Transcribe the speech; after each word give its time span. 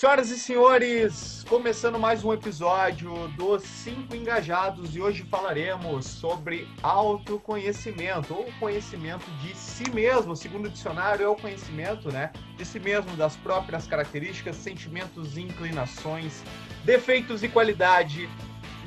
Senhoras 0.00 0.30
e 0.30 0.38
senhores, 0.38 1.44
começando 1.46 1.98
mais 1.98 2.24
um 2.24 2.32
episódio 2.32 3.28
dos 3.36 3.62
Cinco 3.62 4.16
Engajados 4.16 4.96
e 4.96 5.00
hoje 5.02 5.24
falaremos 5.24 6.06
sobre 6.06 6.66
autoconhecimento 6.82 8.32
ou 8.32 8.50
conhecimento 8.58 9.30
de 9.42 9.54
si 9.54 9.90
mesmo. 9.90 10.34
Segundo 10.34 10.68
o 10.68 10.70
dicionário, 10.70 11.26
é 11.26 11.28
o 11.28 11.36
conhecimento 11.36 12.10
né, 12.10 12.32
de 12.56 12.64
si 12.64 12.80
mesmo, 12.80 13.14
das 13.14 13.36
próprias 13.36 13.86
características, 13.86 14.56
sentimentos, 14.56 15.36
inclinações, 15.36 16.42
defeitos 16.82 17.42
e 17.42 17.48
qualidade. 17.50 18.26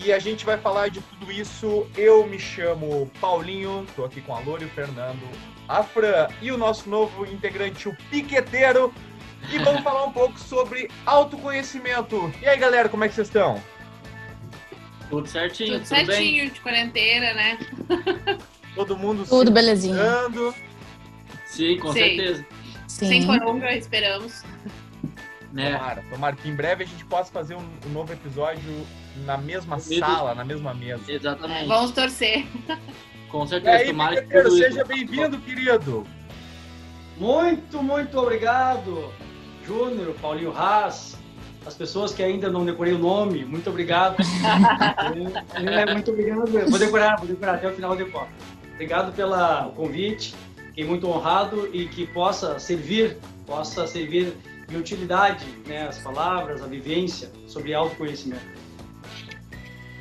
E 0.03 0.11
a 0.11 0.17
gente 0.17 0.43
vai 0.43 0.57
falar 0.57 0.87
de 0.87 0.99
tudo 0.99 1.31
isso. 1.31 1.87
Eu 1.95 2.25
me 2.25 2.39
chamo 2.39 3.07
Paulinho, 3.21 3.85
estou 3.87 4.05
aqui 4.05 4.19
com 4.19 4.35
a 4.35 4.39
Lore, 4.39 4.65
o 4.65 4.69
Fernando, 4.69 5.29
a 5.67 5.83
Fran 5.83 6.27
e 6.41 6.51
o 6.51 6.57
nosso 6.57 6.89
novo 6.89 7.23
integrante, 7.23 7.87
o 7.87 7.95
Piqueteiro 8.09 8.91
e 9.51 9.57
vamos 9.59 9.81
falar 9.81 10.05
um 10.05 10.11
pouco 10.11 10.39
sobre 10.39 10.89
autoconhecimento. 11.05 12.33
E 12.41 12.47
aí, 12.47 12.57
galera, 12.57 12.89
como 12.89 13.03
é 13.03 13.09
que 13.09 13.15
vocês 13.15 13.27
estão? 13.27 13.61
Tudo 15.09 15.27
certinho, 15.27 15.73
tudo, 15.73 15.83
tudo 15.83 15.87
certinho, 15.87 16.43
bem? 16.43 16.49
de 16.49 16.61
quarentena, 16.61 17.33
né? 17.33 17.59
Todo 18.75 18.97
mundo 18.97 19.23
tudo 19.27 19.51
belezinho. 19.51 19.95
Sim, 21.45 21.77
com 21.77 21.93
Sim. 21.93 21.99
certeza. 21.99 22.45
Sim. 22.87 23.07
Sem 23.07 23.25
coronga, 23.27 23.71
esperamos. 23.75 24.43
Né? 25.51 25.73
Tomara, 25.73 26.03
tomara 26.09 26.35
que 26.35 26.49
em 26.49 26.55
breve 26.55 26.83
a 26.83 26.87
gente 26.87 27.05
possa 27.05 27.31
fazer 27.31 27.55
um, 27.55 27.69
um 27.85 27.89
novo 27.89 28.11
episódio 28.11 28.87
na 29.17 29.37
mesma 29.37 29.77
sala, 29.77 30.33
na 30.33 30.43
mesma 30.43 30.73
mesa. 30.73 31.11
Exatamente. 31.11 31.67
Vamos 31.67 31.91
torcer. 31.91 32.47
Com 33.29 33.45
certeza, 33.45 33.77
e 33.77 33.81
aí, 33.81 33.87
tomara 33.87 34.49
Seja 34.49 34.83
bem-vindo, 34.83 35.39
querido. 35.39 36.07
Muito, 37.17 37.83
muito 37.83 38.17
obrigado. 38.17 39.13
Júnior, 39.65 40.13
Paulinho 40.21 40.55
Haas, 40.55 41.17
as 41.65 41.73
pessoas 41.75 42.13
que 42.13 42.21
ainda 42.21 42.49
não 42.49 42.65
decorei 42.65 42.93
o 42.93 42.99
nome, 42.99 43.45
muito 43.45 43.69
obrigado. 43.69 44.17
é, 45.55 45.93
muito 45.93 46.11
obrigado. 46.11 46.49
Vou 46.69 46.79
decorar, 46.79 47.17
vou 47.17 47.27
decorar 47.27 47.55
até 47.55 47.69
o 47.69 47.73
final 47.73 47.95
do 47.95 48.03
decoro. 48.03 48.27
Obrigado 48.73 49.13
pelo 49.13 49.71
convite, 49.71 50.35
fiquei 50.67 50.83
muito 50.83 51.07
honrado 51.07 51.69
e 51.73 51.87
que 51.87 52.05
possa 52.07 52.59
servir, 52.59 53.17
possa 53.45 53.87
servir 53.87 54.33
de 54.67 54.75
utilidade, 54.75 55.45
né, 55.65 55.87
as 55.87 55.99
palavras, 55.99 56.61
a 56.61 56.67
vivência 56.67 57.31
sobre 57.47 57.73
autoconhecimento. 57.73 58.63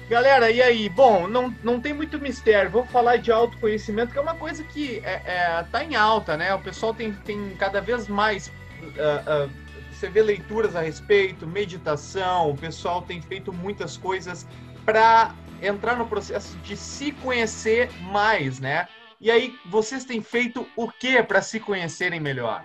Galera, 0.09 0.51
e 0.51 0.61
aí? 0.61 0.89
Bom, 0.89 1.27
não, 1.29 1.55
não 1.63 1.81
tem 1.81 1.95
muito 1.95 2.19
mistério. 2.19 2.71
Vou 2.71 2.85
falar 2.85 3.17
de 3.17 3.31
autoconhecimento, 3.31 4.13
que 4.13 4.19
é 4.19 4.21
uma 4.21 4.35
coisa 4.35 4.63
que 4.63 5.01
é, 5.05 5.23
é, 5.25 5.67
tá 5.71 5.83
em 5.85 5.95
alta, 5.95 6.37
né? 6.37 6.55
O 6.55 6.59
pessoal 6.59 6.93
tem, 6.93 7.13
tem 7.13 7.51
cada 7.59 7.81
vez 7.81 8.09
mais 8.09 8.49
uh, 8.49 9.47
uh, 9.47 9.62
você 10.03 10.09
vê 10.09 10.21
leituras 10.21 10.75
a 10.75 10.81
respeito, 10.81 11.47
meditação, 11.47 12.51
o 12.51 12.57
pessoal 12.57 13.03
tem 13.03 13.23
feito 13.23 13.53
muitas 13.53 13.97
coisas 13.97 14.45
para 14.85 15.33
entrar 15.63 15.97
no 15.97 16.09
processo 16.09 16.57
de 16.59 16.77
se 16.77 17.13
conhecer 17.13 17.89
mais, 18.11 18.59
né? 18.59 18.89
E 19.21 19.31
aí, 19.31 19.57
vocês 19.65 20.05
têm 20.05 20.21
feito 20.21 20.67
o 20.75 20.91
que 20.91 21.23
para 21.23 21.41
se 21.41 21.61
conhecerem 21.61 22.19
melhor? 22.19 22.65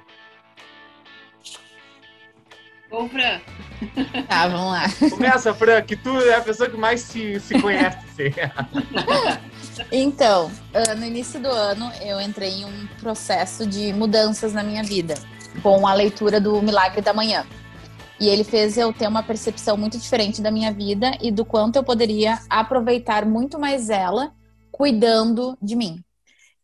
Bom, 2.89 3.07
Fran. 3.07 3.39
Tá, 4.27 4.47
vamos 4.47 4.71
lá. 4.71 5.09
Começa, 5.11 5.53
Fran, 5.53 5.83
que 5.83 5.95
tu 5.95 6.19
é 6.19 6.33
a 6.33 6.41
pessoa 6.41 6.67
que 6.67 6.75
mais 6.75 7.01
se, 7.01 7.39
se 7.39 7.61
conhece. 7.61 8.33
então, 9.91 10.51
no 10.97 11.05
início 11.05 11.39
do 11.39 11.49
ano, 11.49 11.91
eu 12.01 12.19
entrei 12.19 12.49
em 12.49 12.65
um 12.65 12.87
processo 12.99 13.67
de 13.67 13.93
mudanças 13.93 14.53
na 14.53 14.63
minha 14.63 14.81
vida 14.81 15.13
com 15.61 15.87
a 15.87 15.93
leitura 15.93 16.39
do 16.39 16.61
Milagre 16.61 17.01
da 17.01 17.13
Manhã. 17.13 17.45
E 18.19 18.27
ele 18.27 18.43
fez 18.43 18.77
eu 18.77 18.91
ter 18.91 19.07
uma 19.07 19.21
percepção 19.21 19.77
muito 19.77 19.97
diferente 19.97 20.41
da 20.41 20.49
minha 20.49 20.71
vida 20.71 21.11
e 21.21 21.31
do 21.31 21.45
quanto 21.45 21.75
eu 21.75 21.83
poderia 21.83 22.39
aproveitar 22.49 23.25
muito 23.25 23.59
mais 23.59 23.89
ela 23.89 24.31
cuidando 24.71 25.57
de 25.61 25.75
mim. 25.75 26.03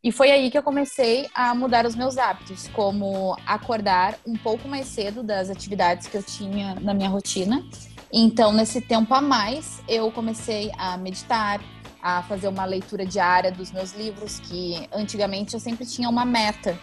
E 0.04 0.12
foi 0.12 0.32
aí 0.32 0.52
que 0.52 0.58
eu 0.58 0.64
comecei 0.64 1.30
a 1.34 1.56
mudar 1.56 1.86
os 1.86 1.96
meus 1.96 2.18
hábitos, 2.18 2.68
como 2.70 3.38
acordar 3.46 4.18
um 4.28 4.36
pouco 4.36 4.68
mais 4.68 4.88
cedo 4.88 5.24
das 5.24 5.50
atividades 5.50 6.08
que 6.08 6.18
eu 6.18 6.24
tinha 6.24 6.76
na 6.82 6.94
minha 6.94 7.08
rotina. 7.08 7.64
Então, 8.12 8.52
nesse 8.52 8.82
tempo 8.82 9.14
a 9.14 9.22
mais, 9.22 9.82
eu 9.88 10.12
comecei 10.12 10.72
a 10.78 10.98
meditar, 10.98 11.62
a 12.02 12.22
fazer 12.24 12.50
uma 12.50 12.66
leitura 12.66 13.06
diária 13.06 13.50
dos 13.50 13.72
meus 13.72 13.94
livros, 13.94 14.40
que 14.40 14.88
antigamente 14.92 15.54
eu 15.54 15.60
sempre 15.60 15.86
tinha 15.86 16.10
uma 16.10 16.26
meta 16.26 16.78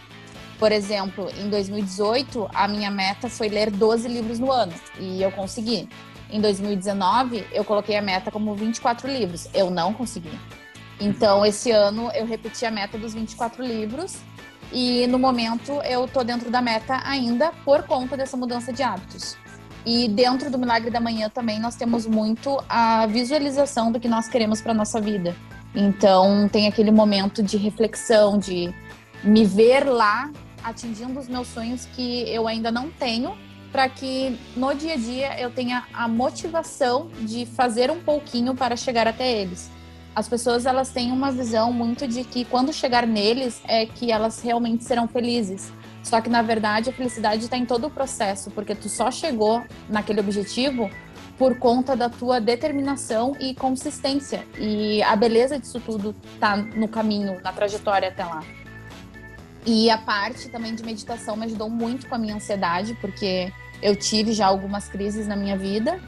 por 0.61 0.71
exemplo, 0.71 1.27
em 1.35 1.49
2018, 1.49 2.47
a 2.53 2.67
minha 2.67 2.91
meta 2.91 3.27
foi 3.27 3.49
ler 3.49 3.71
12 3.71 4.07
livros 4.07 4.37
no 4.37 4.51
ano 4.51 4.71
e 4.99 5.19
eu 5.19 5.31
consegui. 5.31 5.89
Em 6.29 6.39
2019, 6.39 7.47
eu 7.51 7.65
coloquei 7.65 7.97
a 7.97 8.01
meta 8.01 8.29
como 8.29 8.53
24 8.53 9.09
livros. 9.09 9.49
Eu 9.55 9.71
não 9.71 9.91
consegui. 9.91 10.39
Então, 10.99 11.43
esse 11.43 11.71
ano 11.71 12.11
eu 12.13 12.27
repeti 12.27 12.63
a 12.63 12.69
meta 12.69 12.95
dos 12.95 13.15
24 13.15 13.63
livros 13.65 14.17
e 14.71 15.07
no 15.07 15.17
momento 15.17 15.71
eu 15.81 16.07
tô 16.07 16.23
dentro 16.23 16.51
da 16.51 16.61
meta 16.61 17.01
ainda 17.05 17.51
por 17.65 17.81
conta 17.87 18.15
dessa 18.15 18.37
mudança 18.37 18.71
de 18.71 18.83
hábitos. 18.83 19.35
E 19.83 20.07
dentro 20.09 20.51
do 20.51 20.59
Milagre 20.59 20.91
da 20.91 20.99
Manhã 20.99 21.27
também 21.27 21.59
nós 21.59 21.75
temos 21.75 22.05
muito 22.05 22.63
a 22.69 23.07
visualização 23.07 23.91
do 23.91 23.99
que 23.99 24.07
nós 24.07 24.27
queremos 24.27 24.61
para 24.61 24.75
nossa 24.75 25.01
vida. 25.01 25.35
Então, 25.73 26.47
tem 26.47 26.67
aquele 26.67 26.91
momento 26.91 27.41
de 27.41 27.57
reflexão, 27.57 28.37
de 28.37 28.71
me 29.23 29.43
ver 29.43 29.85
lá 29.85 30.29
atingindo 30.63 31.19
os 31.19 31.27
meus 31.27 31.47
sonhos 31.47 31.85
que 31.95 32.23
eu 32.29 32.47
ainda 32.47 32.71
não 32.71 32.89
tenho, 32.89 33.37
para 33.71 33.87
que 33.87 34.37
no 34.55 34.73
dia 34.73 34.93
a 34.93 34.97
dia 34.97 35.39
eu 35.39 35.49
tenha 35.49 35.85
a 35.93 36.07
motivação 36.07 37.09
de 37.21 37.45
fazer 37.45 37.89
um 37.89 38.01
pouquinho 38.01 38.53
para 38.53 38.75
chegar 38.75 39.07
até 39.07 39.31
eles. 39.31 39.71
As 40.13 40.27
pessoas 40.27 40.65
elas 40.65 40.89
têm 40.89 41.11
uma 41.11 41.31
visão 41.31 41.71
muito 41.71 42.05
de 42.05 42.25
que 42.25 42.43
quando 42.43 42.73
chegar 42.73 43.07
neles 43.07 43.61
é 43.65 43.85
que 43.85 44.11
elas 44.11 44.41
realmente 44.41 44.83
serão 44.83 45.07
felizes. 45.07 45.71
Só 46.03 46.19
que 46.19 46.29
na 46.29 46.41
verdade 46.41 46.89
a 46.89 46.93
felicidade 46.93 47.45
está 47.45 47.55
em 47.55 47.65
todo 47.65 47.87
o 47.87 47.89
processo, 47.89 48.51
porque 48.51 48.75
tu 48.75 48.89
só 48.89 49.09
chegou 49.09 49.63
naquele 49.87 50.19
objetivo 50.19 50.89
por 51.37 51.57
conta 51.57 51.95
da 51.95 52.09
tua 52.09 52.41
determinação 52.41 53.35
e 53.39 53.55
consistência. 53.55 54.45
E 54.59 55.01
a 55.01 55.15
beleza 55.15 55.57
disso 55.57 55.79
tudo 55.79 56.13
tá 56.39 56.57
no 56.57 56.87
caminho, 56.87 57.39
na 57.41 57.53
trajetória 57.53 58.09
até 58.09 58.25
lá. 58.25 58.43
E 59.65 59.89
a 59.89 59.97
parte 59.97 60.49
também 60.49 60.73
de 60.73 60.83
meditação 60.83 61.35
me 61.35 61.45
ajudou 61.45 61.69
muito 61.69 62.07
com 62.07 62.15
a 62.15 62.17
minha 62.17 62.35
ansiedade, 62.35 62.97
porque 62.99 63.51
eu 63.81 63.95
tive 63.95 64.33
já 64.33 64.47
algumas 64.47 64.87
crises 64.87 65.27
na 65.27 65.35
minha 65.35 65.57
vida. 65.57 65.99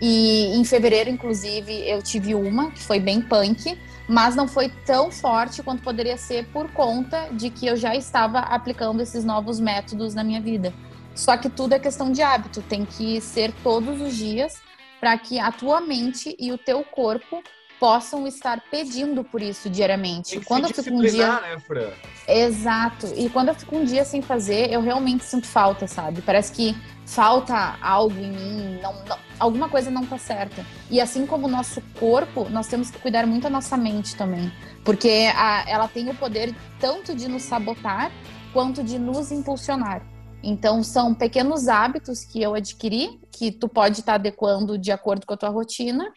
E 0.00 0.56
em 0.56 0.64
fevereiro, 0.64 1.10
inclusive, 1.10 1.72
eu 1.88 2.02
tive 2.02 2.34
uma, 2.34 2.70
que 2.70 2.82
foi 2.82 2.98
bem 2.98 3.20
punk, 3.20 3.78
mas 4.08 4.34
não 4.34 4.48
foi 4.48 4.70
tão 4.84 5.10
forte 5.10 5.62
quanto 5.62 5.82
poderia 5.82 6.16
ser 6.16 6.46
por 6.46 6.70
conta 6.72 7.28
de 7.32 7.50
que 7.50 7.66
eu 7.66 7.76
já 7.76 7.94
estava 7.94 8.38
aplicando 8.40 9.02
esses 9.02 9.24
novos 9.24 9.60
métodos 9.60 10.14
na 10.14 10.24
minha 10.24 10.40
vida. 10.40 10.72
Só 11.14 11.36
que 11.36 11.50
tudo 11.50 11.74
é 11.74 11.78
questão 11.78 12.10
de 12.10 12.22
hábito, 12.22 12.62
tem 12.62 12.84
que 12.84 13.20
ser 13.20 13.52
todos 13.62 14.00
os 14.00 14.16
dias 14.16 14.58
para 14.98 15.16
que 15.18 15.38
a 15.38 15.50
tua 15.52 15.80
mente 15.80 16.34
e 16.38 16.52
o 16.52 16.58
teu 16.58 16.82
corpo 16.82 17.42
possam 17.80 18.26
estar 18.26 18.62
pedindo 18.70 19.24
por 19.24 19.40
isso 19.40 19.70
diariamente. 19.70 20.32
Tem 20.32 20.40
que 20.40 20.46
quando 20.46 20.66
se 20.66 20.78
eu 20.78 20.84
fico 20.84 20.98
um 20.98 21.00
dia, 21.00 21.40
né, 21.40 21.58
Fran? 21.58 21.88
Exato. 22.28 23.10
E 23.16 23.30
quando 23.30 23.48
eu 23.48 23.54
fico 23.54 23.74
um 23.74 23.84
dia 23.84 24.04
sem 24.04 24.20
fazer, 24.20 24.70
eu 24.70 24.82
realmente 24.82 25.24
sinto 25.24 25.46
falta, 25.46 25.88
sabe? 25.88 26.20
Parece 26.20 26.52
que 26.52 26.76
falta 27.06 27.76
algo 27.80 28.16
em 28.20 28.30
mim, 28.30 28.78
não, 28.82 28.92
não, 29.04 29.18
alguma 29.38 29.68
coisa 29.68 29.90
não 29.90 30.04
tá 30.04 30.18
certa. 30.18 30.64
E 30.90 31.00
assim 31.00 31.26
como 31.26 31.46
o 31.46 31.50
nosso 31.50 31.80
corpo, 31.98 32.48
nós 32.50 32.68
temos 32.68 32.90
que 32.90 32.98
cuidar 32.98 33.26
muito 33.26 33.44
da 33.44 33.50
nossa 33.50 33.76
mente 33.76 34.14
também, 34.14 34.52
porque 34.84 35.28
a, 35.34 35.64
ela 35.66 35.88
tem 35.88 36.08
o 36.08 36.14
poder 36.14 36.54
tanto 36.78 37.14
de 37.14 37.26
nos 37.26 37.42
sabotar 37.42 38.12
quanto 38.52 38.84
de 38.84 38.98
nos 38.98 39.32
impulsionar. 39.32 40.06
Então 40.42 40.82
são 40.82 41.14
pequenos 41.14 41.66
hábitos 41.66 42.24
que 42.24 42.40
eu 42.40 42.54
adquiri, 42.54 43.20
que 43.32 43.50
tu 43.50 43.68
pode 43.68 44.00
estar 44.00 44.12
tá 44.12 44.16
adequando 44.16 44.78
de 44.78 44.92
acordo 44.92 45.26
com 45.26 45.34
a 45.34 45.36
tua 45.36 45.48
rotina 45.48 46.12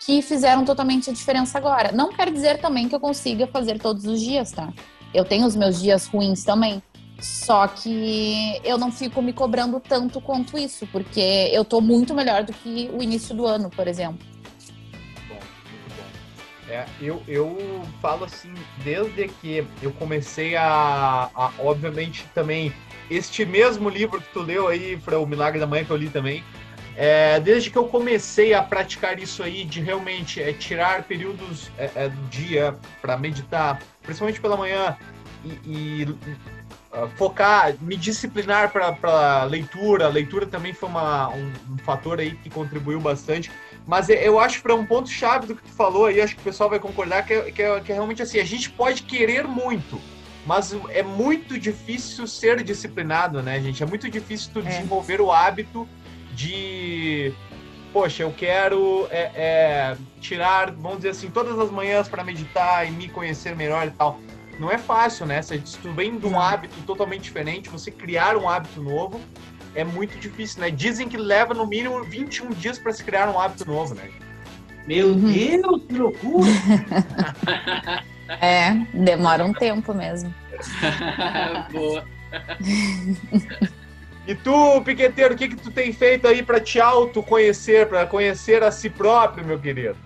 que 0.00 0.22
fizeram 0.22 0.64
totalmente 0.64 1.10
a 1.10 1.12
diferença 1.12 1.58
agora. 1.58 1.92
Não 1.92 2.12
quer 2.12 2.30
dizer 2.30 2.60
também 2.60 2.88
que 2.88 2.94
eu 2.94 3.00
consiga 3.00 3.46
fazer 3.46 3.78
todos 3.78 4.04
os 4.06 4.20
dias, 4.20 4.52
tá? 4.52 4.72
Eu 5.12 5.24
tenho 5.24 5.46
os 5.46 5.56
meus 5.56 5.80
dias 5.80 6.06
ruins 6.06 6.44
também. 6.44 6.82
Só 7.20 7.66
que 7.66 8.60
eu 8.62 8.78
não 8.78 8.92
fico 8.92 9.20
me 9.20 9.32
cobrando 9.32 9.80
tanto 9.80 10.20
quanto 10.20 10.56
isso, 10.56 10.86
porque 10.92 11.50
eu 11.52 11.64
tô 11.64 11.80
muito 11.80 12.14
melhor 12.14 12.44
do 12.44 12.52
que 12.52 12.88
o 12.92 13.02
início 13.02 13.34
do 13.34 13.44
ano, 13.44 13.68
por 13.70 13.88
exemplo. 13.88 14.24
Bom, 15.28 15.34
muito 15.34 15.96
bom. 15.96 16.72
É, 16.72 16.86
eu, 17.00 17.20
eu 17.26 17.58
falo 18.00 18.24
assim, 18.24 18.54
desde 18.84 19.26
que 19.26 19.66
eu 19.82 19.90
comecei 19.94 20.54
a, 20.54 21.28
a 21.34 21.50
obviamente 21.58 22.24
também, 22.32 22.72
este 23.10 23.44
mesmo 23.44 23.88
livro 23.88 24.20
que 24.20 24.32
tu 24.32 24.40
leu 24.40 24.68
aí, 24.68 24.96
para 24.96 25.18
o 25.18 25.26
Milagre 25.26 25.58
da 25.58 25.66
Manhã 25.66 25.84
que 25.84 25.90
eu 25.90 25.96
li 25.96 26.10
também, 26.10 26.44
é, 27.00 27.38
desde 27.38 27.70
que 27.70 27.78
eu 27.78 27.84
comecei 27.84 28.52
a 28.52 28.60
praticar 28.60 29.20
isso 29.20 29.44
aí, 29.44 29.64
de 29.64 29.80
realmente 29.80 30.42
é, 30.42 30.52
tirar 30.52 31.04
períodos 31.04 31.70
é, 31.78 31.88
é 31.94 32.08
do 32.08 32.22
dia 32.28 32.76
para 33.00 33.16
meditar, 33.16 33.80
principalmente 34.02 34.40
pela 34.40 34.56
manhã, 34.56 34.96
e, 35.44 35.60
e 35.64 36.04
uh, 36.92 37.08
focar, 37.14 37.72
me 37.80 37.96
disciplinar 37.96 38.72
para 38.72 39.44
leitura. 39.44 40.06
A 40.06 40.08
leitura 40.08 40.44
também 40.44 40.72
foi 40.72 40.88
uma, 40.88 41.28
um, 41.28 41.52
um, 41.70 41.78
fator 41.78 42.18
aí 42.18 42.32
que 42.32 42.50
contribuiu 42.50 43.00
bastante. 43.00 43.48
Mas 43.86 44.08
eu 44.08 44.40
acho 44.40 44.60
para 44.60 44.74
um 44.74 44.84
ponto 44.84 45.08
chave 45.08 45.46
do 45.46 45.54
que 45.54 45.62
tu 45.62 45.70
falou 45.70 46.06
aí, 46.06 46.20
acho 46.20 46.34
que 46.34 46.40
o 46.40 46.44
pessoal 46.44 46.68
vai 46.68 46.80
concordar 46.80 47.24
que 47.24 47.32
é, 47.32 47.52
que 47.52 47.62
é, 47.62 47.80
que 47.80 47.92
é 47.92 47.94
realmente 47.94 48.22
assim, 48.22 48.40
a 48.40 48.44
gente 48.44 48.70
pode 48.70 49.04
querer 49.04 49.46
muito, 49.46 50.00
mas 50.44 50.76
é 50.88 51.04
muito 51.04 51.56
difícil 51.60 52.26
ser 52.26 52.60
disciplinado, 52.64 53.40
né, 53.40 53.60
gente? 53.60 53.84
É 53.84 53.86
muito 53.86 54.10
difícil 54.10 54.50
tu 54.52 54.58
é. 54.58 54.62
desenvolver 54.62 55.20
o 55.20 55.30
hábito 55.30 55.88
de 56.38 57.34
poxa, 57.92 58.22
eu 58.22 58.32
quero 58.32 59.08
é, 59.10 59.30
é, 59.34 59.96
tirar, 60.20 60.70
vamos 60.70 60.98
dizer 60.98 61.10
assim, 61.10 61.28
todas 61.30 61.58
as 61.58 61.68
manhãs 61.68 62.06
para 62.06 62.22
meditar 62.22 62.86
e 62.86 62.92
me 62.92 63.08
conhecer 63.08 63.56
melhor 63.56 63.88
e 63.88 63.90
tal. 63.90 64.20
Não 64.60 64.70
é 64.70 64.78
fácil, 64.78 65.26
né? 65.26 65.42
Se 65.42 65.58
tu 65.82 65.92
vem 65.92 66.16
de 66.16 66.26
um 66.26 66.38
hábito 66.38 66.80
totalmente 66.82 67.22
diferente, 67.22 67.68
você 67.68 67.90
criar 67.90 68.36
um 68.36 68.48
hábito 68.48 68.80
novo 68.80 69.20
é 69.74 69.82
muito 69.82 70.16
difícil, 70.18 70.60
né? 70.60 70.70
Dizem 70.70 71.08
que 71.08 71.16
leva 71.16 71.54
no 71.54 71.66
mínimo 71.66 72.04
21 72.04 72.50
dias 72.50 72.78
para 72.78 72.92
se 72.92 73.02
criar 73.02 73.28
um 73.28 73.38
hábito 73.38 73.66
novo, 73.66 73.94
né? 73.94 74.08
Meu 74.86 75.08
uhum. 75.08 75.32
Deus, 75.32 75.82
que 75.88 75.94
loucura! 75.94 76.50
é, 78.40 78.74
demora 78.94 79.44
um 79.44 79.52
tempo 79.52 79.92
mesmo. 79.92 80.32
Boa. 81.72 82.04
E 84.28 84.34
tu, 84.34 84.82
piqueteiro, 84.82 85.32
o 85.32 85.38
que 85.38 85.48
que 85.48 85.56
tu 85.56 85.70
tem 85.70 85.90
feito 85.90 86.28
aí 86.28 86.42
para 86.42 86.60
te 86.60 86.78
autoconhecer, 86.78 87.88
para 87.88 88.06
conhecer 88.06 88.62
a 88.62 88.70
si 88.70 88.90
próprio, 88.90 89.42
meu 89.42 89.58
querido? 89.58 89.96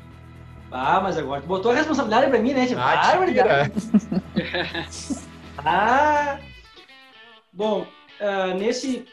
Ah, 0.70 1.00
mas 1.00 1.18
agora 1.18 1.40
tu 1.40 1.48
botou 1.48 1.72
a 1.72 1.74
responsabilidade 1.74 2.30
para 2.30 2.38
mim, 2.38 2.54
né? 2.54 2.66
Tipo, 2.68 2.78
ah, 2.80 3.18
ah, 5.58 6.38
bom, 7.52 7.84
uh, 8.20 8.56
nesse, 8.56 9.04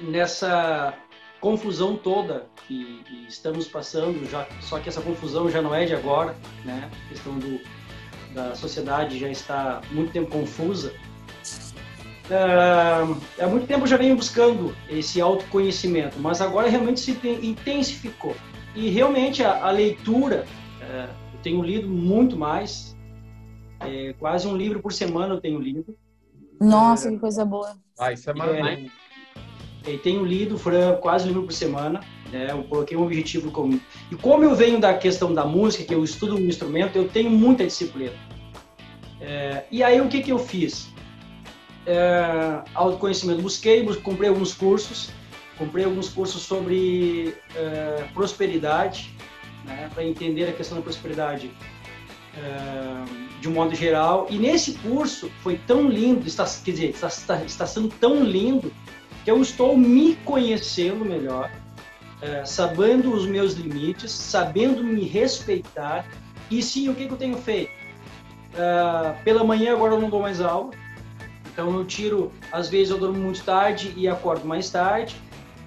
nessa 0.00 0.92
confusão 1.40 1.94
toda 1.94 2.48
que, 2.66 3.04
que, 3.04 3.26
estamos 3.28 3.68
passando, 3.68 4.28
já, 4.28 4.48
só 4.60 4.80
que 4.80 4.88
essa 4.88 5.00
confusão 5.00 5.48
já 5.48 5.62
não 5.62 5.72
é 5.72 5.84
de 5.84 5.94
agora, 5.94 6.34
né? 6.64 6.90
A 7.06 7.08
questão 7.08 7.38
do, 7.38 7.60
da 8.34 8.56
sociedade 8.56 9.16
já 9.16 9.28
está 9.28 9.80
muito 9.92 10.10
tempo 10.10 10.28
confusa. 10.28 10.92
Uh, 12.24 13.20
há 13.38 13.46
muito 13.46 13.66
tempo 13.66 13.82
eu 13.82 13.86
já 13.86 13.98
venho 13.98 14.16
buscando 14.16 14.74
esse 14.88 15.20
autoconhecimento, 15.20 16.18
mas 16.18 16.40
agora 16.40 16.68
realmente 16.68 17.00
se 17.00 17.18
intensificou. 17.42 18.34
E 18.74 18.88
realmente 18.88 19.44
a, 19.44 19.66
a 19.66 19.70
leitura, 19.70 20.46
uh, 20.80 21.10
eu 21.34 21.40
tenho 21.42 21.62
lido 21.62 21.86
muito 21.86 22.36
mais, 22.36 22.96
é, 23.80 24.14
quase 24.18 24.48
um 24.48 24.56
livro 24.56 24.80
por 24.80 24.92
semana 24.92 25.34
eu 25.34 25.40
tenho 25.40 25.60
lido. 25.60 25.94
Nossa, 26.58 27.08
uh, 27.08 27.12
que 27.12 27.18
coisa 27.18 27.44
boa. 27.44 27.76
Ah, 27.98 28.12
isso 28.12 28.30
é 28.30 28.34
maravilhoso. 28.34 28.90
É, 29.86 29.98
tenho 29.98 30.24
lido, 30.24 30.56
Fran, 30.56 30.96
quase 30.96 31.24
um 31.26 31.28
livro 31.28 31.42
por 31.42 31.52
semana. 31.52 32.00
Né? 32.32 32.50
Eu 32.50 32.64
coloquei 32.64 32.96
um 32.96 33.02
objetivo 33.02 33.50
comigo. 33.50 33.82
E 34.10 34.16
como 34.16 34.44
eu 34.44 34.54
venho 34.54 34.80
da 34.80 34.94
questão 34.94 35.34
da 35.34 35.44
música, 35.44 35.84
que 35.84 35.94
eu 35.94 36.02
estudo 36.02 36.36
um 36.36 36.40
instrumento, 36.40 36.96
eu 36.96 37.06
tenho 37.06 37.30
muita 37.30 37.64
disciplina. 37.66 38.14
É, 39.20 39.64
e 39.70 39.82
aí 39.82 40.00
o 40.00 40.08
que, 40.08 40.22
que 40.22 40.32
eu 40.32 40.38
fiz? 40.38 40.93
É, 41.86 42.62
autoconhecimento. 42.74 43.42
Busquei, 43.42 43.84
comprei 43.96 44.28
alguns 44.28 44.54
cursos, 44.54 45.10
comprei 45.58 45.84
alguns 45.84 46.08
cursos 46.08 46.42
sobre 46.42 47.34
é, 47.54 48.04
prosperidade, 48.12 49.14
né, 49.64 49.90
para 49.92 50.04
entender 50.04 50.48
a 50.48 50.52
questão 50.52 50.78
da 50.78 50.82
prosperidade 50.82 51.50
é, 52.36 53.40
de 53.40 53.48
um 53.48 53.52
modo 53.52 53.74
geral. 53.74 54.26
E 54.30 54.38
nesse 54.38 54.74
curso 54.78 55.30
foi 55.42 55.58
tão 55.66 55.88
lindo, 55.88 56.26
está, 56.26 56.44
quer 56.64 56.70
dizer, 56.70 56.90
está, 56.90 57.08
está, 57.08 57.44
está 57.44 57.66
sendo 57.66 57.88
tão 57.88 58.24
lindo 58.24 58.72
que 59.24 59.30
eu 59.30 59.40
estou 59.40 59.76
me 59.76 60.16
conhecendo 60.16 61.04
melhor, 61.04 61.50
é, 62.20 62.44
sabendo 62.44 63.12
os 63.12 63.26
meus 63.26 63.54
limites, 63.54 64.10
sabendo 64.10 64.84
me 64.84 65.04
respeitar. 65.04 66.06
E 66.50 66.62
sim, 66.62 66.88
o 66.88 66.94
que, 66.94 67.06
que 67.06 67.12
eu 67.12 67.16
tenho 67.16 67.36
feito? 67.38 67.72
É, 68.54 69.22
pela 69.24 69.42
manhã 69.42 69.72
agora 69.72 69.94
eu 69.94 70.00
não 70.00 70.10
dou 70.10 70.20
mais 70.20 70.40
aula, 70.40 70.70
então 71.54 71.72
eu 71.78 71.84
tiro, 71.84 72.32
às 72.50 72.68
vezes 72.68 72.90
eu 72.90 72.98
durmo 72.98 73.18
muito 73.18 73.42
tarde 73.44 73.94
e 73.96 74.08
acordo 74.08 74.44
mais 74.44 74.68
tarde, 74.68 75.14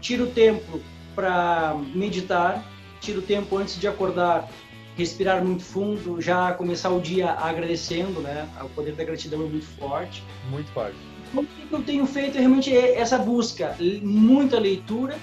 tiro 0.01 0.27
tempo 0.27 0.81
para 1.15 1.75
meditar, 1.95 2.63
tiro 2.99 3.21
tempo 3.21 3.57
antes 3.57 3.79
de 3.79 3.87
acordar, 3.87 4.49
respirar 4.97 5.43
muito 5.43 5.63
fundo, 5.63 6.21
já 6.21 6.51
começar 6.51 6.89
o 6.89 6.99
dia 6.99 7.31
agradecendo, 7.31 8.19
né? 8.19 8.47
O 8.61 8.69
poder 8.69 8.95
da 8.95 9.03
gratidão 9.05 9.41
é 9.43 9.45
muito 9.45 9.65
forte. 9.79 10.21
Muito 10.49 10.69
forte. 10.71 10.97
O 11.33 11.43
que 11.43 11.71
eu 11.71 11.81
tenho 11.83 12.05
feito 12.05 12.37
é 12.37 12.41
realmente 12.41 12.75
essa 12.75 13.17
busca, 13.17 13.75
muita 14.01 14.59
leitura 14.59 15.17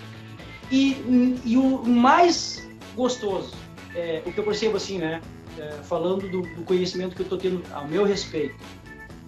e, 0.71 0.97
e 1.45 1.57
o 1.59 1.85
mais 1.85 2.67
gostoso, 2.95 3.55
é, 3.95 4.23
o 4.25 4.33
que 4.33 4.39
eu 4.39 4.45
percebo 4.45 4.79
assim, 4.79 4.99
né? 4.99 5.21
É, 5.59 5.71
falando 5.85 6.29
do, 6.29 6.43
do 6.43 6.63
conhecimento 6.63 7.15
que 7.15 7.21
eu 7.21 7.25
estou 7.25 7.39
tendo 7.39 7.63
ao 7.73 7.87
meu 7.87 8.05
respeito, 8.05 8.57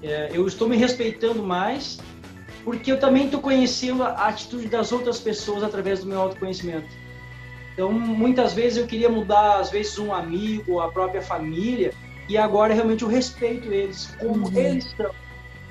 é, 0.03 0.31
eu 0.33 0.47
estou 0.47 0.69
me 0.69 0.77
respeitando 0.77 1.43
mais 1.43 1.99
porque 2.67 2.91
eu 2.91 2.99
também 2.99 3.27
estou 3.27 3.41
conhecendo 3.41 4.03
a 4.03 4.27
atitude 4.27 4.67
das 4.67 4.91
outras 4.91 5.21
pessoas 5.21 5.63
através 5.63 6.01
do 6.01 6.07
meu 6.07 6.21
autoconhecimento. 6.21 6.89
Então, 7.73 7.93
muitas 7.93 8.55
vezes 8.55 8.77
eu 8.77 8.89
queria 8.89 9.09
mudar, 9.09 9.61
às 9.61 9.71
vezes, 9.71 9.97
um 10.01 10.13
amigo, 10.13 10.81
a 10.81 10.91
própria 10.91 11.23
família, 11.23 11.93
e 12.29 12.37
agora 12.37 12.75
realmente 12.75 13.05
eu 13.05 13.09
respeito 13.09 13.73
eles, 13.73 14.17
como 14.19 14.49
uhum. 14.49 14.57
eles 14.57 14.87
estão. 14.87 15.13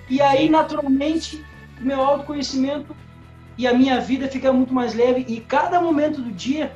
E 0.10 0.22
aí, 0.22 0.48
naturalmente, 0.48 1.44
o 1.82 1.84
meu 1.84 2.00
autoconhecimento 2.00 2.96
e 3.58 3.68
a 3.68 3.74
minha 3.74 4.00
vida 4.00 4.30
fica 4.30 4.54
muito 4.54 4.74
mais 4.74 4.94
leve, 4.94 5.26
e 5.28 5.42
cada 5.42 5.82
momento 5.82 6.22
do 6.22 6.32
dia 6.32 6.72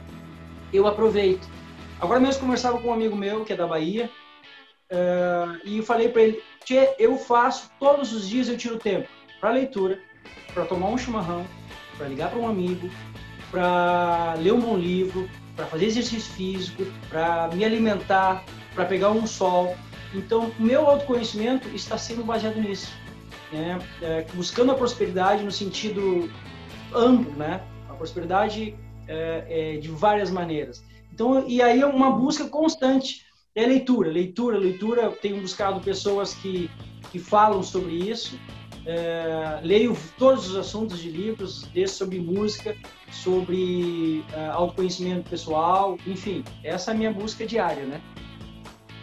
eu 0.73 0.85
aproveito. 0.85 1.47
Agora 2.01 2.19
mesmo 2.19 2.41
conversava 2.41 2.77
com 2.77 2.89
um 2.89 2.93
amigo 2.93 3.15
meu, 3.15 3.45
que 3.45 3.53
é 3.53 3.55
da 3.55 3.67
Bahia, 3.67 4.09
uh, 4.91 5.59
e 5.63 5.81
falei 5.81 6.09
para 6.09 6.21
ele, 6.21 6.43
Tchê, 6.63 6.95
eu 6.99 7.17
faço 7.17 7.71
todos 7.79 8.13
os 8.13 8.27
dias, 8.27 8.47
eu 8.47 8.57
tiro 8.57 8.77
tempo 8.77 9.07
para 9.39 9.51
leitura, 9.51 9.99
para 10.53 10.65
tomar 10.65 10.89
um 10.89 10.97
chimarrão, 10.97 11.45
para 11.97 12.07
ligar 12.07 12.29
para 12.29 12.39
um 12.39 12.47
amigo, 12.47 12.89
para 13.49 14.35
ler 14.35 14.53
um 14.53 14.59
bom 14.59 14.77
livro, 14.77 15.29
para 15.55 15.65
fazer 15.65 15.85
exercício 15.85 16.31
físico, 16.33 16.85
para 17.09 17.49
me 17.53 17.63
alimentar, 17.65 18.43
para 18.73 18.85
pegar 18.85 19.11
um 19.11 19.25
sol. 19.25 19.75
Então, 20.13 20.51
meu 20.57 20.87
autoconhecimento 20.87 21.67
está 21.69 21.97
sendo 21.97 22.23
baseado 22.23 22.59
nisso, 22.59 22.91
né? 23.51 23.79
é, 24.01 24.25
buscando 24.33 24.71
a 24.71 24.75
prosperidade 24.75 25.43
no 25.43 25.51
sentido 25.51 26.29
amplo, 26.93 27.31
né? 27.33 27.61
A 27.89 27.93
prosperidade 27.93 28.75
é, 29.07 29.75
é, 29.75 29.77
de 29.77 29.89
várias 29.89 30.31
maneiras. 30.31 30.83
Então, 31.13 31.47
e 31.47 31.61
aí 31.61 31.81
é 31.81 31.85
uma 31.85 32.11
busca 32.11 32.47
constante 32.47 33.25
é 33.59 33.67
leitura, 33.67 34.09
leitura, 34.09 34.57
leitura. 34.57 35.11
Tenho 35.11 35.41
buscado 35.41 35.79
pessoas 35.81 36.33
que, 36.33 36.69
que 37.11 37.19
falam 37.19 37.61
sobre 37.61 37.91
isso. 37.93 38.39
É, 38.85 39.59
leio 39.61 39.95
todos 40.17 40.49
os 40.49 40.55
assuntos 40.55 40.99
de 40.99 41.11
livros, 41.11 41.63
desde 41.73 41.95
sobre 41.95 42.19
música, 42.19 42.75
sobre 43.11 44.23
é, 44.33 44.47
autoconhecimento 44.47 45.29
pessoal, 45.29 45.97
enfim, 46.07 46.43
essa 46.63 46.91
é 46.91 46.93
a 46.93 46.97
minha 46.97 47.11
busca 47.11 47.45
diária, 47.45 47.83
né? 47.83 48.01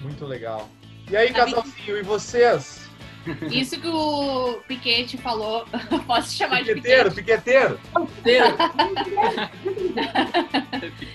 Muito 0.01 0.25
legal. 0.25 0.69
E 1.11 1.17
aí, 1.17 1.33
casalzinho, 1.33 1.99
e 1.99 2.03
vocês? 2.03 2.86
Isso 3.51 3.81
que 3.81 3.89
o 3.89 4.61
Piquete 4.69 5.17
falou, 5.17 5.67
posso 6.07 6.35
chamar 6.35 6.65
piqueteiro, 6.65 7.11
de 7.11 7.17
Piqueteiro? 7.17 7.81
Piqueteiro! 7.95 8.57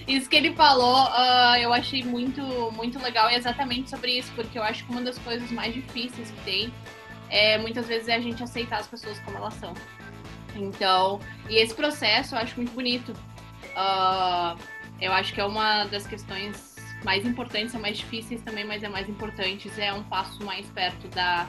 isso 0.07 0.29
que 0.29 0.35
ele 0.35 0.53
falou, 0.53 1.05
uh, 1.05 1.55
eu 1.59 1.73
achei 1.73 2.03
muito, 2.03 2.41
muito 2.71 3.01
legal 3.01 3.29
e 3.29 3.35
exatamente 3.35 3.89
sobre 3.89 4.17
isso, 4.17 4.31
porque 4.35 4.57
eu 4.57 4.63
acho 4.63 4.85
que 4.85 4.91
uma 4.91 5.01
das 5.01 5.17
coisas 5.19 5.49
mais 5.51 5.73
difíceis 5.73 6.31
que 6.31 6.41
tem 6.43 6.73
é 7.29 7.57
muitas 7.57 7.87
vezes 7.87 8.07
é 8.07 8.15
a 8.15 8.19
gente 8.19 8.43
aceitar 8.43 8.79
as 8.79 8.87
pessoas 8.87 9.19
como 9.19 9.37
elas 9.37 9.53
são. 9.53 9.73
Então, 10.55 11.19
e 11.49 11.55
esse 11.55 11.73
processo 11.73 12.35
eu 12.35 12.39
acho 12.39 12.55
muito 12.57 12.73
bonito. 12.73 13.13
Uh, 13.73 14.59
eu 14.99 15.13
acho 15.13 15.33
que 15.33 15.39
é 15.39 15.45
uma 15.45 15.85
das 15.85 16.05
questões 16.05 16.75
mais 17.03 17.25
importantes, 17.25 17.71
são 17.71 17.81
mais 17.81 17.97
difíceis 17.97 18.41
também, 18.41 18.65
mas 18.65 18.83
é 18.83 18.89
mais 18.89 19.09
importantes, 19.09 19.77
é 19.79 19.91
um 19.93 20.03
passo 20.03 20.43
mais 20.43 20.67
perto 20.67 21.07
da 21.09 21.47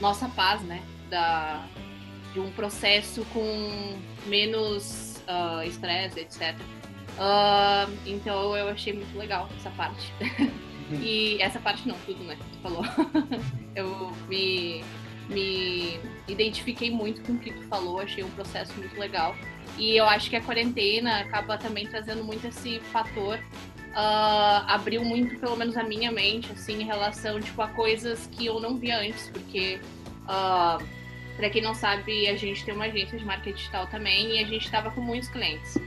nossa 0.00 0.28
paz, 0.28 0.62
né? 0.62 0.82
Da, 1.10 1.66
de 2.32 2.40
um 2.40 2.50
processo 2.52 3.24
com 3.32 3.98
menos 4.26 5.22
ah, 5.26 5.64
estresse, 5.66 6.18
uh, 6.18 6.22
etc. 6.22 6.56
Uh, 7.18 7.92
então 8.06 8.56
eu 8.56 8.68
achei 8.68 8.92
muito 8.94 9.16
legal 9.16 9.48
essa 9.56 9.70
parte. 9.70 10.12
Uhum. 10.90 11.00
e 11.02 11.40
essa 11.42 11.58
parte 11.58 11.86
não, 11.86 11.96
tudo, 12.06 12.24
né? 12.24 12.36
Tu 12.52 12.58
falou. 12.60 12.84
eu 13.76 14.10
me, 14.28 14.82
me 15.28 16.00
identifiquei 16.26 16.90
muito 16.90 17.20
com 17.22 17.32
o 17.32 17.38
que 17.38 17.52
tu 17.52 17.62
falou, 17.64 18.00
achei 18.00 18.24
um 18.24 18.30
processo 18.30 18.72
muito 18.74 18.98
legal. 18.98 19.34
E 19.76 19.96
eu 19.96 20.06
acho 20.06 20.30
que 20.30 20.36
a 20.36 20.40
quarentena 20.40 21.20
acaba 21.20 21.58
também 21.58 21.86
trazendo 21.86 22.24
muito 22.24 22.46
esse 22.46 22.80
fator 22.92 23.38
uh, 23.90 24.64
abriu 24.66 25.04
muito, 25.04 25.38
pelo 25.38 25.56
menos 25.56 25.76
a 25.76 25.82
minha 25.82 26.10
mente, 26.12 26.50
assim, 26.52 26.82
em 26.82 26.84
relação, 26.84 27.40
tipo, 27.40 27.60
a 27.62 27.68
coisas 27.68 28.26
que 28.32 28.46
eu 28.46 28.60
não 28.60 28.78
via 28.78 28.98
antes, 28.98 29.30
porque 29.30 29.80
uh, 30.24 30.82
Para 31.36 31.50
quem 31.50 31.62
não 31.62 31.74
sabe, 31.74 32.28
a 32.28 32.36
gente 32.36 32.64
tem 32.64 32.74
uma 32.74 32.86
agência 32.86 33.18
de 33.18 33.24
marketing 33.24 33.56
digital 33.56 33.86
também 33.86 34.36
e 34.36 34.42
a 34.42 34.46
gente 34.46 34.64
estava 34.64 34.90
com 34.90 35.00
muitos 35.00 35.28
clientes. 35.28 35.78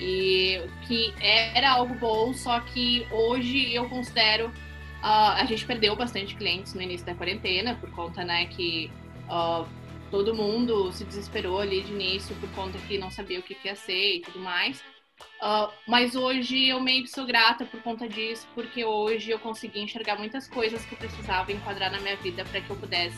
E 0.00 0.60
que 0.86 1.14
era 1.20 1.70
algo 1.70 1.94
bom, 1.94 2.32
só 2.34 2.60
que 2.60 3.06
hoje 3.10 3.72
eu 3.74 3.88
considero 3.88 4.52
Uh, 4.98 5.38
a 5.38 5.44
gente 5.44 5.64
perdeu 5.64 5.94
bastante 5.94 6.34
clientes 6.34 6.74
no 6.74 6.82
início 6.82 7.06
da 7.06 7.14
quarentena, 7.14 7.76
por 7.76 7.88
conta, 7.90 8.24
né, 8.24 8.46
que 8.46 8.90
uh, 9.28 9.64
todo 10.10 10.34
mundo 10.34 10.90
se 10.90 11.04
desesperou 11.04 11.60
ali 11.60 11.82
de 11.82 11.92
início, 11.92 12.34
por 12.36 12.50
conta 12.50 12.76
que 12.78 12.98
não 12.98 13.08
sabia 13.08 13.38
o 13.38 13.42
que, 13.42 13.54
que 13.54 13.68
ia 13.68 13.76
ser 13.76 14.16
e 14.16 14.20
tudo 14.20 14.40
mais. 14.40 14.82
Uh, 15.40 15.72
mas 15.86 16.16
hoje 16.16 16.66
eu 16.66 16.80
meio 16.80 17.04
que 17.04 17.10
sou 17.10 17.24
grata 17.24 17.64
por 17.64 17.80
conta 17.82 18.08
disso, 18.08 18.46
porque 18.54 18.84
hoje 18.84 19.30
eu 19.30 19.38
consegui 19.38 19.80
enxergar 19.80 20.16
muitas 20.16 20.48
coisas 20.48 20.84
que 20.84 20.94
eu 20.94 20.98
precisava 20.98 21.52
enquadrar 21.52 21.92
na 21.92 22.00
minha 22.00 22.16
vida 22.16 22.44
para 22.44 22.60
que 22.60 22.68
eu 22.68 22.76
pudesse 22.76 23.16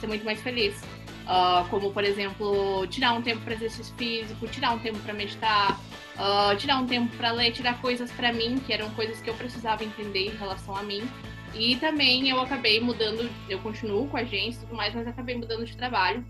ser 0.00 0.06
muito 0.06 0.24
mais 0.24 0.40
feliz. 0.40 0.80
Uh, 1.28 1.68
como, 1.68 1.92
por 1.92 2.04
exemplo, 2.04 2.86
tirar 2.86 3.12
um 3.12 3.20
tempo 3.20 3.42
para 3.42 3.54
exercício 3.54 3.94
físico, 3.96 4.46
tirar 4.48 4.70
um 4.70 4.78
tempo 4.78 4.98
para 5.00 5.12
meditar, 5.12 5.78
uh, 6.16 6.56
tirar 6.56 6.78
um 6.78 6.86
tempo 6.86 7.14
para 7.16 7.32
ler, 7.32 7.52
tirar 7.52 7.80
coisas 7.80 8.10
para 8.12 8.32
mim, 8.32 8.58
que 8.64 8.72
eram 8.72 8.88
coisas 8.90 9.20
que 9.20 9.28
eu 9.28 9.34
precisava 9.34 9.84
entender 9.84 10.26
em 10.26 10.36
relação 10.36 10.74
a 10.74 10.82
mim. 10.82 11.02
E 11.54 11.76
também 11.76 12.28
eu 12.28 12.40
acabei 12.40 12.80
mudando, 12.80 13.28
eu 13.48 13.58
continuo 13.58 14.08
com 14.08 14.16
a 14.16 14.20
agência 14.20 14.58
e 14.58 14.62
tudo 14.62 14.76
mais, 14.76 14.94
mas 14.94 15.06
acabei 15.06 15.36
mudando 15.36 15.66
de 15.66 15.76
trabalho. 15.76 16.24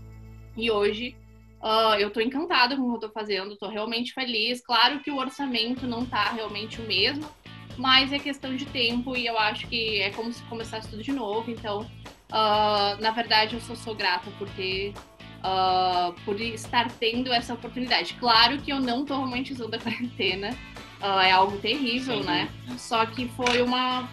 E 0.57 0.69
hoje 0.71 1.15
uh, 1.61 1.95
eu 1.99 2.09
estou 2.09 2.21
encantada 2.21 2.75
com 2.75 2.83
o 2.83 2.85
que 2.85 2.91
eu 2.91 2.95
estou 2.95 3.11
fazendo, 3.11 3.53
estou 3.53 3.69
realmente 3.69 4.13
feliz. 4.13 4.61
Claro 4.61 4.99
que 4.99 5.11
o 5.11 5.17
orçamento 5.17 5.85
não 5.87 6.03
está 6.03 6.31
realmente 6.31 6.81
o 6.81 6.85
mesmo, 6.85 7.29
mas 7.77 8.11
é 8.11 8.19
questão 8.19 8.55
de 8.55 8.65
tempo 8.65 9.15
e 9.15 9.25
eu 9.25 9.37
acho 9.37 9.67
que 9.67 10.01
é 10.01 10.09
como 10.11 10.31
se 10.31 10.43
começasse 10.43 10.89
tudo 10.89 11.03
de 11.03 11.11
novo. 11.11 11.49
Então, 11.51 11.81
uh, 11.81 13.01
na 13.01 13.11
verdade, 13.11 13.55
eu 13.55 13.61
só 13.61 13.75
sou 13.75 13.95
grata 13.95 14.29
por 14.37 14.49
ter 14.51 14.93
uh, 15.39 16.13
por 16.25 16.39
estar 16.39 16.89
tendo 16.91 17.31
essa 17.31 17.53
oportunidade. 17.53 18.15
Claro 18.15 18.59
que 18.59 18.71
eu 18.71 18.79
não 18.79 19.05
tô 19.05 19.15
romantizando 19.15 19.75
a 19.75 19.79
quarentena, 19.79 20.57
é 21.23 21.31
algo 21.31 21.57
terrível, 21.59 22.17
Sim. 22.17 22.25
né? 22.25 22.49
Só 22.77 23.05
que 23.05 23.29
foi 23.29 23.61
uma, 23.61 24.09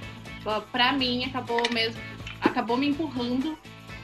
para 0.70 0.92
mim, 0.92 1.24
acabou 1.24 1.60
mesmo, 1.72 2.00
acabou 2.40 2.76
me 2.76 2.86
empurrando 2.86 3.58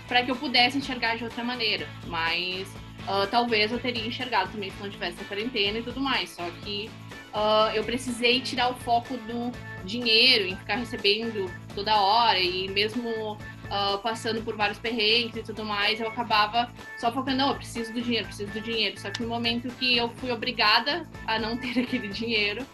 para 0.09 0.25
que 0.25 0.33
eu 0.33 0.37
pudesse 0.37 0.79
enxergar 0.79 1.17
de 1.17 1.23
outra 1.23 1.45
maneira. 1.45 1.89
Mas 2.09 2.67
uh, 3.09 3.27
talvez 3.31 3.73
eu 3.73 3.79
teria 3.79 4.07
enxergado 4.07 4.51
também 4.51 4.71
se 4.71 4.83
não 4.83 4.91
tivesse 4.91 5.21
a 5.21 5.25
quarentena 5.25 5.79
e 5.79 5.83
tudo 5.83 6.01
mais. 6.01 6.31
Só 6.31 6.49
que 6.63 6.91
uh, 7.35 7.75
eu 7.75 7.85
precisei 7.85 8.41
tirar 8.41 8.71
o 8.71 8.75
foco 8.75 9.17
do 9.17 9.53
dinheiro 9.85 10.47
em 10.47 10.57
ficar 10.57 10.77
recebendo 10.77 11.51
toda 11.75 11.97
hora 11.97 12.39
e 12.39 12.69
mesmo 12.69 13.37
uh, 13.73 13.99
passando 14.03 14.43
por 14.43 14.57
vários 14.57 14.79
perrengues 14.79 15.37
e 15.37 15.43
tudo 15.43 15.65
mais, 15.65 16.01
eu 16.01 16.09
acabava 16.09 16.71
só 16.99 17.11
focando, 17.11 17.39
não, 17.39 17.49
eu 17.49 17.57
preciso 17.57 17.93
do 17.93 18.01
dinheiro, 18.01 18.27
preciso 18.27 18.53
do 18.53 18.61
dinheiro. 18.61 19.01
Só 19.01 19.11
que 19.11 19.23
no 19.23 19.29
momento 19.29 19.69
que 19.77 19.97
eu 19.97 20.09
fui 20.09 20.31
obrigada 20.31 21.09
a 21.27 21.39
não 21.39 21.57
ter 21.59 21.79
aquele 21.81 22.09
dinheiro, 22.09 22.65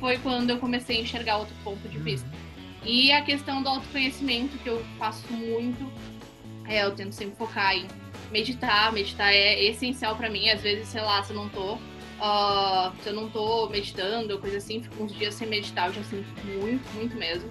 foi 0.00 0.18
quando 0.18 0.50
eu 0.50 0.58
comecei 0.58 0.98
a 0.98 1.00
enxergar 1.00 1.38
outro 1.38 1.54
ponto 1.62 1.88
de 1.88 1.98
vista. 1.98 2.28
Uhum. 2.28 2.66
E 2.84 3.12
a 3.12 3.22
questão 3.22 3.62
do 3.62 3.68
autoconhecimento, 3.68 4.56
que 4.58 4.68
eu 4.68 4.84
faço 4.98 5.30
muito, 5.32 5.90
é, 6.68 6.84
eu 6.84 6.94
tento 6.94 7.12
sempre 7.12 7.36
focar 7.36 7.76
em 7.76 7.86
meditar. 8.30 8.92
Meditar 8.92 9.32
é 9.32 9.64
essencial 9.64 10.16
para 10.16 10.28
mim. 10.30 10.48
Às 10.48 10.62
vezes, 10.62 10.88
sei 10.88 11.00
lá, 11.00 11.22
se 11.22 11.32
eu 11.32 11.36
não 11.36 11.48
tô, 11.48 11.74
uh, 11.74 12.92
se 13.02 13.08
eu 13.08 13.14
não 13.14 13.28
tô 13.28 13.68
meditando, 13.68 14.38
coisa 14.38 14.58
assim, 14.58 14.82
fico 14.82 15.02
uns 15.02 15.14
dias 15.14 15.34
sem 15.34 15.48
meditar, 15.48 15.88
eu 15.88 15.94
já 15.94 16.04
sinto 16.04 16.46
muito, 16.46 16.88
muito 16.94 17.16
mesmo. 17.16 17.50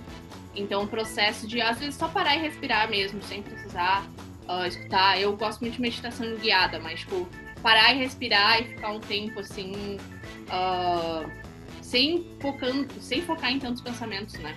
Então, 0.56 0.84
o 0.84 0.88
processo 0.88 1.48
de, 1.48 1.62
às 1.62 1.80
vezes, 1.80 1.96
só 1.96 2.08
parar 2.08 2.36
e 2.36 2.40
respirar 2.40 2.90
mesmo, 2.90 3.22
sem 3.24 3.42
precisar 3.42 4.08
uh, 4.48 4.66
escutar. 4.66 5.20
Eu 5.20 5.36
gosto 5.36 5.62
muito 5.62 5.76
de 5.76 5.82
meditação 5.82 6.36
guiada, 6.36 6.80
mas, 6.80 7.02
tipo, 7.02 7.28
parar 7.62 7.94
e 7.94 7.98
respirar 7.98 8.62
e 8.62 8.66
ficar 8.66 8.92
um 8.92 9.00
tempo, 9.00 9.40
assim, 9.40 9.98
uh, 10.48 11.30
sem, 11.82 12.26
focando, 12.40 12.88
sem 13.02 13.22
focar 13.22 13.52
em 13.52 13.60
tantos 13.60 13.82
pensamentos, 13.82 14.36
né? 14.36 14.56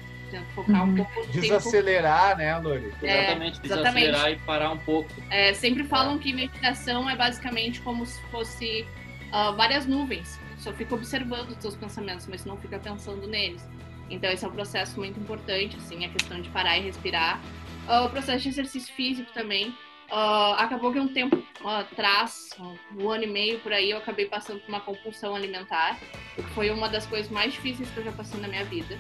Focar 0.55 0.85
um 0.85 0.89
uhum. 0.89 1.05
pouco 1.05 1.27
Desacelerar, 1.33 2.37
tempo. 2.37 2.39
né, 2.39 2.59
Lori? 2.59 2.95
É, 3.03 3.25
exatamente, 3.25 3.61
desacelerar 3.61 3.99
exatamente. 3.99 4.43
e 4.43 4.47
parar 4.47 4.71
um 4.71 4.79
pouco. 4.79 5.11
É, 5.31 5.55
sempre 5.55 5.85
falam 5.85 6.17
é. 6.17 6.19
que 6.19 6.33
meditação 6.33 7.09
é 7.09 7.17
basicamente 7.17 7.81
como 7.81 8.05
se 8.05 8.21
fosse 8.31 8.87
uh, 9.33 9.55
várias 9.57 9.87
nuvens. 9.87 10.39
Só 10.59 10.73
fica 10.73 10.95
observando 10.95 11.51
os 11.51 11.59
seus 11.59 11.77
pensamentos, 11.77 12.27
mas 12.27 12.45
não 12.45 12.57
fica 12.57 12.79
pensando 12.79 13.27
neles. 13.27 13.67
Então 14.11 14.31
esse 14.31 14.45
é 14.45 14.49
um 14.49 14.53
processo 14.53 14.99
muito 14.99 15.19
importante, 15.21 15.77
assim, 15.77 16.05
a 16.05 16.09
questão 16.09 16.41
de 16.41 16.49
parar 16.51 16.79
e 16.79 16.83
respirar. 16.83 17.41
Uh, 17.87 18.05
o 18.05 18.11
processo 18.11 18.43
de 18.43 18.49
exercício 18.49 18.95
físico 18.95 19.33
também. 19.33 19.75
Uh, 20.11 20.55
acabou 20.57 20.91
que 20.91 20.99
um 20.99 21.09
tempo 21.09 21.43
atrás, 21.63 22.49
um 22.97 23.11
ano 23.11 23.25
e 23.25 23.27
meio 23.27 23.59
por 23.61 23.75
aí, 23.75 23.91
eu 23.91 23.99
acabei 23.99 24.25
passando 24.25 24.59
por 24.61 24.69
uma 24.71 24.81
compulsão 24.81 25.37
alimentar, 25.37 25.99
que 26.35 26.43
foi 26.55 26.71
uma 26.71 26.89
das 26.89 27.05
coisas 27.05 27.31
mais 27.31 27.53
difíceis 27.53 27.91
que 27.91 27.99
eu 27.99 28.05
já 28.05 28.13
passei 28.13 28.41
na 28.41 28.49
minha 28.49 28.65
vida. 28.65 28.99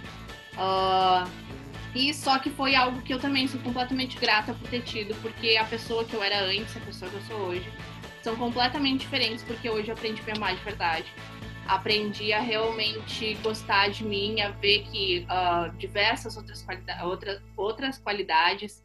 E 1.95 2.13
só 2.15 2.39
que 2.39 2.51
foi 2.51 2.75
algo 2.75 3.01
que 3.03 3.13
eu 3.13 3.19
também 3.19 3.47
sou 3.49 3.61
completamente 3.61 4.19
grata 4.19 4.55
por 4.55 4.69
ter 4.69 4.83
tido, 4.83 5.15
porque 5.23 5.57
a 5.57 5.65
pessoa 5.65 6.05
que 6.05 6.15
eu 6.15 6.23
era 6.23 6.45
antes, 6.45 6.77
a 6.77 6.81
pessoa 6.81 7.11
que 7.11 7.17
eu 7.17 7.23
sou 7.23 7.37
hoje, 7.49 7.73
são 8.23 8.37
completamente 8.37 9.01
diferentes, 9.01 9.45
porque 9.45 9.71
hoje 9.71 9.89
eu 9.89 9.95
aprendi 9.95 10.21
a 10.21 10.25
me 10.25 10.33
amar 10.33 10.57
de 10.57 10.63
verdade 10.63 11.07
aprendi 11.69 12.33
a 12.33 12.41
realmente 12.41 13.35
gostar 13.43 13.91
de 13.91 14.03
mim, 14.03 14.41
a 14.41 14.49
ver 14.49 14.85
que 14.85 15.27
uh, 15.29 15.71
diversas 15.77 16.35
outras, 16.37 16.63
qualidade, 16.63 17.05
outra, 17.05 17.43
outras 17.55 17.99
qualidades, 17.99 18.83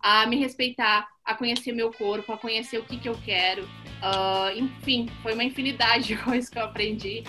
a 0.00 0.26
me 0.26 0.36
respeitar, 0.36 1.06
a 1.24 1.34
conhecer 1.34 1.72
meu 1.72 1.92
corpo, 1.92 2.32
a 2.32 2.36
conhecer 2.36 2.78
o 2.78 2.84
que, 2.84 2.98
que 2.98 3.08
eu 3.08 3.16
quero. 3.24 3.62
Uh, 3.62 4.58
enfim, 4.58 5.08
foi 5.22 5.32
uma 5.32 5.44
infinidade 5.44 6.08
de 6.08 6.16
coisas 6.16 6.50
que 6.50 6.58
eu 6.58 6.64
aprendi 6.64 7.22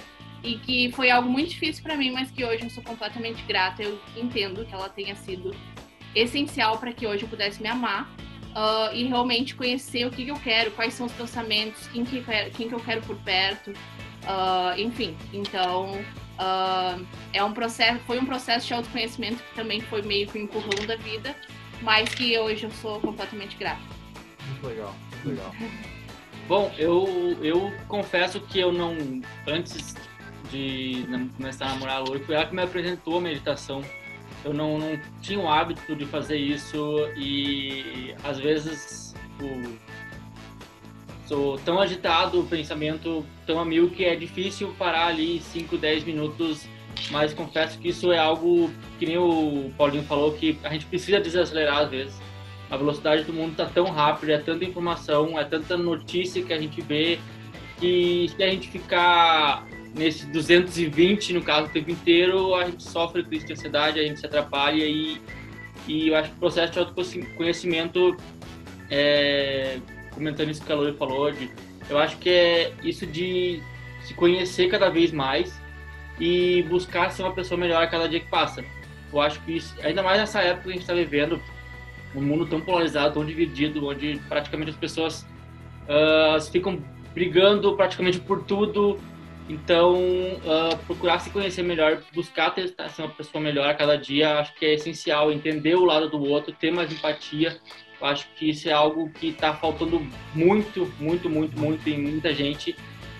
e 0.45 0.57
que 0.59 0.91
foi 0.91 1.09
algo 1.09 1.29
muito 1.29 1.49
difícil 1.49 1.83
para 1.83 1.97
mim, 1.97 2.11
mas 2.11 2.29
que 2.31 2.45
hoje 2.45 2.63
eu 2.63 2.69
sou 2.69 2.83
completamente 2.83 3.43
grata. 3.43 3.81
Eu 3.81 3.99
entendo 4.15 4.65
que 4.65 4.73
ela 4.73 4.87
tenha 4.87 5.15
sido 5.15 5.55
essencial 6.13 6.77
para 6.77 6.93
que 6.93 7.05
hoje 7.07 7.23
eu 7.23 7.29
pudesse 7.29 7.61
me 7.61 7.67
amar 7.67 8.09
uh, 8.51 8.93
e 8.93 9.03
realmente 9.05 9.55
conhecer 9.55 10.05
o 10.05 10.11
que, 10.11 10.23
que, 10.23 10.31
eu 10.31 10.39
quero, 10.39 10.71
quais 10.71 10.93
são 10.93 11.07
os 11.07 11.11
pensamentos, 11.11 11.87
quem 11.87 12.05
que, 12.05 12.23
quem 12.55 12.69
que 12.69 12.75
eu 12.75 12.79
quero 12.79 13.01
por 13.01 13.17
perto, 13.17 13.73
Uh, 14.25 14.79
enfim, 14.79 15.15
então 15.31 15.91
uh, 16.39 17.05
é 17.31 17.43
um 17.43 17.53
processo, 17.53 17.99
foi 18.07 18.17
um 18.17 18.25
processo 18.25 18.65
de 18.65 18.73
autoconhecimento 18.73 19.37
que 19.43 19.55
também 19.55 19.81
foi 19.81 20.01
meio 20.01 20.27
que 20.27 20.39
um 20.39 20.43
empurrão 20.43 20.85
da 20.87 20.95
vida, 20.95 21.35
mas 21.81 22.09
que 22.09 22.37
hoje 22.37 22.63
eu 22.63 22.71
sou 22.71 22.99
completamente 22.99 23.55
grata. 23.55 23.81
Muito 24.47 24.67
legal, 24.67 24.95
muito 25.11 25.29
legal. 25.29 25.55
Bom, 26.47 26.73
eu, 26.77 27.37
eu 27.43 27.71
confesso 27.87 28.41
que 28.41 28.59
eu 28.59 28.71
não, 28.71 28.95
antes 29.47 29.95
de 30.51 31.05
começar 31.37 31.65
a 31.65 31.69
namorar 31.69 31.97
a 31.97 31.99
Loura, 31.99 32.19
foi 32.19 32.35
ela 32.35 32.45
que 32.45 32.55
me 32.55 32.61
apresentou 32.61 33.17
a 33.17 33.21
meditação. 33.21 33.81
Eu 34.43 34.53
não, 34.53 34.77
não 34.77 34.99
tinha 35.21 35.39
o 35.39 35.49
hábito 35.49 35.95
de 35.95 36.05
fazer 36.05 36.37
isso 36.37 36.77
e 37.17 38.13
às 38.23 38.39
vezes 38.39 39.15
o 39.41 39.75
sou 41.27 41.57
tão 41.59 41.79
agitado, 41.79 42.39
o 42.39 42.45
pensamento 42.45 43.25
tão 43.45 43.59
a 43.59 43.65
mil 43.65 43.89
que 43.89 44.05
é 44.05 44.15
difícil 44.15 44.73
parar 44.77 45.07
ali 45.07 45.41
5, 45.41 45.77
10 45.77 46.03
minutos, 46.03 46.67
mas 47.11 47.33
confesso 47.33 47.79
que 47.79 47.89
isso 47.89 48.11
é 48.11 48.19
algo 48.19 48.69
que 48.99 49.05
nem 49.05 49.17
o 49.17 49.71
Paulinho 49.77 50.03
falou, 50.03 50.33
que 50.33 50.57
a 50.63 50.69
gente 50.69 50.85
precisa 50.85 51.19
desacelerar 51.19 51.79
às 51.79 51.89
vezes. 51.89 52.21
A 52.69 52.77
velocidade 52.77 53.23
do 53.23 53.33
mundo 53.33 53.51
está 53.51 53.65
tão 53.65 53.85
rápida, 53.85 54.33
é 54.33 54.37
tanta 54.37 54.65
informação, 54.65 55.39
é 55.39 55.43
tanta 55.43 55.77
notícia 55.77 56.43
que 56.43 56.51
a 56.51 56.59
gente 56.59 56.81
vê, 56.81 57.19
que 57.79 58.27
se 58.35 58.43
a 58.43 58.49
gente 58.49 58.69
ficar 58.69 59.65
nesse 59.95 60.25
220, 60.27 61.33
no 61.33 61.41
caso, 61.41 61.67
o 61.67 61.69
tempo 61.69 61.89
inteiro, 61.89 62.53
a 62.53 62.65
gente 62.65 62.83
sofre 62.83 63.23
crise 63.23 63.45
de 63.45 63.53
ansiedade, 63.53 63.99
a 63.99 64.03
gente 64.03 64.19
se 64.19 64.25
atrapalha 64.25 64.83
e, 64.83 65.21
e 65.87 66.09
eu 66.09 66.15
acho 66.15 66.29
que 66.29 66.35
o 66.35 66.39
processo 66.39 66.73
de 66.73 66.79
autoconhecimento 66.79 68.15
é, 68.89 69.79
comentando 70.11 70.51
isso 70.51 70.63
que 70.63 70.71
a 70.71 70.75
Lori 70.75 70.95
falou, 70.97 71.31
de, 71.31 71.49
eu 71.89 71.97
acho 71.97 72.17
que 72.17 72.29
é 72.29 72.73
isso 72.83 73.05
de 73.05 73.61
se 74.03 74.13
conhecer 74.13 74.69
cada 74.69 74.89
vez 74.89 75.11
mais 75.11 75.59
e 76.19 76.63
buscar 76.63 77.09
ser 77.09 77.23
uma 77.23 77.33
pessoa 77.33 77.59
melhor 77.59 77.81
a 77.81 77.87
cada 77.87 78.07
dia 78.07 78.19
que 78.19 78.29
passa. 78.29 78.63
Eu 79.11 79.21
acho 79.21 79.41
que 79.41 79.57
isso, 79.57 79.75
ainda 79.81 80.03
mais 80.03 80.19
nessa 80.19 80.41
época 80.41 80.63
que 80.63 80.69
a 80.69 80.73
gente 80.73 80.81
está 80.81 80.93
vivendo, 80.93 81.41
um 82.13 82.21
mundo 82.21 82.45
tão 82.45 82.61
polarizado, 82.61 83.13
tão 83.13 83.25
dividido, 83.25 83.85
onde 83.85 84.19
praticamente 84.27 84.71
as 84.71 84.77
pessoas 84.77 85.25
uh, 85.87 86.41
ficam 86.51 86.81
brigando 87.13 87.75
praticamente 87.75 88.19
por 88.19 88.43
tudo. 88.43 88.99
Então, 89.47 89.95
uh, 89.95 90.75
procurar 90.87 91.19
se 91.19 91.29
conhecer 91.29 91.61
melhor, 91.61 92.01
buscar 92.13 92.49
ter, 92.49 92.73
ser 92.89 93.01
uma 93.03 93.09
pessoa 93.09 93.43
melhor 93.43 93.69
a 93.69 93.75
cada 93.75 93.95
dia, 93.95 94.39
acho 94.39 94.55
que 94.55 94.65
é 94.65 94.73
essencial. 94.73 95.31
Entender 95.31 95.75
o 95.75 95.85
lado 95.85 96.09
do 96.09 96.19
outro, 96.23 96.51
ter 96.51 96.71
mais 96.71 96.91
empatia 96.91 97.59
eu 97.99 98.07
acho 98.07 98.27
que 98.35 98.49
isso 98.49 98.67
é 98.69 98.71
algo 98.71 99.09
que 99.09 99.29
está 99.29 99.53
faltando 99.53 100.05
muito, 100.33 100.91
muito, 100.99 101.29
muito, 101.29 101.57
muito 101.57 101.89
em 101.89 102.01
muita 102.01 102.33
gente. 102.33 102.75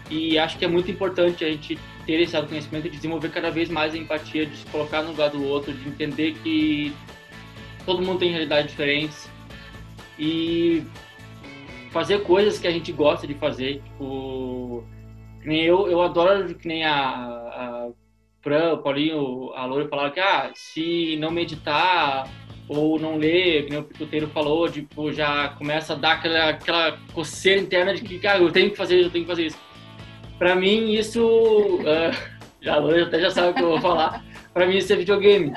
E 0.10 0.38
acho 0.38 0.58
que 0.58 0.66
é 0.66 0.68
muito 0.68 0.92
importante 0.92 1.44
a 1.44 1.50
gente 1.50 1.80
ter 2.06 2.20
esse 2.22 2.36
autoconhecimento 2.36 2.88
e 2.88 2.92
desenvolver 2.92 3.30
cada 3.30 3.50
vez 3.50 3.70
mais 3.70 3.94
a 3.94 3.98
empatia, 3.98 4.46
de 4.46 4.56
se 4.56 4.66
colocar 4.68 5.02
no 5.02 5.12
lugar 5.12 5.30
do 5.30 5.44
outro, 5.44 5.74
de 5.74 5.88
entender 5.88 6.36
que 6.44 6.94
todo 7.86 8.04
mundo 8.04 8.20
tem 8.20 8.30
realidades 8.30 8.70
diferentes. 8.70 9.30
E 10.20 10.84
fazer 11.92 12.22
coisas 12.24 12.60
que 12.60 12.68
a 12.68 12.72
gente 12.72 12.92
gosta 12.92 13.26
de 13.26 13.34
fazer. 13.34 13.82
Tipo, 13.82 14.84
que 15.46 15.50
nem 15.50 15.62
eu, 15.62 15.88
eu 15.88 16.02
adoro 16.02 16.56
que 16.56 16.68
nem 16.68 16.84
a, 16.84 16.96
a 16.96 17.88
Fran, 18.42 18.74
o 18.74 18.78
Paulinho, 18.80 19.54
a 19.54 19.64
Loura 19.68 19.88
falaram 19.88 20.10
que 20.10 20.20
ah, 20.20 20.50
se 20.56 21.16
não 21.20 21.30
meditar 21.30 22.28
ou 22.68 23.00
não 23.00 23.16
ler, 23.16 23.66
que 23.66 23.70
nem 23.70 23.80
o 23.80 23.84
Picoteiro 23.84 24.28
falou, 24.30 24.68
tipo, 24.68 25.14
já 25.14 25.50
começa 25.50 25.94
a 25.94 25.96
dar 25.96 26.14
aquela, 26.14 26.50
aquela 26.50 26.98
coceira 27.14 27.62
interna 27.62 27.94
de 27.94 28.02
que, 28.02 28.18
cara, 28.18 28.40
eu 28.40 28.52
tenho 28.52 28.72
que 28.72 28.76
fazer 28.76 28.96
isso, 28.96 29.06
eu 29.06 29.12
tenho 29.12 29.24
que 29.24 29.30
fazer 29.30 29.46
isso. 29.46 29.60
Pra 30.40 30.56
mim, 30.56 30.92
isso. 30.94 31.24
Uh, 31.24 32.12
já, 32.60 32.78
até 32.78 33.20
já 33.20 33.30
sabe 33.30 33.50
o 33.50 33.54
que 33.54 33.62
eu 33.62 33.70
vou 33.70 33.82
falar. 33.82 34.26
Pra 34.52 34.66
mim, 34.66 34.78
isso 34.78 34.92
é 34.94 34.96
videogame. 34.96 35.54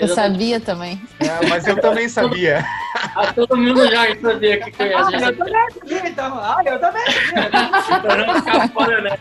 Eu 0.00 0.08
sabia 0.08 0.58
também. 0.58 1.00
É, 1.20 1.46
mas 1.48 1.64
eu 1.64 1.80
também 1.80 2.08
sabia. 2.08 2.64
Ah, 3.16 3.32
todo 3.32 3.56
mundo 3.56 3.88
já 3.88 4.14
sabia 4.20 4.60
que 4.60 4.70
conhece. 4.72 5.14
Ah, 5.14 5.28
eu 5.30 5.36
também 5.36 5.70
sabia, 5.70 6.08
então. 6.08 6.38
Ah, 6.38 6.62
eu 6.66 6.78
também 6.78 7.04
sabia. 7.06 8.00
Pra 8.00 8.26
não 8.26 8.34
ficar 8.34 8.68
fora, 8.68 9.00
né? 9.00 9.18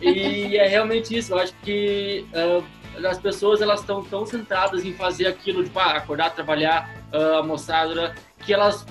E 0.00 0.56
é 0.56 0.66
realmente 0.66 1.14
isso. 1.14 1.34
Eu 1.34 1.38
acho 1.38 1.52
que 1.62 2.24
uh, 2.32 3.06
as 3.06 3.18
pessoas 3.18 3.60
elas 3.60 3.80
estão 3.80 4.02
tão 4.02 4.24
centradas 4.24 4.86
em 4.86 4.94
fazer 4.94 5.26
aquilo, 5.26 5.62
tipo, 5.62 5.78
ah, 5.78 5.98
acordar, 5.98 6.30
trabalhar, 6.30 6.88
uh, 7.12 7.36
almoçar, 7.36 7.86
que 8.38 8.54
elas 8.54 8.86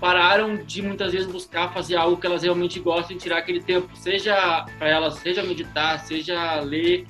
pararam 0.00 0.56
de 0.56 0.80
muitas 0.80 1.10
vezes 1.10 1.26
buscar 1.26 1.72
fazer 1.72 1.96
algo 1.96 2.16
que 2.16 2.26
elas 2.28 2.44
realmente 2.44 2.78
gostam 2.78 3.16
e 3.16 3.18
tirar 3.18 3.38
aquele 3.38 3.60
tempo, 3.60 3.88
seja 3.96 4.64
para 4.78 4.88
elas, 4.88 5.14
seja 5.14 5.42
meditar, 5.42 5.98
seja 5.98 6.60
ler. 6.60 7.06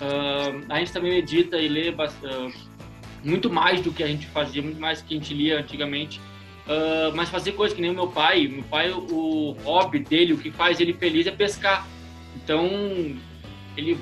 Uh, 0.00 0.64
a 0.68 0.78
gente 0.78 0.92
também 0.92 1.14
medita 1.14 1.56
e 1.56 1.66
lê 1.66 1.90
uh, 1.90 2.67
muito 3.24 3.50
mais 3.50 3.80
do 3.80 3.92
que 3.92 4.02
a 4.02 4.06
gente 4.06 4.26
fazia, 4.26 4.62
muito 4.62 4.80
mais 4.80 5.00
do 5.00 5.08
que 5.08 5.14
a 5.14 5.18
gente 5.18 5.34
lia 5.34 5.58
antigamente. 5.58 6.20
Uh, 6.66 7.14
mas 7.14 7.30
fazer 7.30 7.52
coisas 7.52 7.74
que 7.74 7.80
nem 7.80 7.90
o 7.90 7.94
meu 7.94 8.08
pai. 8.08 8.46
Meu 8.46 8.62
pai, 8.64 8.90
o 8.90 9.56
hobby 9.64 10.00
dele, 10.00 10.34
o 10.34 10.38
que 10.38 10.50
faz 10.50 10.80
ele 10.80 10.92
feliz 10.92 11.26
é 11.26 11.30
pescar. 11.30 11.86
Então, 12.36 12.68
ele 13.76 13.98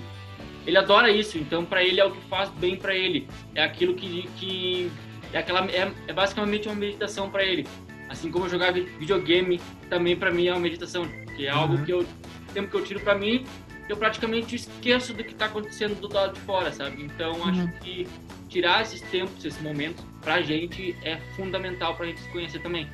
ele 0.66 0.76
adora 0.76 1.10
isso. 1.10 1.38
Então, 1.38 1.64
para 1.64 1.82
ele 1.84 2.00
é 2.00 2.04
o 2.04 2.10
que 2.10 2.20
faz 2.28 2.50
bem 2.50 2.76
para 2.76 2.94
ele. 2.94 3.28
É 3.54 3.62
aquilo 3.62 3.94
que, 3.94 4.28
que 4.36 4.90
é 5.32 5.38
aquela 5.38 5.64
é, 5.70 5.92
é 6.08 6.12
basicamente 6.12 6.66
uma 6.68 6.74
meditação 6.74 7.30
para 7.30 7.44
ele. 7.44 7.66
Assim 8.08 8.30
como 8.30 8.48
jogar 8.48 8.72
videogame 8.72 9.60
também 9.88 10.16
para 10.16 10.30
mim 10.30 10.46
é 10.46 10.52
uma 10.52 10.60
meditação, 10.60 11.06
que 11.36 11.46
é 11.46 11.50
algo 11.50 11.74
uhum. 11.74 11.84
que 11.84 11.92
eu 11.92 12.06
tempo 12.52 12.70
que 12.70 12.76
eu 12.76 12.84
tiro 12.84 13.00
para 13.00 13.14
mim, 13.14 13.44
eu 13.88 13.96
praticamente 13.96 14.56
esqueço 14.56 15.12
do 15.12 15.22
que 15.22 15.32
está 15.32 15.46
acontecendo 15.46 16.00
do 16.00 16.12
lado 16.12 16.34
de 16.34 16.40
fora, 16.40 16.72
sabe? 16.72 17.02
Então 17.02 17.34
uhum. 17.34 17.48
acho 17.48 17.68
que 17.80 18.08
tirar 18.48 18.82
esses 18.82 19.00
tempos, 19.02 19.44
esses 19.44 19.60
momentos 19.60 20.04
pra 20.20 20.42
gente 20.42 20.96
é 21.02 21.18
fundamental 21.36 21.94
pra 21.94 22.06
gente 22.06 22.20
se 22.20 22.28
conhecer 22.30 22.60
também. 22.60 22.88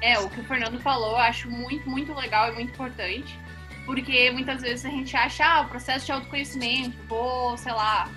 É, 0.00 0.18
o 0.18 0.30
que 0.30 0.40
o 0.40 0.44
Fernando 0.44 0.78
falou, 0.80 1.12
eu 1.12 1.18
acho 1.18 1.50
muito, 1.50 1.88
muito 1.88 2.14
legal 2.14 2.52
e 2.52 2.54
muito 2.54 2.72
importante. 2.72 3.38
Porque 3.84 4.30
muitas 4.30 4.60
vezes 4.60 4.84
a 4.84 4.90
gente 4.90 5.16
acha, 5.16 5.44
ah, 5.44 5.62
o 5.62 5.68
processo 5.68 6.04
de 6.04 6.12
autoconhecimento, 6.12 6.96
vou, 7.08 7.56
sei 7.56 7.72
lá, 7.72 8.08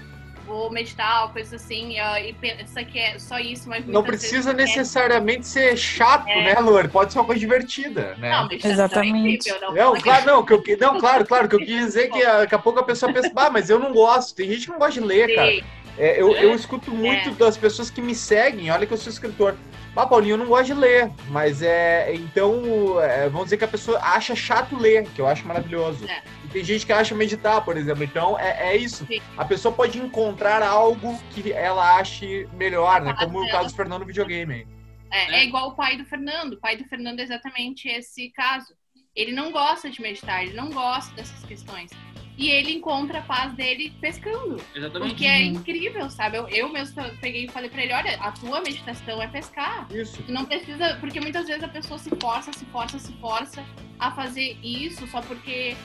vou 0.52 0.70
meditar, 0.70 1.32
coisa 1.32 1.56
assim, 1.56 1.96
e 1.98 2.34
pensa 2.34 2.84
que 2.84 3.00
é 3.00 3.18
só 3.18 3.40
isso, 3.40 3.70
mas 3.70 3.86
Não 3.86 4.04
precisa 4.04 4.54
necessariamente 4.54 5.42
é... 5.42 5.44
ser 5.44 5.78
chato, 5.78 6.28
é. 6.28 6.54
né, 6.54 6.60
Lore? 6.60 6.90
Pode 6.90 7.14
ser 7.14 7.20
uma 7.20 7.26
coisa 7.26 7.40
divertida, 7.40 8.16
né? 8.18 8.30
Não, 8.30 8.50
Exatamente. 8.52 9.50
É 9.50 9.54
incrível, 9.54 9.62
não, 9.62 9.94
não 9.94 10.02
claro, 10.02 10.26
não, 10.26 10.46
que 10.46 10.54
eu, 10.54 10.64
não, 10.80 11.00
claro, 11.00 11.26
claro, 11.26 11.48
que 11.48 11.56
eu 11.56 11.60
quis 11.60 11.86
dizer 11.86 12.10
que 12.10 12.24
daqui 12.24 12.56
a 12.56 12.60
pouco 12.60 12.80
a 12.80 12.84
pessoa 12.84 13.12
pensa, 13.12 13.32
ah, 13.36 13.50
mas 13.50 13.70
eu 13.70 13.80
não 13.80 13.92
gosto. 13.94 14.36
Tem 14.36 14.50
gente 14.50 14.66
que 14.66 14.72
não 14.72 14.80
gosta 14.80 15.00
de 15.00 15.08
ler, 15.08 15.30
Sim. 15.30 15.36
cara. 15.36 15.82
É, 15.98 16.22
eu, 16.22 16.32
eu 16.32 16.56
escuto 16.56 16.92
muito 16.92 17.30
é. 17.30 17.34
das 17.34 17.58
pessoas 17.58 17.90
que 17.90 18.02
me 18.02 18.16
seguem, 18.16 18.72
olha 18.72 18.86
que 18.88 18.94
eu 18.94 18.98
sou 18.98 19.12
escritor. 19.12 19.56
Ah, 19.96 20.08
Paulinho, 20.08 20.34
eu 20.34 20.38
não 20.38 20.46
gosto 20.46 20.68
de 20.68 20.74
ler, 20.74 21.12
mas 21.30 21.62
é. 21.62 22.14
Então, 22.16 23.00
é, 23.02 23.28
vamos 23.28 23.46
dizer 23.46 23.58
que 23.58 23.66
a 23.66 23.68
pessoa 23.68 24.00
acha 24.02 24.34
chato 24.34 24.78
ler, 24.78 25.04
que 25.14 25.20
eu 25.20 25.28
acho 25.28 25.46
maravilhoso. 25.46 26.06
É. 26.08 26.22
Tem 26.52 26.64
gente 26.64 26.86
que 26.86 26.92
acha 26.92 27.16
meditar, 27.16 27.64
por 27.64 27.78
exemplo. 27.78 28.04
Então, 28.04 28.38
é, 28.38 28.74
é 28.74 28.78
isso. 28.78 29.06
Sim. 29.06 29.22
A 29.38 29.46
pessoa 29.46 29.74
pode 29.74 30.00
encontrar 30.00 30.62
algo 30.62 31.18
que 31.32 31.52
ela 31.52 31.98
ache 31.98 32.48
melhor, 32.54 33.02
né? 33.02 33.16
Como 33.18 33.42
o 33.42 33.50
caso 33.50 33.70
do 33.70 33.76
Fernando 33.76 34.06
videogame. 34.06 34.68
É, 35.10 35.40
é 35.40 35.46
igual 35.46 35.70
o 35.70 35.76
pai 35.76 35.98
do 35.98 36.06
Fernando. 36.06 36.54
O 36.54 36.60
pai 36.60 36.76
do 36.78 36.86
Fernando 36.86 37.20
é 37.20 37.24
exatamente 37.24 37.88
esse 37.88 38.30
caso. 38.32 38.74
Ele 39.16 39.32
não 39.32 39.52
gosta 39.52 39.90
de 39.90 40.02
meditar, 40.02 40.44
ele 40.44 40.54
não 40.54 40.70
gosta 40.70 41.14
dessas 41.16 41.44
questões 41.44 41.92
e 42.38 42.50
ele 42.50 42.74
encontra 42.74 43.20
a 43.20 43.22
paz 43.22 43.54
dele 43.54 43.94
pescando. 44.00 44.62
Exatamente. 44.76 45.10
Porque 45.10 45.26
é 45.26 45.44
incrível, 45.44 46.10
sabe? 46.10 46.38
Eu, 46.38 46.48
eu 46.48 46.70
mesmo 46.70 47.02
peguei 47.20 47.46
e 47.46 47.48
falei 47.48 47.70
pra 47.70 47.84
ele: 47.84 47.94
olha, 47.94 48.16
a 48.20 48.32
tua 48.32 48.62
meditação 48.62 49.22
é 49.22 49.28
pescar. 49.28 49.88
Isso. 49.92 50.24
não 50.28 50.46
precisa. 50.46 50.98
Porque 51.00 51.20
muitas 51.20 51.48
vezes 51.48 51.64
a 51.64 51.68
pessoa 51.68 52.00
se 52.00 52.10
força, 52.22 52.52
se 52.54 52.66
força, 52.66 53.00
se 53.00 53.12
força 53.14 53.64
a 54.00 54.12
fazer 54.12 54.58
isso 54.64 55.06
só 55.08 55.22
porque 55.22 55.76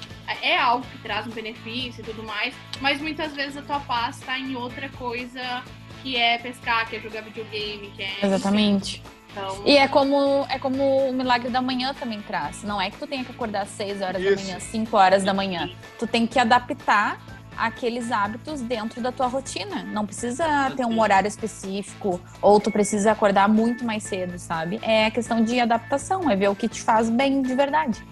é 0.42 0.56
algo 0.56 0.86
que 0.86 0.98
traz 0.98 1.26
um 1.26 1.30
benefício 1.30 2.00
e 2.00 2.04
tudo 2.04 2.22
mais. 2.22 2.54
Mas 2.80 3.00
muitas 3.00 3.34
vezes 3.34 3.56
a 3.56 3.62
tua 3.62 3.80
paz 3.80 4.20
tá 4.20 4.38
em 4.38 4.56
outra 4.56 4.88
coisa 4.90 5.62
que 6.02 6.16
é 6.16 6.38
pescar, 6.38 6.88
que 6.88 6.96
é 6.96 7.00
jogar 7.00 7.22
videogame, 7.22 7.90
que 7.96 8.02
é. 8.02 8.18
Exatamente. 8.22 9.02
Enfim. 9.04 9.15
Então... 9.36 9.62
E 9.66 9.76
é 9.76 9.86
como, 9.86 10.46
é 10.48 10.58
como 10.58 11.10
o 11.10 11.12
milagre 11.12 11.50
da 11.50 11.60
manhã 11.60 11.92
também 11.92 12.22
traz. 12.22 12.62
Não 12.62 12.80
é 12.80 12.90
que 12.90 12.96
tu 12.96 13.06
tenha 13.06 13.22
que 13.22 13.30
acordar 13.30 13.62
às 13.62 13.68
6 13.68 14.00
horas 14.00 14.22
Isso. 14.22 14.34
da 14.34 14.42
manhã, 14.42 14.60
5 14.60 14.96
horas 14.96 15.24
da 15.24 15.34
manhã. 15.34 15.70
Tu 15.98 16.06
tem 16.06 16.26
que 16.26 16.38
adaptar 16.38 17.20
aqueles 17.56 18.10
hábitos 18.10 18.62
dentro 18.62 19.00
da 19.00 19.12
tua 19.12 19.26
rotina. 19.26 19.82
Não 19.84 20.06
precisa 20.06 20.70
ter 20.74 20.86
um 20.86 20.98
horário 21.00 21.28
específico 21.28 22.20
ou 22.40 22.58
tu 22.60 22.70
precisa 22.70 23.12
acordar 23.12 23.48
muito 23.48 23.84
mais 23.84 24.02
cedo, 24.04 24.38
sabe? 24.38 24.78
É 24.82 25.10
questão 25.10 25.42
de 25.42 25.60
adaptação, 25.60 26.30
é 26.30 26.36
ver 26.36 26.48
o 26.48 26.56
que 26.56 26.68
te 26.68 26.82
faz 26.82 27.10
bem 27.10 27.42
de 27.42 27.54
verdade. 27.54 28.02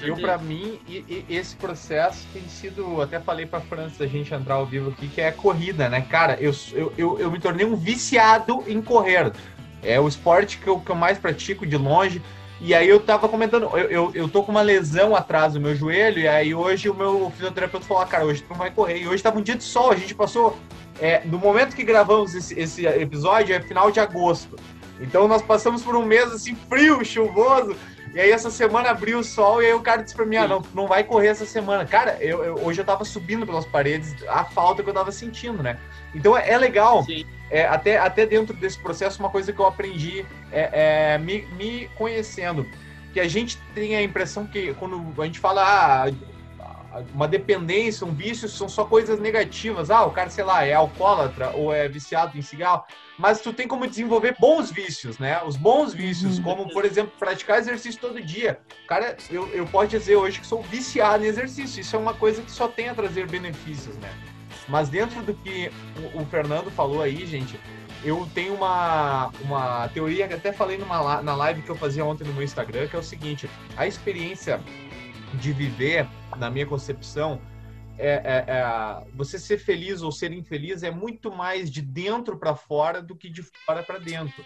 Eu, 0.00 0.16
para 0.16 0.38
mim, 0.38 0.78
esse 1.28 1.56
processo 1.56 2.24
tem 2.32 2.42
sido. 2.48 3.02
Até 3.02 3.18
falei 3.18 3.46
pra 3.46 3.60
França 3.60 4.04
a 4.04 4.06
gente 4.06 4.32
entrar 4.32 4.54
ao 4.54 4.64
vivo 4.64 4.90
aqui, 4.90 5.08
que 5.08 5.20
é 5.20 5.32
corrida, 5.32 5.88
né? 5.88 6.00
Cara, 6.02 6.36
eu, 6.40 6.52
eu, 6.72 6.92
eu, 6.96 7.18
eu 7.18 7.30
me 7.32 7.40
tornei 7.40 7.66
um 7.66 7.74
viciado 7.74 8.62
em 8.68 8.80
correr. 8.80 9.32
É 9.82 10.00
o 10.00 10.06
esporte 10.06 10.58
que 10.58 10.68
eu, 10.68 10.78
que 10.78 10.90
eu 10.90 10.94
mais 10.94 11.18
pratico 11.18 11.66
de 11.66 11.76
longe. 11.76 12.22
E 12.60 12.74
aí 12.74 12.88
eu 12.88 13.00
tava 13.00 13.28
comentando, 13.28 13.64
eu, 13.76 13.90
eu, 13.90 14.10
eu, 14.14 14.28
tô 14.28 14.44
com 14.44 14.52
uma 14.52 14.62
lesão 14.62 15.16
atrás 15.16 15.54
do 15.54 15.60
meu 15.60 15.74
joelho, 15.74 16.20
e 16.20 16.28
aí 16.28 16.54
hoje 16.54 16.88
o 16.88 16.94
meu 16.94 17.32
fisioterapeuta 17.34 17.84
falou, 17.84 18.02
ah, 18.04 18.06
cara, 18.06 18.24
hoje 18.24 18.42
tu 18.42 18.50
não 18.50 18.56
vai 18.56 18.70
correr. 18.70 19.02
E 19.02 19.08
hoje 19.08 19.20
tava 19.20 19.38
um 19.38 19.42
dia 19.42 19.56
de 19.56 19.64
sol, 19.64 19.90
a 19.90 19.96
gente 19.96 20.14
passou. 20.14 20.56
É, 21.00 21.22
no 21.24 21.38
momento 21.38 21.74
que 21.74 21.82
gravamos 21.82 22.34
esse, 22.36 22.58
esse 22.58 22.86
episódio, 22.86 23.52
é 23.52 23.60
final 23.60 23.90
de 23.90 23.98
agosto. 23.98 24.56
Então 25.00 25.26
nós 25.26 25.42
passamos 25.42 25.82
por 25.82 25.96
um 25.96 26.06
mês 26.06 26.30
assim, 26.32 26.54
frio, 26.68 27.04
chuvoso. 27.04 27.74
E 28.14 28.20
aí 28.20 28.30
essa 28.30 28.50
semana 28.50 28.90
abriu 28.90 29.18
o 29.18 29.24
sol 29.24 29.62
e 29.62 29.66
aí 29.66 29.72
o 29.72 29.80
cara 29.80 30.02
disse 30.02 30.14
pra 30.14 30.26
mim, 30.26 30.36
ah, 30.36 30.46
não, 30.46 30.62
não 30.74 30.86
vai 30.86 31.02
correr 31.02 31.28
essa 31.28 31.46
semana. 31.46 31.86
Cara, 31.86 32.18
eu, 32.20 32.44
eu, 32.44 32.54
hoje 32.62 32.80
eu 32.80 32.84
tava 32.84 33.04
subindo 33.04 33.46
pelas 33.46 33.64
paredes, 33.64 34.14
a 34.28 34.44
falta 34.44 34.82
que 34.82 34.90
eu 34.90 34.94
tava 34.94 35.10
sentindo, 35.10 35.62
né? 35.62 35.78
Então 36.14 36.36
é, 36.36 36.50
é 36.50 36.58
legal. 36.58 37.06
É, 37.50 37.66
até, 37.66 37.98
até 37.98 38.26
dentro 38.26 38.54
desse 38.54 38.78
processo, 38.78 39.18
uma 39.18 39.30
coisa 39.30 39.52
que 39.52 39.58
eu 39.58 39.66
aprendi 39.66 40.26
é, 40.50 41.14
é 41.14 41.18
me, 41.18 41.42
me, 41.56 41.88
conhecendo, 41.96 42.66
que 43.12 43.20
a 43.20 43.28
gente 43.28 43.58
tem 43.74 43.96
a 43.96 44.02
impressão 44.02 44.46
que 44.46 44.74
quando 44.74 45.20
a 45.20 45.24
gente 45.24 45.38
fala 45.38 45.62
ah, 45.62 46.10
uma 47.14 47.26
dependência, 47.26 48.06
um 48.06 48.12
vício, 48.12 48.48
são 48.48 48.68
só 48.68 48.84
coisas 48.84 49.18
negativas. 49.18 49.90
Ah, 49.90 50.04
o 50.04 50.10
cara, 50.10 50.30
sei 50.30 50.44
lá, 50.44 50.64
é 50.64 50.74
alcoólatra 50.74 51.50
ou 51.50 51.72
é 51.72 51.88
viciado 51.88 52.36
em 52.36 52.42
cigarro. 52.42 52.84
Mas 53.18 53.40
tu 53.40 53.52
tem 53.52 53.68
como 53.68 53.86
desenvolver 53.86 54.36
bons 54.38 54.70
vícios, 54.70 55.18
né? 55.18 55.42
Os 55.44 55.56
bons 55.56 55.94
vícios, 55.94 56.38
uhum. 56.38 56.44
como, 56.44 56.72
por 56.72 56.84
exemplo, 56.84 57.12
praticar 57.18 57.58
exercício 57.58 58.00
todo 58.00 58.20
dia. 58.20 58.60
Cara, 58.86 59.16
eu, 59.30 59.48
eu 59.48 59.66
posso 59.66 59.88
dizer 59.88 60.16
hoje 60.16 60.40
que 60.40 60.46
sou 60.46 60.62
viciado 60.62 61.24
em 61.24 61.28
exercício. 61.28 61.80
Isso 61.80 61.94
é 61.94 61.98
uma 61.98 62.14
coisa 62.14 62.42
que 62.42 62.50
só 62.50 62.68
tem 62.68 62.88
a 62.88 62.94
trazer 62.94 63.26
benefícios, 63.28 63.96
né? 63.98 64.10
Mas 64.68 64.88
dentro 64.88 65.22
do 65.22 65.34
que 65.34 65.70
o, 66.14 66.24
Fernando 66.26 66.70
falou 66.70 67.02
aí, 67.02 67.26
gente, 67.26 67.58
eu 68.04 68.28
tenho 68.34 68.54
uma, 68.54 69.30
uma 69.42 69.88
teoria 69.88 70.26
que 70.26 70.34
até 70.34 70.52
falei 70.52 70.78
numa, 70.78 71.22
na 71.22 71.34
live 71.34 71.62
que 71.62 71.70
eu 71.70 71.76
fazia 71.76 72.04
ontem 72.04 72.24
no 72.24 72.32
meu 72.32 72.42
Instagram, 72.42 72.86
que 72.86 72.96
é 72.96 72.98
o 72.98 73.02
seguinte: 73.02 73.48
a 73.76 73.86
experiência 73.86 74.60
de 75.34 75.52
viver, 75.52 76.06
na 76.36 76.50
minha 76.50 76.66
concepção, 76.66 77.40
é, 77.98 78.08
é, 78.08 78.44
é, 78.48 79.04
você 79.14 79.38
ser 79.38 79.58
feliz 79.58 80.02
ou 80.02 80.10
ser 80.10 80.32
infeliz 80.32 80.82
é 80.82 80.90
muito 80.90 81.30
mais 81.30 81.70
de 81.70 81.82
dentro 81.82 82.38
para 82.38 82.54
fora 82.54 83.02
do 83.02 83.14
que 83.14 83.28
de 83.28 83.42
fora 83.42 83.82
para 83.82 83.98
dentro 83.98 84.44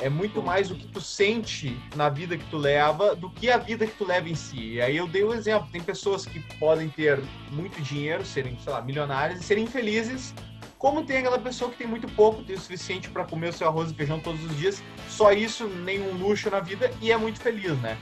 é 0.00 0.08
muito 0.08 0.42
mais 0.42 0.70
o 0.70 0.74
que 0.74 0.86
tu 0.86 1.00
sente 1.00 1.78
na 1.94 2.08
vida 2.08 2.36
que 2.36 2.44
tu 2.46 2.56
leva 2.56 3.14
do 3.14 3.30
que 3.30 3.50
a 3.50 3.58
vida 3.58 3.86
que 3.86 3.92
tu 3.96 4.06
leva 4.06 4.28
em 4.28 4.34
si. 4.34 4.74
E 4.74 4.82
aí 4.82 4.96
eu 4.96 5.06
dei 5.06 5.24
um 5.24 5.32
exemplo. 5.32 5.68
Tem 5.70 5.82
pessoas 5.82 6.24
que 6.24 6.40
podem 6.56 6.88
ter 6.88 7.20
muito 7.50 7.80
dinheiro, 7.82 8.24
serem, 8.24 8.58
sei 8.58 8.72
lá, 8.72 8.80
milionárias 8.80 9.40
e 9.40 9.44
serem 9.44 9.64
infelizes, 9.64 10.34
como 10.78 11.04
tem 11.04 11.18
aquela 11.18 11.38
pessoa 11.38 11.70
que 11.70 11.76
tem 11.76 11.86
muito 11.86 12.08
pouco, 12.08 12.42
tem 12.42 12.56
o 12.56 12.58
suficiente 12.58 13.10
para 13.10 13.24
comer 13.24 13.48
o 13.48 13.52
seu 13.52 13.68
arroz 13.68 13.90
e 13.90 13.94
feijão 13.94 14.18
todos 14.18 14.42
os 14.42 14.56
dias, 14.56 14.82
só 15.08 15.30
isso, 15.30 15.68
nenhum 15.68 16.14
luxo 16.14 16.48
na 16.48 16.60
vida 16.60 16.90
e 17.02 17.12
é 17.12 17.16
muito 17.18 17.38
feliz, 17.38 17.78
né? 17.82 17.98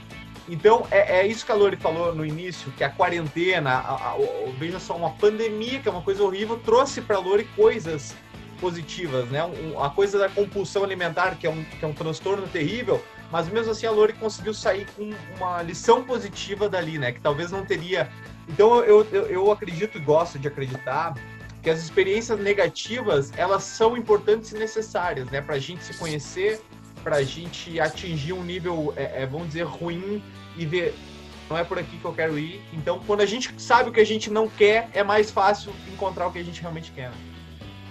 Então, 0.49 0.85
é, 0.89 1.19
é 1.19 1.27
isso 1.27 1.45
que 1.45 1.51
a 1.51 1.55
Lori 1.55 1.77
falou 1.77 2.13
no 2.13 2.25
início, 2.25 2.71
que 2.71 2.83
a 2.83 2.89
quarentena, 2.89 3.69
a, 3.69 3.93
a, 3.93 4.17
veja 4.57 4.79
só, 4.79 4.95
uma 4.95 5.11
pandemia, 5.11 5.79
que 5.79 5.87
é 5.87 5.91
uma 5.91 6.01
coisa 6.01 6.23
horrível, 6.23 6.57
trouxe 6.57 7.01
para 7.01 7.17
a 7.17 7.19
Lori 7.19 7.43
coisas 7.55 8.15
positivas, 8.59 9.29
né? 9.29 9.43
Um, 9.45 9.81
a 9.81 9.89
coisa 9.91 10.17
da 10.17 10.27
compulsão 10.27 10.83
alimentar, 10.83 11.35
que 11.35 11.45
é, 11.45 11.49
um, 11.49 11.63
que 11.63 11.85
é 11.85 11.87
um 11.87 11.93
transtorno 11.93 12.47
terrível, 12.47 13.01
mas 13.31 13.47
mesmo 13.47 13.71
assim 13.71 13.85
a 13.85 13.91
Lori 13.91 14.13
conseguiu 14.13 14.53
sair 14.53 14.87
com 14.95 15.13
uma 15.37 15.61
lição 15.61 16.03
positiva 16.03 16.67
dali, 16.67 16.97
né? 16.97 17.11
Que 17.11 17.21
talvez 17.21 17.51
não 17.51 17.63
teria. 17.63 18.09
Então 18.47 18.83
eu, 18.83 19.05
eu, 19.11 19.27
eu 19.27 19.51
acredito 19.51 19.97
e 19.97 20.01
gosto 20.01 20.39
de 20.39 20.47
acreditar 20.47 21.13
que 21.61 21.69
as 21.69 21.79
experiências 21.79 22.39
negativas 22.39 23.31
elas 23.37 23.63
são 23.63 23.95
importantes 23.95 24.51
e 24.51 24.57
necessárias, 24.57 25.29
né? 25.29 25.41
Para 25.41 25.55
a 25.55 25.59
gente 25.59 25.83
se 25.83 25.93
conhecer, 25.93 26.59
para 27.03 27.17
a 27.17 27.23
gente 27.23 27.79
atingir 27.79 28.33
um 28.33 28.43
nível, 28.43 28.93
é, 28.95 29.23
é, 29.23 29.25
vamos 29.25 29.47
dizer, 29.47 29.63
ruim 29.63 30.21
e 30.57 30.65
ver 30.65 30.95
não 31.49 31.57
é 31.57 31.63
por 31.63 31.79
aqui 31.79 31.97
que 31.97 32.05
eu 32.05 32.13
quero 32.13 32.37
ir. 32.37 32.61
Então, 32.71 33.01
quando 33.07 33.21
a 33.21 33.25
gente 33.25 33.51
sabe 33.57 33.89
o 33.89 33.91
que 33.91 33.99
a 33.99 34.05
gente 34.05 34.29
não 34.29 34.47
quer, 34.47 34.87
é 34.93 35.03
mais 35.03 35.31
fácil 35.31 35.73
encontrar 35.91 36.27
o 36.27 36.31
que 36.31 36.37
a 36.37 36.43
gente 36.43 36.61
realmente 36.61 36.91
quer. 36.91 37.11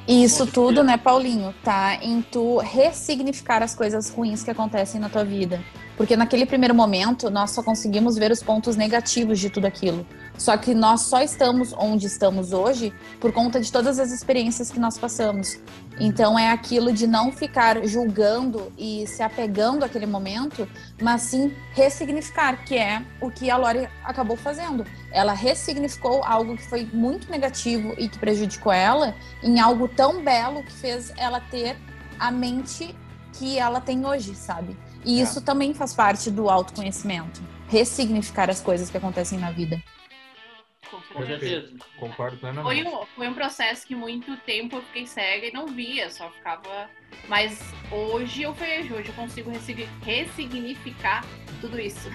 Isso 0.06 0.46
tudo, 0.46 0.82
né, 0.82 0.96
Paulinho, 0.96 1.54
tá 1.62 1.96
em 2.00 2.22
tu 2.22 2.58
ressignificar 2.58 3.62
as 3.62 3.74
coisas 3.74 4.08
ruins 4.08 4.42
que 4.42 4.50
acontecem 4.50 4.98
na 4.98 5.08
tua 5.10 5.22
vida. 5.22 5.62
Porque 5.98 6.16
naquele 6.16 6.46
primeiro 6.46 6.74
momento, 6.74 7.28
nós 7.28 7.50
só 7.50 7.62
conseguimos 7.62 8.16
ver 8.16 8.30
os 8.30 8.42
pontos 8.42 8.76
negativos 8.76 9.38
de 9.38 9.50
tudo 9.50 9.66
aquilo. 9.66 10.06
Só 10.38 10.56
que 10.56 10.72
nós 10.72 11.02
só 11.02 11.20
estamos 11.20 11.74
onde 11.76 12.06
estamos 12.06 12.52
hoje 12.52 12.94
por 13.20 13.32
conta 13.32 13.60
de 13.60 13.70
todas 13.72 13.98
as 13.98 14.12
experiências 14.12 14.70
que 14.70 14.78
nós 14.78 14.96
passamos. 14.96 15.58
Então 16.00 16.38
é 16.38 16.50
aquilo 16.50 16.92
de 16.92 17.08
não 17.08 17.32
ficar 17.32 17.84
julgando 17.84 18.72
e 18.78 19.04
se 19.08 19.20
apegando 19.20 19.84
àquele 19.84 20.06
momento, 20.06 20.68
mas 21.02 21.22
sim 21.22 21.52
ressignificar, 21.72 22.64
que 22.64 22.76
é 22.76 23.04
o 23.20 23.30
que 23.32 23.50
a 23.50 23.56
Lori 23.56 23.88
acabou 24.04 24.36
fazendo. 24.36 24.86
Ela 25.10 25.32
ressignificou 25.32 26.22
algo 26.22 26.56
que 26.56 26.62
foi 26.62 26.88
muito 26.92 27.28
negativo 27.28 27.94
e 27.98 28.08
que 28.08 28.18
prejudicou 28.18 28.72
ela 28.72 29.16
em 29.42 29.58
algo 29.58 29.88
tão 29.88 30.22
belo 30.22 30.62
que 30.62 30.72
fez 30.72 31.12
ela 31.16 31.40
ter 31.40 31.76
a 32.16 32.30
mente 32.30 32.94
que 33.32 33.58
ela 33.58 33.80
tem 33.80 34.06
hoje, 34.06 34.36
sabe? 34.36 34.76
E 35.04 35.18
é. 35.18 35.22
isso 35.22 35.40
também 35.40 35.74
faz 35.74 35.94
parte 35.94 36.30
do 36.30 36.48
autoconhecimento. 36.48 37.40
Ressignificar 37.68 38.48
as 38.48 38.60
coisas 38.60 38.88
que 38.88 38.96
acontecem 38.96 39.38
na 39.38 39.50
vida. 39.50 39.82
Com 40.90 41.26
certeza. 41.26 41.74
Concordo 41.96 42.36
plenamente. 42.38 42.82
Foi 42.82 42.92
um, 42.92 43.06
foi 43.06 43.28
um 43.28 43.34
processo 43.34 43.86
que 43.86 43.94
muito 43.94 44.36
tempo 44.38 44.76
eu 44.76 44.82
fiquei 44.82 45.06
cega 45.06 45.46
e 45.46 45.52
não 45.52 45.66
via, 45.66 46.10
só 46.10 46.30
ficava. 46.30 46.88
Mas 47.28 47.60
hoje 47.90 48.42
eu 48.42 48.52
vejo, 48.52 48.94
hoje 48.94 49.08
eu 49.08 49.14
consigo 49.14 49.50
ressignificar 50.02 51.24
tudo 51.60 51.78
isso. 51.78 52.08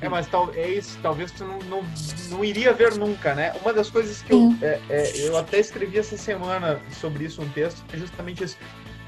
é, 0.00 0.08
mas 0.08 0.26
tal, 0.26 0.52
é 0.54 0.68
isso, 0.68 0.98
talvez 1.02 1.30
tu 1.32 1.44
não, 1.44 1.58
não, 1.60 1.82
não 2.30 2.44
iria 2.44 2.72
ver 2.72 2.94
nunca, 2.96 3.34
né? 3.34 3.52
Uma 3.60 3.72
das 3.72 3.90
coisas 3.90 4.22
que 4.22 4.32
eu, 4.32 4.54
é, 4.62 4.80
é, 4.88 5.26
eu 5.26 5.36
até 5.36 5.58
escrevi 5.58 5.98
essa 5.98 6.16
semana 6.16 6.80
sobre 6.90 7.24
isso, 7.24 7.42
um 7.42 7.48
texto, 7.50 7.84
é 7.92 7.96
justamente 7.96 8.44
isso. 8.44 8.58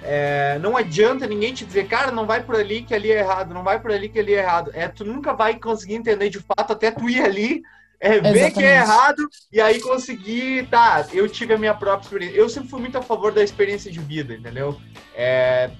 É, 0.05 0.59
não 0.59 0.77
adianta 0.77 1.27
ninguém 1.27 1.55
te 1.55 1.65
dizer, 1.65 1.87
cara, 1.87 2.11
não 2.11 2.27
vai 2.27 2.43
por 2.43 2.57
ali 2.57 2.83
que 2.83 2.93
ali 2.93 3.13
é 3.13 3.21
errado, 3.21 3.55
não 3.55 3.63
vai 3.63 3.81
por 3.81 3.93
ali 3.93 4.09
que 4.09 4.19
ali 4.19 4.35
é 4.35 4.39
errado. 4.39 4.71
É, 4.75 4.89
tu 4.89 5.05
nunca 5.05 5.33
vai 5.33 5.59
conseguir 5.59 5.95
entender 5.95 6.29
de 6.29 6.41
fato 6.41 6.73
até 6.73 6.91
tu 6.91 7.09
ir 7.09 7.23
ali 7.23 7.63
é 8.03 8.21
ver 8.21 8.27
Exatamente. 8.27 8.55
que 8.55 8.65
é 8.65 8.77
errado 8.79 9.29
e 9.53 9.61
aí 9.61 9.81
conseguir, 9.81 10.67
tá, 10.67 11.07
eu 11.13 11.29
tive 11.29 11.55
a 11.55 11.59
minha 11.59 11.73
própria 11.73 12.05
experiência. 12.05 12.37
Eu 12.37 12.49
sempre 12.49 12.69
fui 12.69 12.81
muito 12.81 12.99
a 12.99 13.03
favor 13.03 13.33
da 13.33 13.45
experiência 13.45 13.93
de 13.93 14.01
vida, 14.01 14.35
entendeu? 14.35 14.77
É, 15.15 15.71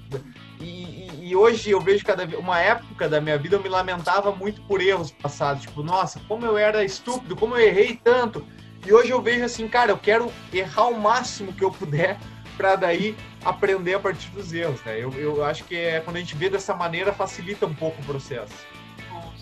e, 0.61 1.09
e, 1.21 1.35
hoje 1.35 1.71
eu 1.71 1.81
vejo 1.81 2.05
cada 2.05 2.25
uma 2.39 2.61
época 2.61 3.09
da 3.09 3.21
minha 3.21 3.37
vida 3.37 3.57
eu 3.57 3.63
me 3.63 3.69
lamentava 3.69 4.31
muito 4.31 4.63
por 4.63 4.81
erros 4.81 5.11
passados, 5.11 5.63
tipo, 5.63 5.83
nossa, 5.83 6.21
como 6.29 6.47
eu 6.47 6.57
era 6.57 6.85
estúpido, 6.85 7.35
como 7.35 7.57
eu 7.57 7.67
errei 7.67 7.99
tanto. 8.03 8.47
E 8.87 8.93
hoje 8.93 9.11
eu 9.11 9.21
vejo 9.21 9.45
assim, 9.45 9.67
cara, 9.67 9.91
eu 9.91 9.99
quero 9.99 10.33
errar 10.53 10.87
o 10.87 11.01
máximo 11.01 11.53
que 11.53 11.65
eu 11.65 11.73
puder 11.73 12.19
para 12.57 12.77
daí 12.77 13.17
aprender 13.45 13.95
a 13.95 13.99
partir 13.99 14.31
dos 14.31 14.53
erros, 14.53 14.81
né? 14.85 14.97
Eu, 14.97 15.13
eu 15.15 15.45
acho 15.45 15.65
que 15.65 15.75
é, 15.75 15.99
quando 15.99 16.17
a 16.17 16.21
gente 16.21 16.37
vê 16.37 16.49
dessa 16.49 16.73
maneira 16.73 17.13
facilita 17.13 17.67
um 17.67 17.75
pouco 17.75 18.01
o 18.01 18.05
processo. 18.05 18.55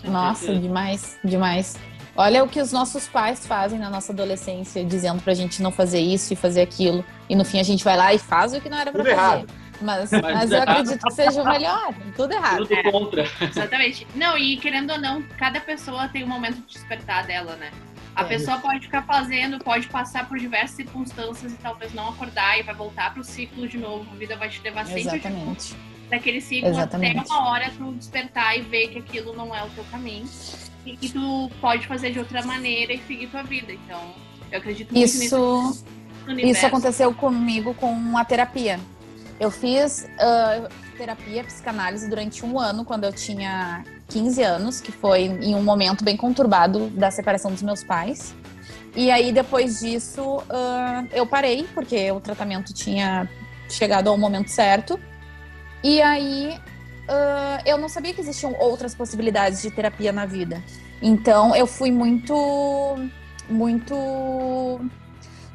Nossa, 0.03 0.55
demais, 0.55 1.19
demais. 1.23 1.77
Olha 2.15 2.43
o 2.43 2.47
que 2.47 2.59
os 2.59 2.71
nossos 2.71 3.07
pais 3.07 3.45
fazem 3.45 3.79
na 3.79 3.89
nossa 3.89 4.11
adolescência, 4.11 4.83
dizendo 4.83 5.21
pra 5.21 5.33
gente 5.33 5.61
não 5.61 5.71
fazer 5.71 5.99
isso 5.99 6.33
e 6.33 6.35
fazer 6.35 6.61
aquilo. 6.61 7.05
E 7.29 7.35
no 7.35 7.45
fim 7.45 7.59
a 7.59 7.63
gente 7.63 7.83
vai 7.83 7.95
lá 7.95 8.13
e 8.13 8.19
faz 8.19 8.53
o 8.53 8.59
que 8.59 8.69
não 8.69 8.77
era 8.77 8.91
pra 8.91 9.03
Tudo 9.03 9.15
fazer. 9.15 9.37
Errado. 9.37 9.61
Mas, 9.81 10.11
mas, 10.11 10.21
mas 10.21 10.51
eu 10.51 10.57
errado. 10.57 10.69
acredito 10.69 11.07
que 11.07 11.13
seja 11.13 11.41
o 11.41 11.45
melhor. 11.45 11.93
Tudo 12.15 12.33
errado. 12.33 12.67
Tudo 12.67 12.73
é, 12.73 12.91
contra. 12.91 13.25
Exatamente. 13.41 14.05
Não, 14.13 14.37
e 14.37 14.57
querendo 14.57 14.91
ou 14.91 14.99
não, 14.99 15.23
cada 15.37 15.59
pessoa 15.59 16.07
tem 16.07 16.23
um 16.23 16.27
momento 16.27 16.57
de 16.57 16.73
despertar 16.73 17.25
dela, 17.25 17.55
né? 17.55 17.71
A 18.15 18.23
é 18.23 18.25
pessoa 18.25 18.57
isso. 18.57 18.65
pode 18.67 18.81
ficar 18.81 19.03
fazendo, 19.03 19.57
pode 19.59 19.87
passar 19.87 20.27
por 20.27 20.37
diversas 20.37 20.75
circunstâncias 20.75 21.53
e 21.53 21.55
talvez 21.55 21.93
não 21.93 22.09
acordar 22.09 22.59
e 22.59 22.63
vai 22.63 22.75
voltar 22.75 23.13
pro 23.13 23.23
ciclo 23.23 23.67
de 23.67 23.77
novo. 23.77 24.05
A 24.11 24.17
vida 24.17 24.35
vai 24.35 24.49
te 24.49 24.61
levar 24.61 24.85
sempre 24.85 25.01
Exatamente. 25.01 25.75
Daquele 26.11 26.41
ciclo 26.41 26.69
Exatamente. 26.69 27.17
até 27.17 27.33
uma 27.33 27.49
hora 27.49 27.71
tu 27.75 27.93
despertar 27.93 28.57
e 28.57 28.61
ver 28.61 28.89
que 28.89 28.99
aquilo 28.99 29.33
não 29.33 29.55
é 29.55 29.63
o 29.63 29.69
teu 29.69 29.83
caminho 29.85 30.27
e 30.85 30.97
que 30.97 31.09
tu 31.09 31.49
pode 31.61 31.87
fazer 31.87 32.11
de 32.11 32.19
outra 32.19 32.43
maneira 32.43 32.93
e 32.93 32.99
seguir 33.07 33.27
tua 33.27 33.41
vida. 33.41 33.71
Então, 33.71 34.13
eu 34.51 34.59
acredito 34.59 34.93
muito 34.93 35.05
isso, 35.05 35.85
Isso 36.37 36.65
aconteceu 36.65 37.13
comigo 37.13 37.73
com 37.73 38.17
a 38.17 38.25
terapia. 38.25 38.79
Eu 39.39 39.49
fiz 39.49 40.07
uh, 40.17 40.69
terapia, 40.97 41.43
psicanálise 41.43 42.07
durante 42.07 42.45
um 42.45 42.59
ano, 42.59 42.83
quando 42.83 43.05
eu 43.05 43.13
tinha 43.13 43.83
15 44.09 44.43
anos, 44.43 44.81
que 44.81 44.91
foi 44.91 45.21
em 45.21 45.55
um 45.55 45.63
momento 45.63 46.03
bem 46.03 46.17
conturbado 46.17 46.89
da 46.89 47.09
separação 47.09 47.51
dos 47.51 47.63
meus 47.63 47.83
pais. 47.83 48.35
E 48.95 49.09
aí, 49.09 49.31
depois 49.31 49.79
disso, 49.79 50.39
uh, 50.39 51.07
eu 51.13 51.25
parei, 51.25 51.65
porque 51.73 52.11
o 52.11 52.19
tratamento 52.19 52.73
tinha 52.73 53.29
chegado 53.69 54.09
ao 54.09 54.17
momento 54.17 54.49
certo. 54.49 54.99
E 55.83 56.01
aí, 56.01 56.59
uh, 57.09 57.61
eu 57.65 57.77
não 57.77 57.89
sabia 57.89 58.13
que 58.13 58.21
existiam 58.21 58.55
outras 58.59 58.93
possibilidades 58.93 59.61
de 59.61 59.71
terapia 59.71 60.11
na 60.11 60.25
vida. 60.25 60.63
Então 61.01 61.55
eu 61.55 61.65
fui 61.65 61.91
muito, 61.91 62.35
muito 63.49 63.95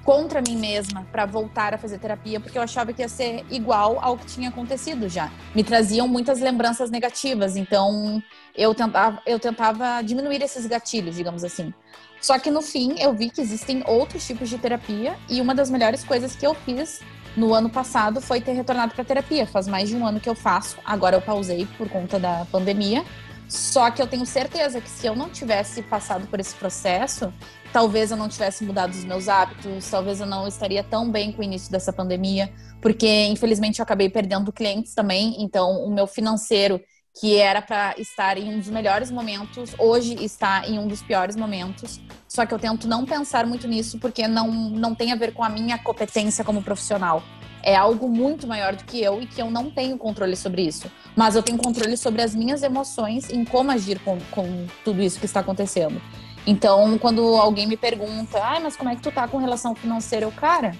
contra 0.05 0.41
mim 0.41 0.57
mesma 0.57 1.07
para 1.11 1.27
voltar 1.27 1.75
a 1.75 1.79
fazer 1.79 1.99
terapia, 1.99 2.41
porque 2.41 2.57
eu 2.57 2.63
achava 2.63 2.93
que 2.93 3.03
ia 3.03 3.09
ser 3.09 3.45
igual 3.51 3.99
ao 4.01 4.17
que 4.17 4.27
tinha 4.27 4.49
acontecido 4.49 5.09
já. 5.09 5.31
Me 5.55 5.65
traziam 5.65 6.07
muitas 6.07 6.41
lembranças 6.41 6.91
negativas, 6.91 7.57
então 7.57 8.23
eu 8.55 8.75
tentava, 8.75 9.21
eu 9.27 9.39
tentava 9.39 10.03
diminuir 10.03 10.43
esses 10.43 10.67
gatilhos, 10.67 11.17
digamos 11.17 11.45
assim. 11.45 11.73
Só 12.21 12.39
que 12.39 12.51
no 12.51 12.63
fim 12.63 12.99
eu 12.99 13.13
vi 13.13 13.31
que 13.31 13.41
existem 13.41 13.83
outros 13.87 14.27
tipos 14.27 14.49
de 14.49 14.59
terapia 14.59 15.17
e 15.29 15.41
uma 15.41 15.55
das 15.55 15.71
melhores 15.71 16.03
coisas 16.03 16.35
que 16.35 16.47
eu 16.47 16.55
fiz 16.55 17.01
no 17.37 17.55
ano 17.55 17.69
passado 17.69 18.21
foi 18.21 18.41
ter 18.41 18.53
retornado 18.53 18.95
para 18.95 19.05
terapia. 19.05 19.47
Faz 19.47 19.69
mais 19.69 19.89
de 19.89 19.97
um 19.97 20.07
ano 20.07 20.19
que 20.19 20.29
eu 20.29 20.35
faço. 20.35 20.77
Agora 20.85 21.17
eu 21.17 21.23
pausei 21.23 21.67
por 21.77 21.89
conta 21.89 22.19
da 22.19 22.47
pandemia. 22.51 23.05
Só 23.49 23.91
que 23.91 24.03
eu 24.03 24.07
tenho 24.07 24.27
certeza 24.27 24.81
que 24.81 24.89
se 24.89 25.07
eu 25.07 25.15
não 25.15 25.29
tivesse 25.29 25.83
passado 25.83 26.27
por 26.27 26.41
esse 26.41 26.55
processo, 26.55 27.33
talvez 27.73 28.11
eu 28.11 28.17
não 28.17 28.29
tivesse 28.29 28.65
mudado 28.65 28.91
os 28.91 29.05
meus 29.05 29.29
hábitos, 29.29 29.89
talvez 29.89 30.21
eu 30.21 30.27
não 30.27 30.49
estaria 30.49 30.83
tão 30.83 31.11
bem 31.11 31.31
com 31.31 31.41
o 31.41 31.45
início 31.45 31.71
dessa 31.71 31.93
pandemia, 31.93 32.53
porque 32.81 33.27
infelizmente 33.27 33.79
eu 33.79 33.85
acabei 33.85 34.09
perdendo 34.09 34.53
clientes 34.53 34.95
também. 34.95 35.37
Então, 35.39 35.85
o 35.85 35.95
meu 35.95 36.09
financeiro, 36.09 36.81
que 37.19 37.39
era 37.39 37.63
para 37.63 37.95
estar 37.97 38.37
em 38.37 38.55
um 38.55 38.59
dos 38.59 38.69
melhores 38.69 39.11
momentos, 39.11 39.75
hoje 39.79 40.23
está 40.23 40.67
em 40.67 40.79
um 40.79 40.87
dos 40.87 41.03
piores 41.03 41.35
momentos. 41.35 41.99
Só 42.29 42.45
que 42.45 42.53
eu 42.53 42.59
tento 42.59 42.87
não 42.87 43.07
pensar 43.07 43.47
muito 43.47 43.67
nisso 43.67 43.99
porque 43.99 44.29
não, 44.29 44.51
não 44.51 44.95
tem 44.95 45.13
a 45.13 45.17
ver 45.17 45.33
com 45.33 45.43
a 45.43 45.49
minha 45.49 45.79
competência 45.79 46.45
como 46.45 46.63
profissional. 46.63 47.23
É 47.63 47.75
algo 47.75 48.07
muito 48.07 48.47
maior 48.47 48.77
do 48.77 48.85
que 48.85 49.03
eu 49.03 49.23
e 49.23 49.27
que 49.27 49.41
eu 49.41 49.51
não 49.51 49.71
tenho 49.71 49.97
controle 49.97 50.37
sobre 50.37 50.63
isso. 50.63 50.93
Mas 51.17 51.35
eu 51.35 51.43
tenho 51.43 51.57
controle 51.57 51.97
sobre 51.97 52.21
as 52.21 52.35
minhas 52.35 52.63
emoções 52.63 53.31
em 53.31 53.47
como 53.47 53.71
agir 53.71 53.99
com, 54.01 54.19
com 54.31 54.67
tudo 54.85 55.03
isso 55.03 55.19
que 55.19 55.25
está 55.25 55.41
acontecendo. 55.41 56.01
Então, 56.47 56.99
quando 56.99 57.23
alguém 57.37 57.67
me 57.67 57.79
pergunta, 57.79 58.39
ah, 58.39 58.61
mas 58.61 58.77
como 58.77 58.91
é 58.91 58.95
que 58.95 59.01
tu 59.01 59.11
tá 59.11 59.27
com 59.27 59.39
relação 59.39 59.75
financeira? 59.75 60.27
Eu, 60.27 60.33
cara, 60.33 60.77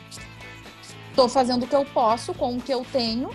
tô 1.17 1.29
fazendo 1.29 1.65
o 1.65 1.67
que 1.67 1.75
eu 1.75 1.85
posso 1.87 2.35
com 2.35 2.57
o 2.57 2.61
que 2.61 2.73
eu 2.73 2.85
tenho 2.93 3.31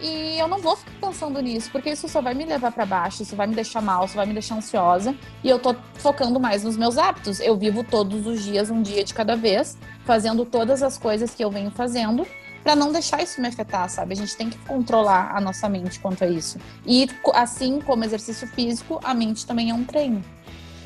e 0.00 0.38
eu 0.38 0.46
não 0.48 0.58
vou 0.58 0.76
ficar 0.76 0.92
pensando 1.00 1.40
nisso, 1.40 1.70
porque 1.70 1.90
isso 1.90 2.08
só 2.08 2.20
vai 2.20 2.34
me 2.34 2.44
levar 2.44 2.72
para 2.72 2.84
baixo, 2.84 3.22
isso 3.22 3.34
vai 3.34 3.46
me 3.46 3.54
deixar 3.54 3.80
mal, 3.80 4.04
isso 4.04 4.14
vai 4.14 4.26
me 4.26 4.32
deixar 4.32 4.56
ansiosa. 4.56 5.14
E 5.42 5.48
eu 5.48 5.58
tô 5.58 5.74
focando 5.94 6.38
mais 6.38 6.64
nos 6.64 6.76
meus 6.76 6.98
hábitos. 6.98 7.40
Eu 7.40 7.56
vivo 7.56 7.82
todos 7.82 8.26
os 8.26 8.42
dias, 8.42 8.70
um 8.70 8.82
dia 8.82 9.02
de 9.04 9.14
cada 9.14 9.36
vez, 9.36 9.76
fazendo 10.04 10.44
todas 10.44 10.82
as 10.82 10.98
coisas 10.98 11.34
que 11.34 11.42
eu 11.42 11.50
venho 11.50 11.70
fazendo, 11.70 12.26
para 12.62 12.74
não 12.74 12.92
deixar 12.92 13.22
isso 13.22 13.40
me 13.40 13.48
afetar, 13.48 13.88
sabe? 13.88 14.12
A 14.12 14.16
gente 14.16 14.36
tem 14.36 14.50
que 14.50 14.58
controlar 14.58 15.36
a 15.36 15.40
nossa 15.40 15.68
mente 15.68 16.00
quanto 16.00 16.24
a 16.24 16.26
isso. 16.26 16.58
E 16.84 17.08
assim 17.34 17.80
como 17.80 18.04
exercício 18.04 18.46
físico, 18.48 19.00
a 19.04 19.14
mente 19.14 19.46
também 19.46 19.70
é 19.70 19.74
um 19.74 19.84
treino. 19.84 20.22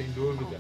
Sem 0.01 0.11
dúvida. 0.13 0.59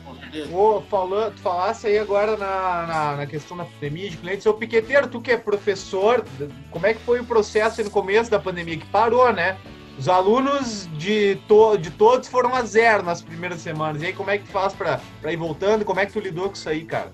Ô, 0.53 0.83
falando, 0.83 1.35
tu 1.35 1.40
falasse 1.40 1.87
aí 1.87 1.98
agora 1.98 2.37
na, 2.37 2.87
na, 2.87 3.16
na, 3.16 3.26
questão 3.26 3.57
da 3.57 3.64
pandemia 3.64 4.11
de 4.11 4.18
clientes. 4.18 4.44
Ô, 4.44 4.53
Piqueteiro, 4.53 5.09
tu 5.09 5.18
que 5.18 5.31
é 5.31 5.37
professor, 5.38 6.22
como 6.70 6.87
é 6.87 6.92
que 6.92 7.00
foi 7.00 7.20
o 7.20 7.24
processo 7.24 7.83
no 7.83 7.90
começo 7.90 8.31
da 8.31 8.38
pandemia? 8.38 8.76
Que 8.76 8.87
parou, 8.88 9.33
né? 9.33 9.57
Os 9.98 10.11
alunos 10.11 10.90
de, 10.98 11.37
to, 11.48 11.79
de 11.79 11.90
todos 11.90 12.29
foram 12.29 12.55
a 12.55 12.62
zero 12.64 13.03
nas 13.03 13.22
primeiras 13.22 13.62
semanas. 13.62 14.03
E 14.03 14.07
aí, 14.07 14.12
como 14.12 14.29
é 14.29 14.37
que 14.37 14.44
tu 14.44 14.50
faz 14.50 14.74
para 14.74 15.00
ir 15.33 15.38
voltando? 15.38 15.87
Como 15.87 15.98
é 15.98 16.05
que 16.05 16.12
tu 16.12 16.20
lidou 16.20 16.48
com 16.48 16.55
isso 16.55 16.68
aí, 16.68 16.85
cara? 16.85 17.11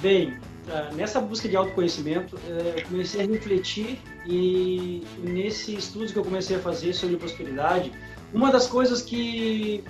Bem, 0.00 0.36
ah, 0.68 0.90
nessa 0.94 1.20
busca 1.20 1.48
de 1.48 1.54
autoconhecimento, 1.54 2.36
eh, 2.48 2.74
eu 2.78 2.86
comecei 2.88 3.22
a 3.22 3.26
refletir 3.26 4.00
e 4.26 5.04
nesse 5.18 5.76
estudo 5.76 6.12
que 6.12 6.18
eu 6.18 6.24
comecei 6.24 6.56
a 6.56 6.58
fazer 6.58 6.92
sobre 6.92 7.16
prosperidade, 7.16 7.92
uma 8.32 8.52
das 8.52 8.66
coisas 8.66 9.02
que, 9.02 9.82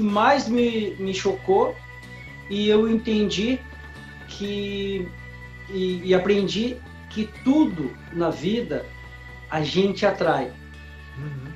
que 0.00 0.02
mais 0.02 0.48
me, 0.48 0.96
me 0.98 1.12
chocou 1.12 1.76
e 2.48 2.70
eu 2.70 2.88
entendi 2.88 3.60
que 4.28 5.06
e, 5.68 6.00
e 6.02 6.14
aprendi 6.14 6.76
que 7.10 7.28
tudo 7.44 7.94
na 8.14 8.30
vida 8.30 8.86
a 9.50 9.62
gente 9.62 10.06
atrai. 10.06 10.50
Uhum. 11.18 11.52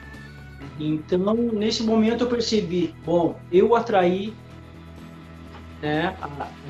Então, 0.79 1.35
nesse 1.35 1.83
momento 1.83 2.25
eu 2.25 2.29
percebi, 2.29 2.95
bom, 3.03 3.41
eu 3.51 3.75
atraí 3.75 4.35
né, 5.81 6.15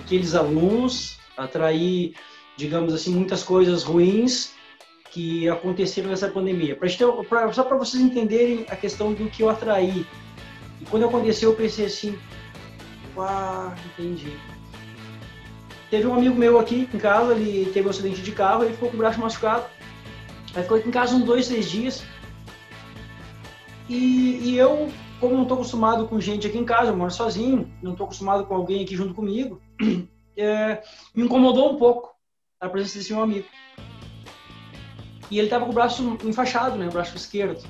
aqueles 0.00 0.34
alunos 0.34 1.18
atrair, 1.37 2.14
digamos 2.56 2.94
assim, 2.94 3.12
muitas 3.12 3.42
coisas 3.42 3.82
ruins 3.82 4.54
que 5.10 5.48
aconteceram 5.48 6.10
nessa 6.10 6.28
pandemia. 6.28 6.76
Pra, 6.76 7.52
só 7.52 7.64
para 7.64 7.76
vocês 7.76 8.00
entenderem 8.00 8.64
a 8.68 8.76
questão 8.76 9.12
do 9.12 9.28
que 9.28 9.42
eu 9.42 9.50
atraí. 9.50 10.06
E 10.80 10.84
quando 10.87 11.06
aconteceu, 11.06 11.50
eu 11.50 11.56
pensei 11.56 11.87
assim, 11.87 12.18
ah, 13.18 13.74
entendi. 13.87 14.37
Teve 15.90 16.06
um 16.06 16.14
amigo 16.14 16.34
meu 16.34 16.58
aqui 16.58 16.88
em 16.92 16.98
casa, 16.98 17.34
ele 17.34 17.70
teve 17.72 17.87
um 17.87 17.90
acidente 17.90 18.20
de 18.20 18.32
carro, 18.32 18.64
ele 18.64 18.74
ficou 18.74 18.88
com 18.88 18.96
o 18.96 18.98
braço 18.98 19.20
machucado. 19.20 19.64
Aí 20.54 20.62
ficou 20.62 20.76
aqui 20.76 20.88
em 20.88 20.92
casa 20.92 21.14
uns 21.14 21.24
dois, 21.24 21.48
três 21.48 21.70
dias. 21.70 22.04
E, 23.88 24.40
e 24.42 24.56
eu, 24.56 24.90
como 25.20 25.34
não 25.34 25.42
estou 25.42 25.56
acostumado 25.56 26.08
com 26.08 26.20
gente 26.20 26.46
aqui 26.46 26.58
em 26.58 26.64
casa, 26.64 26.90
eu 26.90 26.96
moro 26.96 27.10
sozinho, 27.10 27.70
não 27.82 27.92
estou 27.92 28.06
acostumado 28.06 28.46
com 28.46 28.54
alguém 28.54 28.82
aqui 28.82 28.96
junto 28.96 29.14
comigo, 29.14 29.60
é, 30.37 30.82
me 31.14 31.24
incomodou 31.24 31.72
um 31.72 31.76
pouco 31.76 32.14
a 32.60 32.68
presença 32.68 32.98
desse 32.98 33.12
meu 33.12 33.22
amigo. 33.22 33.46
E 35.30 35.38
ele 35.38 35.46
estava 35.46 35.64
com 35.64 35.70
o 35.70 35.74
braço 35.74 36.18
enfaixado, 36.24 36.76
né, 36.76 36.88
o 36.88 36.92
braço 36.92 37.16
esquerdo. 37.16 37.62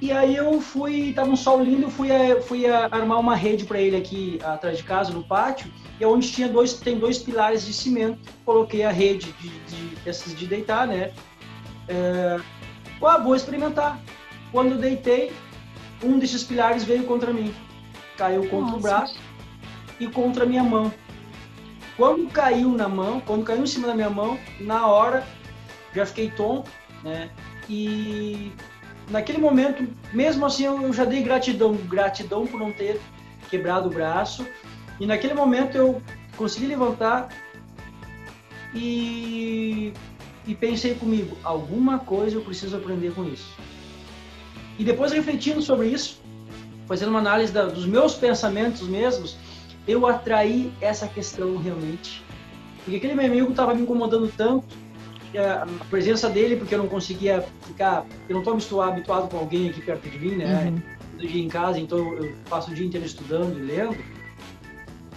E 0.00 0.10
aí 0.10 0.34
eu 0.34 0.60
fui, 0.62 1.12
tava 1.12 1.30
um 1.30 1.36
sol 1.36 1.62
lindo, 1.62 1.90
fui, 1.90 2.10
a, 2.10 2.40
fui 2.40 2.66
a 2.66 2.86
armar 2.86 3.20
uma 3.20 3.36
rede 3.36 3.66
para 3.66 3.78
ele 3.78 3.96
aqui 3.96 4.38
atrás 4.42 4.78
de 4.78 4.82
casa, 4.82 5.12
no 5.12 5.22
pátio, 5.22 5.70
e 6.00 6.04
é 6.04 6.06
onde 6.06 6.32
tinha 6.32 6.48
dois, 6.48 6.72
tem 6.72 6.98
dois 6.98 7.18
pilares 7.18 7.66
de 7.66 7.72
cimento. 7.74 8.18
Coloquei 8.44 8.82
a 8.82 8.90
rede 8.90 9.32
de, 9.32 9.48
de, 9.48 10.08
essas 10.08 10.34
de 10.34 10.46
deitar, 10.46 10.86
né? 10.86 11.12
É, 11.86 12.40
ah, 13.02 13.18
vou 13.18 13.34
experimentar. 13.34 14.00
Quando 14.50 14.72
eu 14.72 14.78
deitei, 14.78 15.32
um 16.02 16.18
desses 16.18 16.42
pilares 16.42 16.82
veio 16.82 17.04
contra 17.04 17.32
mim. 17.32 17.54
Caiu 18.16 18.48
contra 18.48 18.72
Nossa. 18.72 18.76
o 18.76 18.80
braço 18.80 19.18
e 19.98 20.06
contra 20.06 20.44
a 20.44 20.46
minha 20.46 20.62
mão. 20.62 20.90
Quando 21.96 22.26
caiu 22.30 22.70
na 22.70 22.88
mão, 22.88 23.20
quando 23.20 23.44
caiu 23.44 23.62
em 23.62 23.66
cima 23.66 23.86
da 23.86 23.94
minha 23.94 24.08
mão, 24.08 24.38
na 24.58 24.86
hora 24.86 25.26
já 25.94 26.06
fiquei 26.06 26.30
tonto, 26.30 26.70
né? 27.04 27.30
E 27.68 28.52
naquele 29.10 29.38
momento, 29.38 29.86
mesmo 30.12 30.46
assim, 30.46 30.64
eu 30.64 30.92
já 30.92 31.04
dei 31.04 31.22
gratidão, 31.22 31.74
gratidão 31.74 32.46
por 32.46 32.58
não 32.58 32.72
ter 32.72 33.00
quebrado 33.50 33.88
o 33.88 33.92
braço. 33.92 34.46
E 34.98 35.06
naquele 35.06 35.34
momento 35.34 35.76
eu 35.76 36.00
consegui 36.36 36.66
levantar 36.66 37.28
e, 38.74 39.92
e 40.46 40.54
pensei 40.54 40.94
comigo, 40.94 41.36
alguma 41.42 41.98
coisa 41.98 42.36
eu 42.36 42.42
preciso 42.42 42.76
aprender 42.76 43.12
com 43.12 43.24
isso. 43.24 43.52
E 44.78 44.84
depois 44.84 45.12
refletindo 45.12 45.60
sobre 45.60 45.88
isso, 45.88 46.20
fazendo 46.86 47.10
uma 47.10 47.18
análise 47.18 47.52
da, 47.52 47.66
dos 47.66 47.86
meus 47.86 48.14
pensamentos 48.14 48.86
mesmos, 48.88 49.36
eu 49.86 50.06
atraí 50.06 50.72
essa 50.80 51.06
questão 51.06 51.56
realmente. 51.56 52.22
Porque 52.84 52.96
aquele 52.96 53.14
meu 53.14 53.26
amigo 53.26 53.50
estava 53.50 53.74
me 53.74 53.82
incomodando 53.82 54.32
tanto, 54.36 54.74
a 55.38 55.66
presença 55.88 56.28
dele, 56.28 56.56
porque 56.56 56.74
eu 56.74 56.78
não 56.78 56.88
conseguia 56.88 57.44
ficar, 57.66 58.06
eu 58.28 58.42
não 58.42 58.56
estou 58.56 58.82
habituado 58.82 59.28
com 59.28 59.38
alguém 59.38 59.68
aqui 59.68 59.80
perto 59.80 60.08
de 60.08 60.18
mim, 60.18 60.36
né? 60.36 60.64
Uhum. 60.66 61.18
Dia 61.18 61.42
em 61.42 61.48
casa, 61.48 61.78
então 61.78 61.98
eu 62.14 62.34
passo 62.48 62.70
o 62.70 62.74
dia 62.74 62.86
inteiro 62.86 63.06
estudando 63.06 63.58
e 63.58 63.62
lendo. 63.62 63.96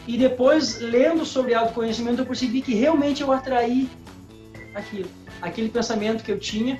E 0.05 0.17
depois, 0.17 0.79
lendo 0.79 1.25
sobre 1.25 1.53
autoconhecimento, 1.53 2.21
eu 2.21 2.25
percebi 2.25 2.61
que 2.61 2.73
realmente 2.73 3.21
eu 3.21 3.31
atraí 3.31 3.89
aquilo, 4.75 5.09
aquele 5.41 5.69
pensamento 5.69 6.23
que 6.23 6.31
eu 6.31 6.37
tinha, 6.37 6.77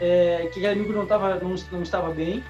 é, 0.00 0.48
que 0.52 0.58
aquele 0.58 0.80
amigo 0.80 0.92
não, 0.92 1.06
tava, 1.06 1.36
não, 1.36 1.54
não 1.70 1.82
estava 1.82 2.10
bem, 2.10 2.42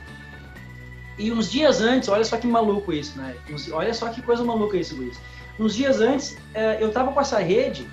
e 1.19 1.31
uns 1.31 1.51
dias 1.51 1.81
antes, 1.81 2.09
olha 2.09 2.25
só 2.25 2.37
que 2.37 2.47
maluco 2.47 2.93
isso, 2.93 3.17
né? 3.19 3.37
olha 3.73 3.95
só 3.95 4.09
que 4.09 4.21
coisa 4.21 4.43
maluca 4.43 4.77
isso, 4.77 4.97
Luiz. 4.97 5.21
Uns 5.59 5.77
dias 5.77 6.01
antes, 6.01 6.37
é, 6.53 6.83
eu 6.83 6.91
tava 6.91 7.13
com 7.13 7.21
essa 7.21 7.39
rede 7.39 7.87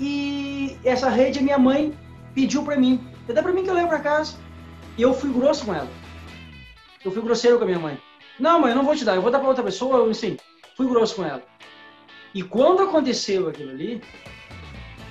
e 0.00 0.76
essa 0.84 1.08
rede 1.08 1.42
minha 1.42 1.58
mãe 1.58 1.92
pediu 2.34 2.62
para 2.62 2.76
mim. 2.76 3.00
Dá 3.26 3.42
para 3.42 3.52
mim 3.52 3.62
que 3.62 3.70
eu 3.70 3.74
levo 3.74 3.88
para 3.88 4.00
casa. 4.00 4.36
E 4.96 5.02
eu 5.02 5.14
fui 5.14 5.32
grosso 5.32 5.64
com 5.64 5.74
ela. 5.74 5.88
Eu 7.04 7.10
fui 7.10 7.22
grosseiro 7.22 7.58
com 7.58 7.64
a 7.64 7.66
minha 7.66 7.78
mãe. 7.78 7.98
Não, 8.38 8.60
mãe, 8.60 8.70
eu 8.70 8.76
não 8.76 8.84
vou 8.84 8.96
te 8.96 9.04
dar, 9.04 9.14
eu 9.14 9.22
vou 9.22 9.30
dar 9.30 9.38
para 9.38 9.48
outra 9.48 9.62
pessoa. 9.62 10.10
Assim, 10.10 10.36
fui 10.76 10.86
grosso 10.88 11.16
com 11.16 11.24
ela. 11.24 11.42
E 12.34 12.42
quando 12.42 12.82
aconteceu 12.82 13.48
aquilo 13.48 13.70
ali, 13.70 14.02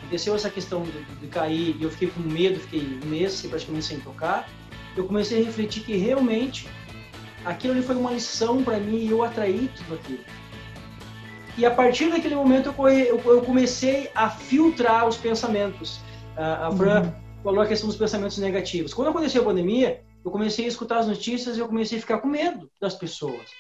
aconteceu 0.01 0.35
essa 0.35 0.49
questão 0.49 0.83
de, 0.83 1.03
de 1.21 1.27
cair, 1.27 1.75
e 1.79 1.83
eu 1.83 1.89
fiquei 1.89 2.09
com 2.09 2.19
medo, 2.19 2.59
fiquei 2.59 2.99
um 3.03 3.07
mês 3.07 3.41
praticamente 3.41 3.85
sem 3.85 3.99
tocar, 4.01 4.47
eu 4.95 5.05
comecei 5.05 5.41
a 5.41 5.45
refletir 5.45 5.83
que 5.83 5.95
realmente 5.95 6.67
aquilo 7.45 7.73
ali 7.73 7.81
foi 7.81 7.95
uma 7.95 8.11
lição 8.11 8.63
para 8.63 8.77
mim 8.77 8.97
e 8.97 9.09
eu 9.09 9.23
atraí 9.23 9.69
tudo 9.75 9.95
aquilo. 9.95 10.23
E 11.57 11.65
a 11.65 11.71
partir 11.71 12.09
daquele 12.09 12.35
momento 12.35 12.73
eu, 12.77 13.21
eu 13.25 13.41
comecei 13.41 14.09
a 14.15 14.29
filtrar 14.29 15.07
os 15.07 15.17
pensamentos. 15.17 15.99
A, 16.35 16.71
Fran 16.71 17.03
uhum. 17.03 17.13
falou 17.43 17.61
a 17.61 17.67
questão 17.67 17.87
dos 17.87 17.97
pensamentos 17.97 18.37
negativos. 18.39 18.93
Quando 18.93 19.09
aconteceu 19.09 19.41
a 19.43 19.45
pandemia, 19.45 20.01
eu 20.25 20.31
comecei 20.31 20.65
a 20.65 20.67
escutar 20.67 20.99
as 20.99 21.07
notícias 21.07 21.57
e 21.57 21.59
eu 21.59 21.67
comecei 21.67 21.99
a 21.99 22.01
ficar 22.01 22.17
com 22.19 22.27
medo 22.27 22.69
das 22.81 22.95
pessoas. 22.95 23.51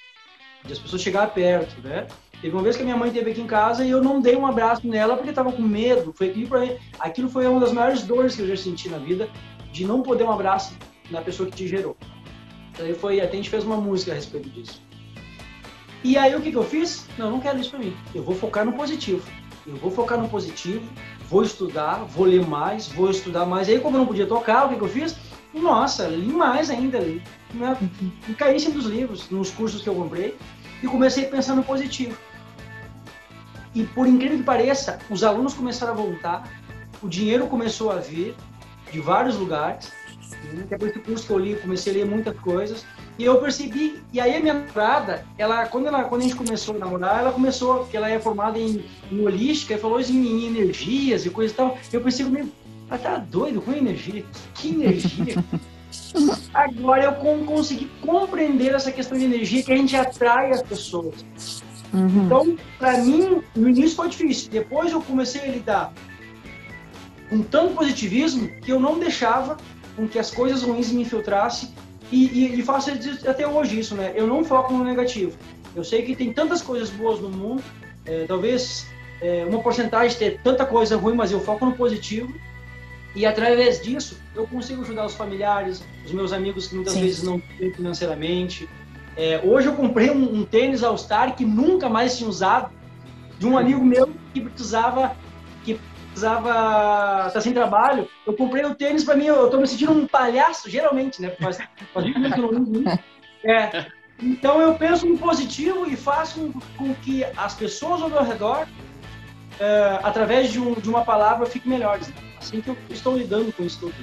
De 0.65 0.73
as 0.73 0.79
pessoas 0.79 1.01
chegar 1.01 1.31
perto, 1.33 1.79
né? 1.81 2.07
Teve 2.41 2.55
uma 2.55 2.63
vez 2.63 2.75
que 2.75 2.81
a 2.81 2.85
minha 2.85 2.97
mãe 2.97 3.09
esteve 3.09 3.31
aqui 3.31 3.41
em 3.41 3.47
casa 3.47 3.85
e 3.85 3.89
eu 3.89 4.01
não 4.01 4.19
dei 4.19 4.35
um 4.35 4.45
abraço 4.45 4.87
nela 4.87 5.15
porque 5.15 5.29
estava 5.29 5.51
com 5.51 5.61
medo. 5.61 6.13
Foi 6.13 6.29
aquilo, 6.29 6.47
pra... 6.47 6.59
aquilo 6.99 7.29
foi 7.29 7.47
uma 7.47 7.59
das 7.59 7.71
maiores 7.71 8.01
dores 8.03 8.35
que 8.35 8.41
eu 8.41 8.47
já 8.47 8.57
senti 8.57 8.89
na 8.89 8.97
vida, 8.97 9.29
de 9.71 9.85
não 9.85 10.01
poder 10.01 10.23
um 10.23 10.31
abraço 10.31 10.75
na 11.11 11.21
pessoa 11.21 11.49
que 11.49 11.55
te 11.55 11.67
gerou. 11.67 11.95
Aí 12.79 12.93
foi, 12.95 13.21
até 13.21 13.33
a 13.33 13.35
gente 13.35 13.49
fez 13.49 13.63
uma 13.63 13.77
música 13.77 14.11
a 14.11 14.15
respeito 14.15 14.49
disso. 14.49 14.81
E 16.03 16.17
aí 16.17 16.35
o 16.35 16.41
que, 16.41 16.51
que 16.51 16.57
eu 16.57 16.63
fiz? 16.63 17.05
Não, 17.17 17.31
não 17.31 17.39
quero 17.39 17.59
isso 17.59 17.69
para 17.69 17.79
mim. 17.79 17.95
Eu 18.13 18.23
vou 18.23 18.35
focar 18.35 18.65
no 18.65 18.73
positivo. 18.73 19.23
Eu 19.65 19.77
vou 19.77 19.89
focar 19.89 20.19
no 20.19 20.27
positivo, 20.27 20.85
vou 21.29 21.41
estudar, 21.41 22.03
vou 22.03 22.25
ler 22.25 22.45
mais, 22.45 22.87
vou 22.89 23.09
estudar 23.09 23.45
mais. 23.45 23.69
Aí, 23.69 23.79
como 23.79 23.95
eu 23.95 24.01
não 24.01 24.07
podia 24.07 24.27
tocar, 24.27 24.65
o 24.65 24.69
que, 24.69 24.75
que 24.75 24.81
eu 24.81 24.89
fiz? 24.89 25.15
Nossa, 25.53 26.07
li 26.07 26.33
mais 26.33 26.69
ainda. 26.69 26.99
Li, 26.99 27.23
né? 27.53 27.77
Caí 28.37 28.57
dos 28.69 28.85
livros, 28.85 29.29
nos 29.29 29.51
cursos 29.51 29.81
que 29.81 29.87
eu 29.87 29.95
comprei, 29.95 30.37
e 30.81 30.87
comecei 30.87 31.25
a 31.25 31.29
pensar 31.29 31.55
no 31.55 31.63
positivo. 31.63 32.17
E 33.73 33.83
por 33.85 34.05
incrível 34.05 34.39
que 34.39 34.43
pareça, 34.43 34.99
os 35.09 35.23
alunos 35.23 35.53
começaram 35.53 35.93
a 35.93 35.95
voltar, 35.95 36.43
o 37.01 37.07
dinheiro 37.07 37.47
começou 37.47 37.89
a 37.89 37.95
vir 37.95 38.35
de 38.91 38.99
vários 38.99 39.37
lugares, 39.37 39.91
depois 40.67 40.93
do 40.93 40.99
curso 40.99 41.25
que 41.25 41.31
eu 41.31 41.39
li, 41.39 41.55
comecei 41.55 41.93
a 41.93 41.95
ler 41.97 42.05
muitas 42.05 42.37
coisas. 42.39 42.85
E 43.17 43.25
eu 43.25 43.39
percebi, 43.39 44.01
e 44.11 44.19
aí 44.19 44.35
a 44.35 44.39
minha 44.39 44.53
namorada, 44.55 45.23
ela, 45.37 45.67
quando, 45.67 45.87
ela, 45.87 46.03
quando 46.05 46.21
a 46.21 46.23
gente 46.23 46.35
começou 46.35 46.75
a 46.75 46.79
namorar, 46.79 47.19
ela 47.19 47.31
começou, 47.31 47.79
porque 47.79 47.95
ela 47.95 48.09
é 48.09 48.19
formada 48.19 48.57
em, 48.57 48.83
em 49.11 49.25
holística, 49.25 49.75
e 49.75 49.77
falou 49.77 50.01
em, 50.01 50.05
em, 50.05 50.47
energias 50.47 51.25
e 51.25 51.29
coisa 51.29 51.53
e 51.53 51.55
tal. 51.55 51.77
Eu 51.91 52.01
pensei 52.01 52.25
comigo, 52.25 52.49
ela 52.89 52.97
tá 52.97 53.17
doido 53.17 53.61
com 53.61 53.71
energia? 53.71 54.25
Que 54.55 54.69
energia? 54.69 55.43
Agora 56.53 57.03
eu 57.03 57.45
consegui 57.45 57.85
compreender 58.01 58.73
essa 58.73 58.91
questão 58.91 59.17
de 59.17 59.25
energia 59.25 59.61
que 59.61 59.71
a 59.71 59.77
gente 59.77 59.95
atrai 59.95 60.49
as 60.49 60.63
pessoas. 60.63 61.23
Uhum. 61.93 62.25
Então, 62.25 62.57
para 62.79 62.97
mim, 62.97 63.43
no 63.55 63.69
início 63.69 63.95
foi 63.95 64.09
difícil. 64.09 64.49
Depois 64.49 64.91
eu 64.91 65.01
comecei 65.01 65.41
a 65.41 65.45
lidar 65.45 65.93
com 67.29 67.43
tanto 67.43 67.75
positivismo 67.75 68.49
que 68.61 68.71
eu 68.71 68.79
não 68.79 68.97
deixava 68.97 69.57
com 69.95 70.07
que 70.07 70.17
as 70.17 70.31
coisas 70.31 70.63
ruins 70.63 70.91
me 70.91 71.03
infiltrassem 71.03 71.69
e, 72.13 72.45
e, 72.45 72.59
e 72.59 72.63
faço 72.63 72.91
até 73.27 73.47
hoje 73.47 73.79
isso, 73.79 73.95
né? 73.95 74.13
Eu 74.15 74.27
não 74.27 74.43
foco 74.43 74.71
no 74.73 74.83
negativo. 74.83 75.35
Eu 75.75 75.83
sei 75.83 76.03
que 76.03 76.15
tem 76.15 76.31
tantas 76.31 76.61
coisas 76.61 76.91
boas 76.91 77.19
no 77.19 77.29
mundo, 77.29 77.63
é, 78.05 78.25
talvez 78.27 78.85
é, 79.19 79.43
uma 79.45 79.59
porcentagem 79.63 80.15
ter 80.17 80.39
tanta 80.43 80.63
coisa 80.65 80.95
ruim, 80.95 81.15
mas 81.15 81.31
eu 81.31 81.39
foco 81.39 81.65
no 81.65 81.73
positivo 81.73 82.31
e 83.15 83.25
através 83.25 83.81
disso 83.81 84.17
eu 84.35 84.45
consigo 84.45 84.83
ajudar 84.83 85.05
os 85.05 85.15
familiares, 85.15 85.83
os 86.05 86.11
meus 86.11 86.31
amigos 86.31 86.67
que 86.67 86.75
muitas 86.75 86.93
Sim. 86.93 87.01
vezes 87.01 87.23
não 87.23 87.39
têm 87.57 87.73
financeiramente. 87.73 88.69
É, 89.17 89.41
hoje 89.43 89.67
eu 89.67 89.73
comprei 89.73 90.11
um, 90.11 90.39
um 90.39 90.45
tênis 90.45 90.83
All 90.83 90.97
Star 90.97 91.35
que 91.35 91.45
nunca 91.45 91.89
mais 91.89 92.17
tinha 92.17 92.29
usado 92.29 92.71
de 93.39 93.47
um 93.47 93.57
amigo 93.57 93.83
meu 93.83 94.11
que 94.33 94.41
precisava 94.41 95.15
precisava 96.13 96.49
estar 96.49 97.31
tá 97.31 97.41
sem 97.41 97.53
trabalho, 97.53 98.07
eu 98.25 98.33
comprei 98.33 98.63
o 98.63 98.75
tênis 98.75 99.03
para 99.03 99.15
mim, 99.15 99.25
eu 99.25 99.45
estou 99.45 99.59
me 99.59 99.67
sentindo 99.67 99.91
um 99.91 100.07
palhaço, 100.07 100.69
geralmente, 100.69 101.21
né? 101.21 101.29
Faz, 101.41 101.57
faz 101.93 102.05
muito 102.05 102.33
que 102.33 102.39
eu 102.39 102.51
não 102.51 102.91
é, 103.43 103.87
Então 104.21 104.61
eu 104.61 104.75
penso 104.75 105.05
no 105.05 105.17
positivo 105.17 105.85
e 105.85 105.97
faço 105.97 106.53
com, 106.77 106.87
com 106.87 106.95
que 106.95 107.25
as 107.35 107.55
pessoas 107.55 108.01
ao 108.01 108.09
meu 108.09 108.23
redor 108.23 108.67
é, 109.59 109.99
através 110.03 110.51
de, 110.51 110.59
um, 110.59 110.73
de, 110.73 110.89
uma 110.89 111.03
palavra, 111.03 111.45
fiquem 111.45 111.71
melhores. 111.71 112.07
Né? 112.07 112.15
Assim 112.39 112.61
que 112.61 112.69
eu 112.69 112.77
estou 112.89 113.17
lidando 113.17 113.51
com 113.51 113.63
isso 113.63 113.79
tudo. 113.79 113.95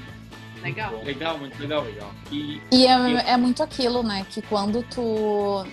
Legal. 0.62 1.00
Legal, 1.02 1.38
muito 1.38 1.58
legal. 1.60 1.82
legal. 1.82 2.10
E, 2.30 2.60
e 2.70 2.86
é, 2.86 3.30
é 3.30 3.36
muito 3.36 3.62
aquilo, 3.62 4.02
né? 4.02 4.26
Que 4.28 4.42
quando 4.42 4.82
tu, 4.82 5.64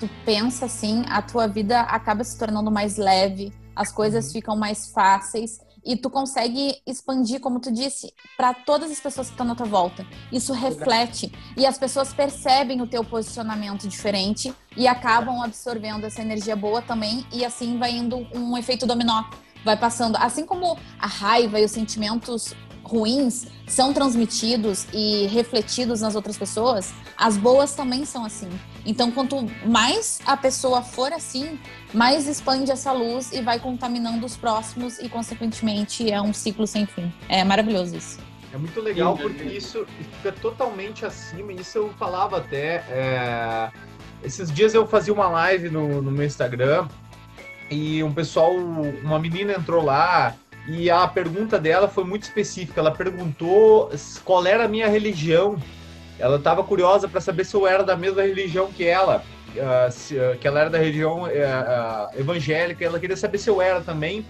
tu 0.00 0.08
pensa 0.24 0.66
assim, 0.66 1.04
a 1.08 1.22
tua 1.22 1.46
vida 1.46 1.80
acaba 1.80 2.24
se 2.24 2.36
tornando 2.36 2.70
mais 2.70 2.96
leve, 2.96 3.52
as 3.76 3.92
coisas 3.92 4.26
uhum. 4.26 4.32
ficam 4.32 4.56
mais 4.56 4.90
fáceis 4.90 5.60
e 5.86 5.96
tu 5.96 6.10
consegue 6.10 6.82
expandir, 6.84 7.40
como 7.40 7.60
tu 7.60 7.70
disse, 7.70 8.12
para 8.36 8.52
todas 8.52 8.90
as 8.90 8.98
pessoas 8.98 9.28
que 9.28 9.34
estão 9.34 9.46
na 9.46 9.54
tua 9.54 9.66
volta. 9.66 10.04
Isso 10.32 10.52
reflete 10.52 11.30
e 11.56 11.64
as 11.64 11.78
pessoas 11.78 12.12
percebem 12.12 12.82
o 12.82 12.88
teu 12.88 13.04
posicionamento 13.04 13.86
diferente 13.86 14.52
e 14.76 14.88
acabam 14.88 15.40
absorvendo 15.40 16.04
essa 16.04 16.20
energia 16.20 16.56
boa 16.56 16.82
também 16.82 17.24
e 17.32 17.44
assim 17.44 17.78
vai 17.78 17.92
indo 17.92 18.26
um 18.34 18.58
efeito 18.58 18.84
dominó. 18.84 19.22
Vai 19.64 19.76
passando, 19.76 20.16
assim 20.16 20.44
como 20.44 20.76
a 20.98 21.06
raiva 21.06 21.60
e 21.60 21.64
os 21.64 21.70
sentimentos 21.70 22.54
ruins 22.86 23.46
são 23.66 23.92
transmitidos 23.92 24.86
e 24.92 25.26
refletidos 25.26 26.00
nas 26.00 26.14
outras 26.14 26.38
pessoas, 26.38 26.94
as 27.16 27.36
boas 27.36 27.74
também 27.74 28.04
são 28.04 28.24
assim. 28.24 28.48
Então, 28.84 29.10
quanto 29.10 29.44
mais 29.66 30.20
a 30.24 30.36
pessoa 30.36 30.82
for 30.82 31.12
assim, 31.12 31.58
mais 31.92 32.28
expande 32.28 32.70
essa 32.70 32.92
luz 32.92 33.32
e 33.32 33.42
vai 33.42 33.58
contaminando 33.58 34.24
os 34.24 34.36
próximos 34.36 34.98
e, 35.00 35.08
consequentemente, 35.08 36.10
é 36.10 36.22
um 36.22 36.32
ciclo 36.32 36.66
sem 36.66 36.86
fim. 36.86 37.12
É 37.28 37.42
maravilhoso 37.42 37.96
isso. 37.96 38.18
É 38.54 38.56
muito 38.56 38.80
legal 38.80 39.18
porque 39.18 39.42
isso 39.42 39.84
fica 40.16 40.30
totalmente 40.32 41.04
acima. 41.04 41.52
Isso 41.52 41.78
eu 41.78 41.92
falava 41.98 42.38
até. 42.38 42.84
É... 42.88 43.70
Esses 44.22 44.50
dias 44.50 44.72
eu 44.72 44.86
fazia 44.86 45.12
uma 45.12 45.28
live 45.28 45.68
no, 45.68 46.00
no 46.00 46.10
meu 46.10 46.24
Instagram 46.24 46.88
e 47.70 48.02
um 48.02 48.12
pessoal, 48.12 48.54
uma 48.54 49.18
menina 49.18 49.52
entrou 49.52 49.84
lá 49.84 50.34
e 50.68 50.90
a 50.90 51.06
pergunta 51.06 51.58
dela 51.58 51.88
foi 51.88 52.04
muito 52.04 52.24
específica. 52.24 52.80
Ela 52.80 52.90
perguntou 52.90 53.90
qual 54.24 54.44
era 54.46 54.64
a 54.64 54.68
minha 54.68 54.88
religião. 54.88 55.58
Ela 56.18 56.36
estava 56.36 56.64
curiosa 56.64 57.08
para 57.08 57.20
saber 57.20 57.44
se 57.44 57.54
eu 57.54 57.66
era 57.66 57.84
da 57.84 57.96
mesma 57.96 58.22
religião 58.22 58.70
que 58.72 58.84
ela, 58.84 59.22
uh, 59.54 59.92
se, 59.92 60.16
uh, 60.16 60.36
que 60.40 60.48
ela 60.48 60.60
era 60.60 60.70
da 60.70 60.78
religião 60.78 61.24
uh, 61.24 62.18
evangélica. 62.18 62.84
Ela 62.84 62.98
queria 62.98 63.16
saber 63.16 63.38
se 63.38 63.48
eu 63.48 63.62
era 63.62 63.80
também, 63.80 64.26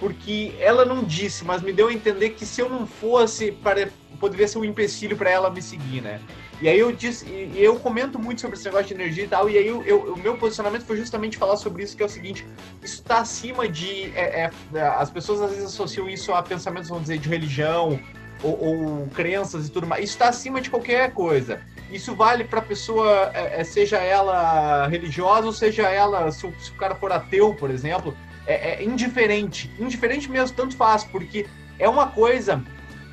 porque 0.00 0.54
ela 0.58 0.84
não 0.84 1.04
disse, 1.04 1.44
mas 1.44 1.62
me 1.62 1.72
deu 1.72 1.88
a 1.88 1.92
entender 1.92 2.30
que 2.30 2.44
se 2.44 2.60
eu 2.60 2.68
não 2.68 2.86
fosse, 2.86 3.52
para, 3.52 3.88
poderia 4.18 4.48
ser 4.48 4.58
um 4.58 4.64
empecilho 4.64 5.16
para 5.16 5.30
ela 5.30 5.50
me 5.50 5.62
seguir, 5.62 6.00
né? 6.00 6.20
E 6.60 6.68
aí 6.68 6.78
eu 6.78 6.90
disse, 6.90 7.26
e 7.26 7.62
eu 7.62 7.78
comento 7.78 8.18
muito 8.18 8.40
sobre 8.40 8.56
esse 8.56 8.64
negócio 8.64 8.86
de 8.86 8.94
energia 8.94 9.24
e 9.24 9.28
tal, 9.28 9.48
e 9.48 9.58
aí 9.58 9.66
eu, 9.66 9.82
eu, 9.84 10.14
o 10.14 10.18
meu 10.18 10.38
posicionamento 10.38 10.86
foi 10.86 10.96
justamente 10.96 11.36
falar 11.36 11.56
sobre 11.56 11.82
isso, 11.82 11.94
que 11.94 12.02
é 12.02 12.06
o 12.06 12.08
seguinte, 12.08 12.46
isso 12.82 12.94
está 12.94 13.18
acima 13.18 13.68
de. 13.68 14.10
É, 14.14 14.50
é, 14.74 14.80
as 14.80 15.10
pessoas 15.10 15.42
às 15.42 15.50
vezes 15.50 15.66
associam 15.66 16.08
isso 16.08 16.32
a 16.32 16.42
pensamentos, 16.42 16.88
vamos 16.88 17.04
dizer, 17.04 17.18
de 17.18 17.28
religião 17.28 18.00
ou, 18.42 18.64
ou 18.64 19.06
crenças 19.08 19.66
e 19.66 19.70
tudo 19.70 19.86
mais. 19.86 20.04
Isso 20.04 20.14
está 20.14 20.28
acima 20.28 20.60
de 20.60 20.70
qualquer 20.70 21.12
coisa. 21.12 21.60
Isso 21.90 22.14
vale 22.14 22.44
para 22.44 22.62
pessoa, 22.62 23.30
é, 23.34 23.60
é, 23.60 23.64
seja 23.64 23.98
ela 23.98 24.86
religiosa 24.88 25.46
ou 25.46 25.52
seja 25.52 25.82
ela, 25.82 26.32
se 26.32 26.46
o, 26.46 26.54
se 26.58 26.70
o 26.70 26.74
cara 26.76 26.94
for 26.94 27.12
ateu, 27.12 27.54
por 27.54 27.70
exemplo, 27.70 28.16
é, 28.46 28.80
é 28.80 28.84
indiferente. 28.84 29.70
Indiferente 29.78 30.30
mesmo, 30.30 30.56
tanto 30.56 30.74
faz, 30.74 31.04
porque 31.04 31.46
é 31.78 31.86
uma 31.86 32.08
coisa 32.08 32.64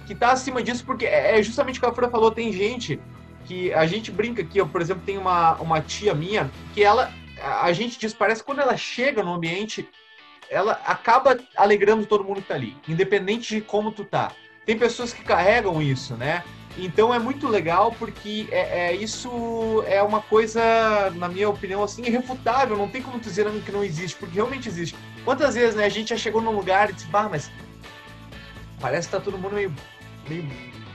que 0.07 0.13
está 0.13 0.31
acima 0.31 0.63
disso, 0.63 0.85
porque 0.85 1.05
é, 1.05 1.37
é 1.37 1.43
justamente 1.43 1.77
o 1.77 1.81
que 1.81 1.87
a 1.87 1.93
Fura 1.93 2.09
falou, 2.09 2.31
tem 2.31 2.51
gente 2.51 2.99
que 3.45 3.73
a 3.73 3.85
gente 3.85 4.11
brinca 4.11 4.41
aqui, 4.41 4.63
por 4.65 4.81
exemplo, 4.81 5.03
tem 5.05 5.17
uma, 5.17 5.53
uma 5.55 5.81
tia 5.81 6.13
minha 6.13 6.49
que 6.73 6.83
ela, 6.83 7.11
a 7.61 7.71
gente 7.71 7.99
diz, 7.99 8.13
parece 8.13 8.41
que 8.41 8.45
quando 8.45 8.59
ela 8.59 8.75
chega 8.77 9.23
no 9.23 9.33
ambiente, 9.33 9.87
ela 10.49 10.79
acaba 10.85 11.37
alegrando 11.55 12.05
todo 12.05 12.23
mundo 12.23 12.41
que 12.41 12.47
tá 12.47 12.55
ali, 12.55 12.75
independente 12.87 13.55
de 13.55 13.61
como 13.61 13.91
tu 13.91 14.03
tá. 14.05 14.31
Tem 14.65 14.77
pessoas 14.77 15.11
que 15.11 15.23
carregam 15.23 15.81
isso, 15.81 16.15
né? 16.15 16.43
Então 16.77 17.13
é 17.13 17.19
muito 17.19 17.47
legal 17.47 17.91
porque 17.99 18.47
é, 18.49 18.87
é, 18.87 18.95
isso 18.95 19.83
é 19.87 20.01
uma 20.01 20.21
coisa, 20.21 21.11
na 21.15 21.27
minha 21.27 21.49
opinião, 21.49 21.83
assim, 21.83 22.03
irrefutável. 22.03 22.75
Não 22.75 22.87
tem 22.87 23.01
como 23.01 23.19
tu 23.19 23.23
dizer 23.23 23.45
que 23.61 23.71
não 23.71 23.83
existe, 23.83 24.17
porque 24.17 24.35
realmente 24.35 24.67
existe. 24.67 24.95
Quantas 25.23 25.55
vezes, 25.55 25.75
né, 25.75 25.85
a 25.85 25.89
gente 25.89 26.09
já 26.09 26.17
chegou 26.17 26.41
num 26.41 26.51
lugar 26.51 26.89
e 26.89 26.93
disse, 26.93 27.05
bah, 27.07 27.29
mas 27.29 27.51
parece 28.79 29.07
que 29.07 29.15
tá 29.15 29.21
todo 29.21 29.37
mundo 29.37 29.53
meio, 29.53 29.73
meio 30.27 30.43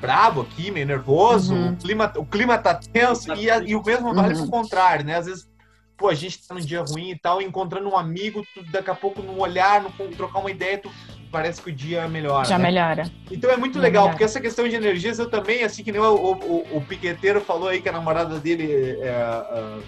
brabo 0.00 0.42
aqui, 0.42 0.70
meio 0.70 0.86
nervoso, 0.86 1.54
uhum. 1.54 1.72
o, 1.72 1.76
clima, 1.76 2.12
o 2.16 2.24
clima 2.24 2.58
tá 2.58 2.74
tenso, 2.74 3.32
e, 3.34 3.50
a, 3.50 3.58
e 3.58 3.74
o 3.74 3.82
mesmo 3.82 4.14
vale 4.14 4.34
uhum. 4.34 4.42
pro 4.42 4.50
contrário, 4.50 5.04
né? 5.04 5.16
Às 5.16 5.26
vezes, 5.26 5.48
pô, 5.96 6.08
a 6.08 6.14
gente 6.14 6.46
tá 6.46 6.54
num 6.54 6.60
dia 6.60 6.82
ruim 6.82 7.10
e 7.10 7.18
tal, 7.18 7.42
encontrando 7.42 7.88
um 7.88 7.96
amigo, 7.96 8.44
tu, 8.54 8.62
daqui 8.70 8.90
a 8.90 8.94
pouco 8.94 9.22
no 9.22 9.38
olhar, 9.40 9.82
no 9.82 9.90
trocar 10.08 10.38
uma 10.38 10.50
ideia, 10.50 10.78
tu 10.78 10.90
parece 11.30 11.60
que 11.60 11.70
o 11.70 11.72
dia 11.72 12.08
melhora. 12.08 12.44
Já 12.44 12.58
né? 12.58 12.64
melhora. 12.64 13.10
Então 13.30 13.50
é 13.50 13.56
muito 13.56 13.74
Já 13.74 13.80
legal, 13.80 14.02
melhora. 14.04 14.12
porque 14.12 14.24
essa 14.24 14.40
questão 14.40 14.68
de 14.68 14.74
energias 14.74 15.18
eu 15.18 15.28
também, 15.28 15.62
assim 15.62 15.82
que 15.82 15.92
nem 15.92 16.00
o, 16.00 16.14
o, 16.14 16.76
o 16.76 16.80
piqueteiro 16.82 17.40
falou 17.40 17.68
aí 17.68 17.80
que 17.80 17.88
a 17.88 17.92
namorada 17.92 18.38
dele 18.38 18.98
é, 19.00 19.06
é, 19.06 19.78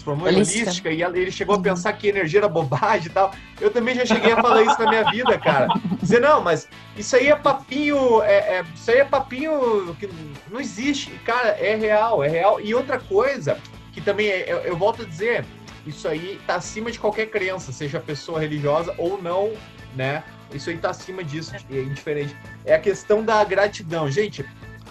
se 0.00 0.04
formou 0.04 0.28
em 0.28 0.34
holística 0.34 0.90
e 0.90 1.02
ele 1.02 1.30
chegou 1.30 1.54
a 1.54 1.58
uhum. 1.58 1.62
pensar 1.62 1.92
que 1.92 2.08
energia 2.08 2.40
era 2.40 2.48
bobagem 2.48 3.06
e 3.06 3.10
tal. 3.10 3.32
Eu 3.60 3.70
também 3.70 3.94
já 3.94 4.04
cheguei 4.04 4.32
a 4.32 4.40
falar 4.40 4.62
isso 4.62 4.78
na 4.78 4.88
minha 4.88 5.04
vida, 5.10 5.38
cara. 5.38 5.68
Dizer, 6.00 6.20
não, 6.20 6.40
mas 6.40 6.68
isso 6.96 7.14
aí 7.14 7.28
é 7.28 7.36
papinho, 7.36 8.22
é, 8.22 8.56
é, 8.56 8.64
isso 8.74 8.90
aí 8.90 8.98
é 8.98 9.04
papinho 9.04 9.94
que 10.00 10.08
não 10.50 10.60
existe. 10.60 11.10
Cara, 11.24 11.50
é 11.50 11.74
real, 11.74 12.24
é 12.24 12.28
real. 12.28 12.60
E 12.60 12.74
outra 12.74 12.98
coisa, 12.98 13.58
que 13.92 14.00
também 14.00 14.28
é, 14.28 14.50
eu, 14.50 14.58
eu 14.58 14.76
volto 14.76 15.02
a 15.02 15.04
dizer, 15.04 15.44
isso 15.86 16.08
aí 16.08 16.40
tá 16.46 16.56
acima 16.56 16.90
de 16.90 16.98
qualquer 16.98 17.26
crença, 17.26 17.70
seja 17.70 18.00
pessoa 18.00 18.40
religiosa 18.40 18.94
ou 18.98 19.20
não, 19.22 19.52
né? 19.94 20.24
Isso 20.52 20.70
aí 20.70 20.78
tá 20.78 20.90
acima 20.90 21.22
disso, 21.22 21.54
é 21.70 21.80
indiferente. 21.80 22.34
É 22.64 22.74
a 22.74 22.80
questão 22.80 23.22
da 23.22 23.42
gratidão. 23.44 24.10
Gente, 24.10 24.44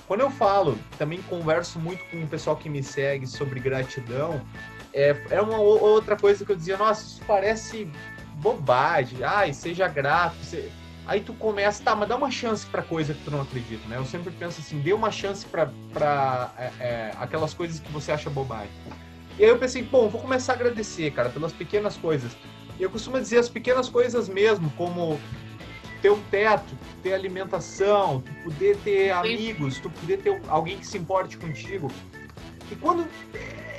quando 0.10 0.22
eu 0.22 0.32
falo, 0.32 0.76
também 0.98 1.22
converso 1.22 1.78
muito 1.78 2.04
com 2.06 2.24
o 2.24 2.28
pessoal 2.28 2.56
que 2.56 2.68
me 2.68 2.82
segue 2.82 3.28
sobre 3.28 3.60
gratidão, 3.60 4.42
é, 5.00 5.22
é 5.30 5.42
uma 5.42 5.58
outra 5.58 6.16
coisa 6.16 6.46
que 6.46 6.52
eu 6.52 6.56
dizia, 6.56 6.78
nossa, 6.78 7.06
isso 7.06 7.22
parece 7.26 7.90
bobagem, 8.36 9.24
ai, 9.24 9.54
seja 9.54 9.88
grato. 9.88 10.36
Aí 11.08 11.22
tu 11.22 11.34
começa, 11.34 11.84
tá, 11.84 11.96
mas 11.96 12.08
dá 12.08 12.16
uma 12.16 12.30
chance 12.30 12.66
para 12.66 12.82
coisa 12.84 13.14
que 13.14 13.24
tu 13.24 13.32
não 13.32 13.42
acredita, 13.42 13.88
né? 13.88 13.98
Eu 13.98 14.06
sempre 14.06 14.32
penso 14.32 14.60
assim, 14.60 14.80
dê 14.80 14.94
uma 14.94 15.12
chance 15.12 15.46
para 15.46 16.52
é, 16.58 16.72
é, 16.80 17.12
aquelas 17.20 17.54
coisas 17.54 17.80
que 17.80 17.92
você 17.92 18.12
acha 18.12 18.30
bobagem. 18.30 18.70
E 19.38 19.44
aí 19.44 19.50
eu 19.50 19.58
pensei, 19.58 19.82
bom, 19.82 20.08
vou 20.10 20.22
começar 20.22 20.54
a 20.54 20.56
agradecer, 20.56 21.12
cara, 21.12 21.30
pelas 21.30 21.52
pequenas 21.52 21.98
coisas. 21.98 22.32
E 22.78 22.84
eu 22.84 22.90
costumo 22.90 23.20
dizer 23.20 23.40
as 23.40 23.50
pequenas 23.50 23.90
coisas 23.90 24.30
mesmo, 24.30 24.70
como 24.78 25.20
ter 26.02 26.12
um 26.12 26.22
teto, 26.24 26.78
ter 27.02 27.14
alimentação, 27.14 28.22
tu 28.22 28.32
poder 28.44 28.78
ter 28.78 29.12
amigos, 29.12 29.80
tu 29.80 29.90
poder 29.90 30.18
ter 30.18 30.42
alguém 30.48 30.78
que 30.78 30.86
se 30.86 30.98
importe 30.98 31.38
contigo. 31.38 31.92
E 32.72 32.76
quando 32.76 33.08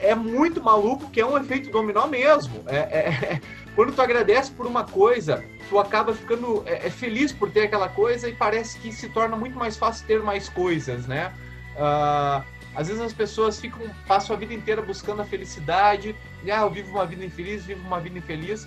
é 0.02 0.14
muito 0.14 0.62
maluco 0.62 1.10
que 1.10 1.20
é 1.20 1.26
um 1.26 1.36
efeito 1.36 1.70
dominó 1.70 2.06
mesmo. 2.06 2.62
É, 2.66 2.76
é, 2.76 3.08
é, 3.34 3.40
quando 3.74 3.94
tu 3.94 4.02
agradece 4.02 4.50
por 4.50 4.66
uma 4.66 4.84
coisa, 4.84 5.44
tu 5.68 5.78
acaba 5.78 6.14
ficando 6.14 6.62
é, 6.66 6.86
é, 6.86 6.90
feliz 6.90 7.32
por 7.32 7.50
ter 7.50 7.62
aquela 7.62 7.88
coisa 7.88 8.28
e 8.28 8.34
parece 8.34 8.78
que 8.78 8.92
se 8.92 9.08
torna 9.08 9.36
muito 9.36 9.58
mais 9.58 9.76
fácil 9.76 10.06
ter 10.06 10.22
mais 10.22 10.48
coisas, 10.48 11.06
né? 11.06 11.32
Uh, 11.76 12.44
às 12.74 12.88
vezes 12.88 13.02
as 13.02 13.12
pessoas 13.12 13.60
ficam, 13.60 13.80
passam 14.06 14.34
a 14.34 14.38
vida 14.38 14.54
inteira 14.54 14.80
buscando 14.80 15.22
a 15.22 15.24
felicidade, 15.24 16.14
e 16.42 16.50
ah, 16.50 16.60
eu 16.60 16.70
vivo 16.70 16.90
uma 16.90 17.06
vida 17.06 17.24
infeliz, 17.24 17.64
vivo 17.64 17.86
uma 17.86 18.00
vida 18.00 18.18
infeliz, 18.18 18.66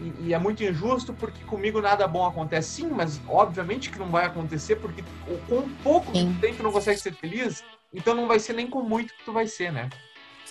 e, 0.00 0.28
e, 0.28 0.34
é 0.34 0.38
muito 0.38 0.62
injusto 0.64 1.12
porque 1.12 1.44
comigo 1.44 1.80
nada 1.80 2.06
bom 2.08 2.26
acontece. 2.26 2.82
Sim, 2.82 2.88
mas 2.88 3.20
obviamente 3.28 3.90
que 3.90 3.98
não 3.98 4.08
vai 4.08 4.24
acontecer 4.26 4.76
porque 4.76 5.04
com 5.48 5.68
pouco 5.84 6.12
Sim. 6.12 6.36
tempo 6.40 6.56
tu 6.56 6.62
não 6.64 6.72
consegue 6.72 6.98
ser 6.98 7.14
feliz, 7.14 7.62
então 7.92 8.14
não 8.14 8.26
vai 8.26 8.40
ser 8.40 8.54
nem 8.54 8.66
com 8.66 8.82
muito 8.82 9.14
que 9.14 9.24
tu 9.24 9.32
vai 9.32 9.46
ser, 9.46 9.72
né? 9.72 9.88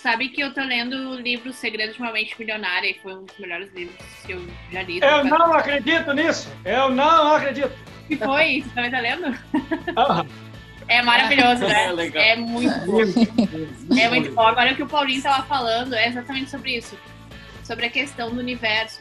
Sabe 0.04 0.28
que 0.28 0.42
eu 0.42 0.52
tô 0.52 0.60
lendo 0.60 1.12
o 1.12 1.14
livro 1.18 1.50
Segredo 1.50 1.94
de 1.94 1.98
uma 1.98 2.12
Mente 2.12 2.38
Milionária 2.38 2.90
e 2.90 2.98
foi 2.98 3.14
um 3.14 3.24
dos 3.24 3.38
melhores 3.38 3.72
livros 3.72 3.96
que 4.26 4.32
eu 4.32 4.46
já 4.70 4.82
li. 4.82 5.00
Eu 5.00 5.24
não 5.24 5.54
acredito 5.54 6.12
nisso! 6.12 6.52
Eu 6.62 6.90
não 6.90 7.32
acredito! 7.34 7.72
que 8.06 8.14
foi? 8.18 8.60
Você 8.60 8.74
também 8.74 8.90
tá 8.90 9.00
lendo? 9.00 9.34
É 10.88 11.00
maravilhoso, 11.00 11.62
né? 11.66 11.88
É, 12.16 12.32
é 12.32 12.36
muito 12.36 12.78
bom. 12.84 13.98
É 13.98 14.08
muito 14.10 14.30
bom. 14.32 14.42
Agora 14.42 14.74
o 14.74 14.76
que 14.76 14.82
o 14.82 14.86
Paulinho 14.86 15.22
tava 15.22 15.42
falando 15.44 15.94
é 15.94 16.06
exatamente 16.06 16.50
sobre 16.50 16.76
isso. 16.76 16.98
Sobre 17.62 17.86
a 17.86 17.90
questão 17.90 18.30
do 18.30 18.38
universo. 18.38 19.00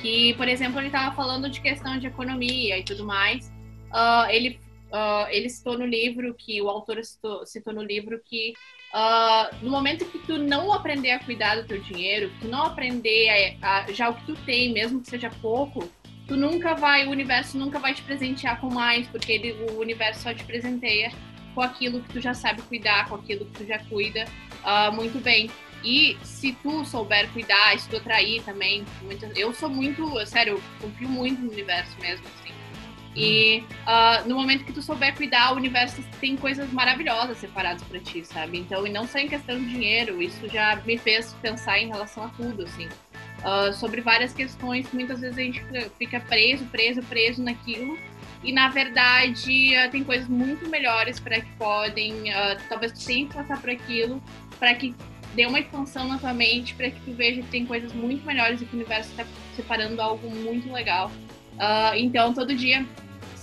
Que, 0.00 0.32
por 0.34 0.46
exemplo, 0.46 0.78
ele 0.78 0.90
tava 0.90 1.12
falando 1.16 1.50
de 1.50 1.60
questão 1.60 1.98
de 1.98 2.06
economia 2.06 2.78
e 2.78 2.84
tudo 2.84 3.04
mais. 3.04 3.48
Uh, 3.90 4.30
ele, 4.30 4.60
uh, 4.92 5.26
ele 5.28 5.48
citou 5.50 5.76
no 5.76 5.84
livro, 5.84 6.32
que 6.34 6.62
o 6.62 6.68
autor 6.68 7.04
citou, 7.04 7.44
citou 7.44 7.74
no 7.74 7.82
livro 7.82 8.20
que 8.24 8.54
Uh, 8.96 9.54
no 9.60 9.70
momento 9.70 10.06
que 10.06 10.18
tu 10.20 10.38
não 10.38 10.72
aprender 10.72 11.10
a 11.10 11.18
cuidar 11.18 11.56
do 11.56 11.64
teu 11.64 11.78
dinheiro, 11.82 12.30
que 12.30 12.40
tu 12.40 12.48
não 12.48 12.62
aprender 12.62 13.58
a, 13.60 13.80
a, 13.80 13.92
já 13.92 14.08
o 14.08 14.14
que 14.14 14.24
tu 14.24 14.34
tem, 14.46 14.72
mesmo 14.72 15.02
que 15.02 15.10
seja 15.10 15.28
pouco, 15.42 15.86
tu 16.26 16.34
nunca 16.34 16.74
vai, 16.74 17.06
o 17.06 17.10
universo 17.10 17.58
nunca 17.58 17.78
vai 17.78 17.92
te 17.92 18.00
presentear 18.00 18.58
com 18.58 18.72
mais, 18.72 19.06
porque 19.06 19.32
ele, 19.32 19.52
o 19.70 19.80
universo 19.80 20.22
só 20.22 20.32
te 20.32 20.42
presenteia 20.44 21.12
com 21.54 21.60
aquilo 21.60 22.00
que 22.00 22.08
tu 22.14 22.20
já 22.22 22.32
sabe 22.32 22.62
cuidar, 22.62 23.06
com 23.06 23.16
aquilo 23.16 23.44
que 23.44 23.64
tu 23.64 23.66
já 23.66 23.78
cuida 23.80 24.24
uh, 24.64 24.90
muito 24.90 25.22
bem. 25.22 25.50
E 25.84 26.16
se 26.22 26.52
tu 26.62 26.82
souber 26.86 27.30
cuidar, 27.32 27.78
se 27.78 27.90
tu 27.90 27.98
atrair 27.98 28.42
também, 28.44 28.82
muito, 29.02 29.26
eu 29.36 29.52
sou 29.52 29.68
muito, 29.68 30.24
sério, 30.24 30.54
eu 30.54 30.62
confio 30.80 31.08
muito 31.08 31.42
no 31.42 31.52
universo 31.52 31.94
mesmo, 32.00 32.24
assim. 32.40 32.45
E 33.16 33.64
uh, 33.86 34.28
no 34.28 34.36
momento 34.36 34.64
que 34.64 34.72
tu 34.74 34.82
souber 34.82 35.16
cuidar, 35.16 35.54
o 35.54 35.56
universo 35.56 36.02
tem 36.20 36.36
coisas 36.36 36.70
maravilhosas 36.70 37.38
separadas 37.38 37.82
para 37.82 37.98
ti, 37.98 38.22
sabe? 38.22 38.58
Então, 38.58 38.86
e 38.86 38.90
não 38.90 39.08
só 39.08 39.18
em 39.18 39.26
questão 39.26 39.58
de 39.58 39.64
dinheiro, 39.64 40.20
isso 40.20 40.46
já 40.48 40.76
me 40.84 40.98
fez 40.98 41.34
pensar 41.40 41.78
em 41.78 41.88
relação 41.88 42.24
a 42.24 42.28
tudo, 42.28 42.64
assim. 42.64 42.86
Uh, 43.38 43.72
sobre 43.72 44.02
várias 44.02 44.34
questões 44.34 44.86
que 44.86 44.94
muitas 44.94 45.20
vezes 45.20 45.38
a 45.38 45.40
gente 45.40 45.62
fica 45.98 46.20
preso, 46.20 46.66
preso, 46.66 47.02
preso 47.04 47.42
naquilo. 47.42 47.98
E 48.44 48.52
na 48.52 48.68
verdade, 48.68 49.72
uh, 49.74 49.90
tem 49.90 50.04
coisas 50.04 50.28
muito 50.28 50.68
melhores 50.68 51.18
para 51.18 51.40
que 51.40 51.50
podem, 51.52 52.24
talvez 52.68 52.92
tu 52.92 53.02
tenha 53.06 53.26
que 53.26 53.34
passar 53.34 53.58
por 53.58 53.70
aquilo, 53.70 54.22
para 54.58 54.74
que 54.74 54.94
dê 55.34 55.46
uma 55.46 55.58
expansão 55.58 56.06
na 56.06 56.18
tua 56.18 56.34
mente, 56.34 56.74
para 56.74 56.90
que 56.90 57.00
tu 57.00 57.12
veja 57.14 57.40
que 57.40 57.48
tem 57.48 57.64
coisas 57.64 57.94
muito 57.94 58.26
melhores 58.26 58.60
e 58.60 58.66
que 58.66 58.74
o 58.74 58.76
universo 58.76 59.10
está 59.10 59.24
separando 59.54 60.02
algo 60.02 60.28
muito 60.30 60.70
legal. 60.70 61.10
então, 61.96 62.34
todo 62.34 62.54
dia 62.54 62.86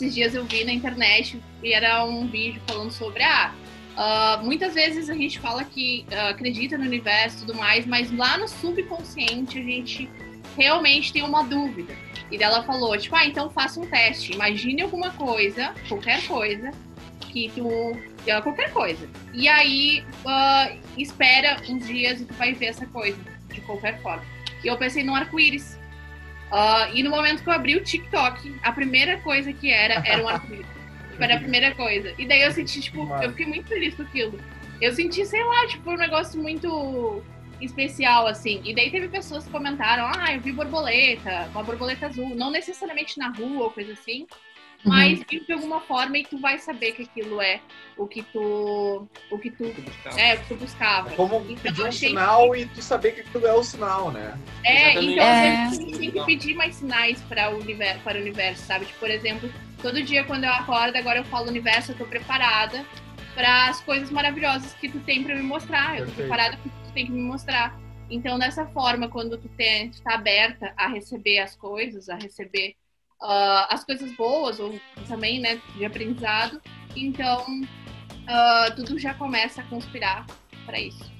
esses 0.04 0.14
dias 0.14 0.36
eu 0.36 0.44
vi 0.44 0.66
na 0.66 0.74
internet 0.74 1.42
e 1.64 1.72
era 1.72 2.04
um 2.04 2.28
vídeo 2.28 2.62
falando 2.68 2.92
sobre 2.92 3.24
ah, 3.24 3.54
uh, 3.96 4.44
muitas 4.44 4.74
vezes 4.74 5.10
a 5.10 5.14
gente 5.14 5.40
fala 5.40 5.64
que 5.64 6.06
uh, 6.12 6.32
acredita 6.32 6.78
no 6.78 6.84
universo 6.84 7.38
e 7.38 7.40
tudo 7.42 7.56
mais, 7.56 7.86
mas 7.86 8.12
lá 8.12 8.38
no 8.38 8.48
subconsciente 8.48 9.58
a 9.58 9.62
gente 9.62 10.10
realmente 10.58 11.14
tem 11.14 11.24
uma 11.24 11.44
dúvida. 11.44 11.96
E 12.30 12.38
dela 12.38 12.64
falou, 12.64 12.98
tipo, 12.98 13.16
ah, 13.16 13.26
então 13.26 13.50
faça 13.50 13.80
um 13.80 13.86
teste. 13.86 14.34
Imagine 14.34 14.82
alguma 14.82 15.12
coisa, 15.12 15.74
qualquer 15.88 16.26
coisa, 16.28 16.72
que 17.32 17.50
tu. 17.56 17.98
qualquer 18.44 18.74
coisa. 18.74 19.10
E 19.34 19.48
aí 19.48 20.04
uh, 20.26 20.78
espera 20.98 21.62
uns 21.70 21.88
dias 21.88 22.20
e 22.20 22.26
tu 22.26 22.34
vai 22.34 22.54
ver 22.54 22.68
essa 22.68 22.86
coisa, 22.88 23.18
de 23.54 23.62
qualquer 23.62 24.02
forma. 24.02 24.26
E 24.64 24.68
eu 24.68 24.78
pensei 24.78 25.04
no 25.04 25.16
arco-íris. 25.16 25.80
Uh, 26.54 26.94
e 26.94 27.02
no 27.02 27.10
momento 27.10 27.42
que 27.42 27.50
eu 27.50 27.54
abri 27.54 27.76
o 27.76 27.84
TikTok, 27.84 28.60
a 28.62 28.72
primeira 28.72 29.18
coisa 29.22 29.52
que 29.52 29.72
era 29.72 29.96
era 30.06 30.24
um 30.24 30.30
arco-íris. 30.30 30.68
era 31.20 31.36
a 31.36 31.40
primeira 31.40 31.74
coisa. 31.74 32.14
E 32.16 32.28
daí 32.28 32.44
eu 32.44 32.52
senti, 32.52 32.80
tipo, 32.80 33.12
eu 33.24 33.32
fiquei 33.32 33.48
muito 33.48 33.68
feliz 33.68 33.96
com 33.96 34.04
aquilo. 34.04 34.40
Eu 34.80 34.94
senti, 34.94 35.26
sei 35.26 35.44
lá, 35.44 35.66
tipo, 35.66 35.90
um 35.90 35.98
negócio 35.98 36.40
muito 36.40 37.24
especial, 37.60 38.28
assim. 38.28 38.62
E 38.64 38.76
daí 38.76 38.92
teve 38.92 39.08
pessoas 39.08 39.46
que 39.46 39.50
comentaram, 39.50 40.06
ah, 40.06 40.32
eu 40.32 40.42
vi 40.42 40.52
borboleta, 40.52 41.50
uma 41.52 41.64
borboleta 41.64 42.06
azul. 42.06 42.36
Não 42.36 42.52
necessariamente 42.52 43.18
na 43.18 43.30
rua 43.30 43.64
ou 43.64 43.72
coisa 43.72 43.94
assim, 43.94 44.28
mas 44.86 45.20
uhum. 45.20 45.26
de 45.46 45.54
alguma 45.54 45.82
forma 45.82 46.18
e 46.18 46.26
tu 46.26 46.38
vai 46.40 46.60
saber 46.60 46.92
que 46.94 47.04
aquilo 47.04 47.42
é 47.42 47.62
o 47.98 48.08
que 48.08 48.22
tu 48.22 49.08
o 49.32 49.38
que 49.38 49.50
tu, 49.52 49.74
tu 49.74 50.10
é 50.18 50.36
o 50.36 50.40
que 50.40 50.48
tu 50.50 50.56
buscava. 50.56 51.10
Como 51.12 51.36
então, 51.50 51.56
pedir 51.56 51.84
um 51.84 51.92
sinal 51.92 52.52
que... 52.52 52.60
e 52.60 52.66
tu 52.66 52.82
saber 52.82 53.14
que 53.14 53.22
aquilo 53.22 53.48
é 53.48 53.54
o 53.54 53.64
sinal 53.64 54.12
né? 54.12 54.38
É 54.64 54.92
Exatamente. 54.92 55.14
então 55.14 55.26
é. 55.26 55.66
a 55.66 55.70
gente 55.70 55.98
tem 55.98 56.12
que 56.12 56.26
pedir 56.26 56.54
mais 56.56 56.76
sinais 56.76 57.22
para 57.24 57.52
o 57.52 57.60
universo 57.60 58.00
para 58.02 58.18
o 58.18 58.22
universo 58.22 58.66
sabe? 58.66 58.86
Tipo, 58.86 59.00
por 59.00 59.10
exemplo 59.10 59.50
todo 59.82 60.04
dia 60.04 60.24
quando 60.24 60.44
eu 60.44 60.52
acordo 60.52 60.98
agora 60.98 61.20
eu 61.20 61.26
falo 61.26 61.48
universo 61.48 61.92
eu 61.92 61.98
tô 61.98 62.06
preparada 62.06 62.86
para 63.34 63.70
as 63.70 63.82
coisas 63.82 64.10
maravilhosas 64.12 64.74
que 64.76 64.90
tu 64.90 65.00
tem 65.00 65.24
para 65.24 65.36
me 65.36 65.42
mostrar. 65.42 66.00
Eu 66.00 66.06
tô 66.06 66.12
preparada 66.14 66.58
que 66.58 66.70
tu 66.70 66.94
tem 66.94 67.06
que 67.06 67.12
me 67.12 67.22
mostrar. 67.22 67.80
Então 68.10 68.38
dessa 68.38 68.66
forma 68.68 69.10
quando 69.10 69.38
tu, 69.38 69.50
tem, 69.50 69.90
tu 69.90 70.02
tá 70.04 70.16
aberta 70.16 70.74
a 70.78 70.88
receber 70.88 71.40
as 71.40 71.56
coisas 71.56 72.10
a 72.10 72.16
receber 72.16 72.76
uh, 73.24 73.66
as 73.70 73.84
coisas 73.84 74.12
boas 74.16 74.60
ou 74.60 74.80
também, 75.08 75.40
né, 75.40 75.60
de 75.76 75.86
aprendizado. 75.86 76.62
Então, 76.96 77.42
uh, 77.42 78.76
tudo 78.76 79.00
já 79.00 79.14
começa 79.14 79.62
a 79.62 79.64
conspirar 79.64 80.26
para 80.66 80.80
isso. 80.80 81.12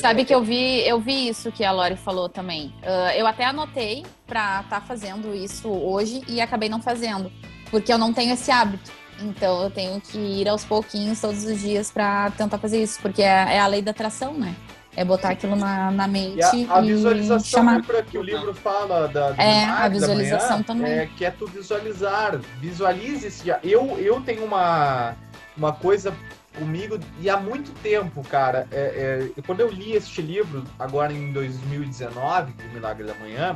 Sabe 0.00 0.24
que 0.24 0.32
eu 0.32 0.42
vi, 0.42 0.86
eu 0.86 1.00
vi 1.00 1.28
isso 1.28 1.50
que 1.50 1.64
a 1.64 1.72
Lori 1.72 1.96
falou 1.96 2.28
também. 2.28 2.68
Uh, 2.82 3.10
eu 3.16 3.26
até 3.26 3.44
anotei 3.44 4.04
para 4.24 4.60
estar 4.60 4.80
tá 4.80 4.86
fazendo 4.86 5.34
isso 5.34 5.68
hoje 5.68 6.22
e 6.28 6.40
acabei 6.40 6.68
não 6.68 6.80
fazendo, 6.80 7.32
porque 7.70 7.92
eu 7.92 7.98
não 7.98 8.12
tenho 8.12 8.34
esse 8.34 8.52
hábito. 8.52 8.92
Então 9.20 9.60
eu 9.62 9.70
tenho 9.70 10.00
que 10.00 10.16
ir 10.16 10.48
aos 10.48 10.64
pouquinhos 10.64 11.20
todos 11.20 11.44
os 11.44 11.60
dias 11.60 11.90
para 11.90 12.30
tentar 12.30 12.58
fazer 12.58 12.80
isso, 12.80 13.00
porque 13.02 13.20
é, 13.20 13.56
é, 13.56 13.58
a 13.58 13.66
lei 13.66 13.82
da 13.82 13.90
atração, 13.90 14.32
né? 14.32 14.54
É 14.98 15.04
botar 15.04 15.28
aquilo 15.28 15.54
na, 15.54 15.92
na 15.92 16.08
mente. 16.08 16.38
E 16.56 16.66
a, 16.66 16.74
a 16.74 16.80
visualização 16.80 17.38
e 17.38 17.50
chamar. 17.50 17.84
é 17.94 18.02
que 18.02 18.18
o 18.18 18.22
livro 18.22 18.52
fala 18.52 19.06
da, 19.06 19.32
é, 19.38 19.64
a 19.64 19.88
visualização 19.88 20.56
manhã, 20.56 20.62
também. 20.64 20.92
É, 20.92 21.06
que 21.16 21.24
é 21.24 21.30
tu 21.30 21.46
visualizar. 21.46 22.36
Visualize-se. 22.60 23.48
Eu, 23.62 23.96
eu 24.00 24.20
tenho 24.22 24.44
uma, 24.44 25.14
uma 25.56 25.72
coisa 25.72 26.12
comigo 26.58 26.98
e 27.20 27.30
há 27.30 27.36
muito 27.36 27.72
tempo, 27.80 28.22
cara. 28.24 28.66
É, 28.72 29.30
é, 29.36 29.42
quando 29.42 29.60
eu 29.60 29.70
li 29.70 29.92
este 29.92 30.20
livro, 30.20 30.64
agora 30.78 31.12
em 31.12 31.32
2019, 31.32 32.52
O 32.68 32.74
Milagre 32.74 33.04
da 33.04 33.14
Manhã, 33.14 33.54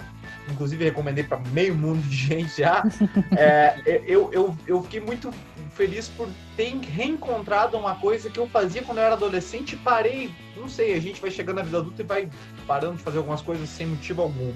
inclusive 0.49 0.85
recomendei 0.85 1.25
para 1.25 1.41
meio 1.53 1.75
mundo 1.75 2.03
de 2.03 2.17
gente 2.17 2.61
já, 2.61 2.85
é, 3.37 4.03
eu, 4.07 4.33
eu, 4.33 4.57
eu 4.67 4.83
fiquei 4.85 5.01
muito 5.01 5.33
feliz 5.75 6.09
por 6.09 6.29
ter 6.57 6.75
reencontrado 6.81 7.77
uma 7.77 7.95
coisa 7.95 8.31
que 8.31 8.39
eu 8.39 8.47
fazia 8.49 8.83
quando 8.83 8.99
eu 8.99 9.05
era 9.05 9.15
adolescente 9.15 9.75
e 9.75 9.79
parei. 9.79 10.31
Não 10.57 10.69
sei, 10.69 10.95
a 10.95 11.01
gente 11.01 11.21
vai 11.21 11.31
chegando 11.31 11.57
na 11.57 11.63
vida 11.63 11.79
adulta 11.79 12.03
e 12.03 12.05
vai 12.05 12.31
parando 12.67 12.97
de 12.97 13.03
fazer 13.03 13.19
algumas 13.19 13.41
coisas 13.41 13.69
sem 13.69 13.87
motivo 13.87 14.23
algum. 14.23 14.53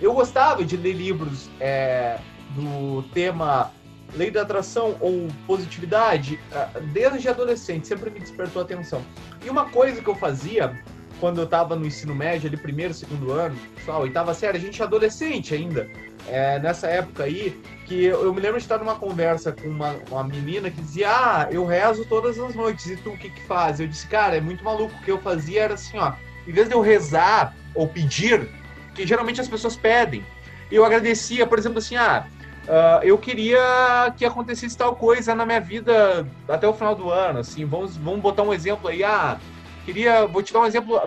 Eu 0.00 0.12
gostava 0.12 0.64
de 0.64 0.76
ler 0.76 0.92
livros 0.92 1.48
é, 1.60 2.18
do 2.54 3.02
tema 3.14 3.72
lei 4.14 4.30
da 4.30 4.42
atração 4.42 4.96
ou 5.00 5.28
positividade 5.46 6.38
é, 6.52 6.80
desde 6.80 7.28
adolescente, 7.28 7.86
sempre 7.86 8.10
me 8.10 8.20
despertou 8.20 8.62
atenção. 8.62 9.02
E 9.44 9.50
uma 9.50 9.68
coisa 9.70 10.00
que 10.00 10.08
eu 10.08 10.14
fazia 10.14 10.80
quando 11.20 11.38
eu 11.38 11.44
estava 11.44 11.74
no 11.74 11.86
ensino 11.86 12.14
médio, 12.14 12.46
ali 12.46 12.56
primeiro, 12.56 12.92
segundo 12.92 13.32
ano, 13.32 13.56
pessoal, 13.74 14.02
oitava 14.02 14.34
série, 14.34 14.58
a 14.58 14.60
gente 14.60 14.80
é 14.80 14.84
adolescente 14.84 15.54
ainda 15.54 15.88
é, 16.28 16.58
nessa 16.58 16.88
época 16.88 17.24
aí, 17.24 17.58
que 17.86 18.04
eu, 18.04 18.24
eu, 18.24 18.34
me 18.34 18.40
lembro 18.40 18.58
de 18.58 18.64
estar 18.64 18.78
numa 18.78 18.96
conversa 18.96 19.52
com 19.52 19.68
uma, 19.68 19.96
uma 20.10 20.24
menina 20.24 20.70
que 20.70 20.80
dizia, 20.80 21.08
ah, 21.08 21.48
eu 21.50 21.64
rezo 21.64 22.04
todas 22.04 22.38
as 22.38 22.54
noites, 22.54 22.86
e 22.86 22.96
tu 22.96 23.10
o 23.10 23.18
que 23.18 23.30
que 23.30 23.40
faz? 23.42 23.78
Eu 23.78 23.86
disse, 23.86 24.06
cara, 24.08 24.36
é 24.36 24.40
muito 24.40 24.64
maluco, 24.64 24.94
o 24.94 25.02
que 25.02 25.10
eu 25.10 25.18
fazia 25.18 25.62
era 25.62 25.74
assim, 25.74 25.96
ó, 25.96 26.12
em 26.46 26.52
vez 26.52 26.68
de 26.68 26.74
eu 26.74 26.80
rezar 26.80 27.54
ou 27.74 27.86
pedir, 27.86 28.48
que 28.94 29.06
geralmente 29.06 29.40
as 29.40 29.48
pessoas 29.48 29.76
pedem, 29.76 30.24
eu 30.70 30.84
agradecia, 30.84 31.46
por 31.46 31.58
exemplo, 31.58 31.78
assim, 31.78 31.96
ah, 31.96 32.26
uh, 32.64 33.04
eu 33.04 33.16
queria 33.16 34.12
que 34.16 34.24
acontecesse 34.24 34.76
tal 34.76 34.96
coisa 34.96 35.34
na 35.34 35.46
minha 35.46 35.60
vida 35.60 36.26
até 36.48 36.66
o 36.66 36.74
final 36.74 36.94
do 36.94 37.10
ano, 37.10 37.38
assim, 37.38 37.64
vamos, 37.64 37.96
vamos 37.96 38.20
botar 38.20 38.42
um 38.42 38.52
exemplo 38.52 38.88
aí, 38.88 39.04
ah, 39.04 39.38
queria, 39.84 40.26
vou 40.26 40.42
te 40.42 40.52
dar 40.52 40.60
um 40.60 40.66
exemplo 40.66 41.00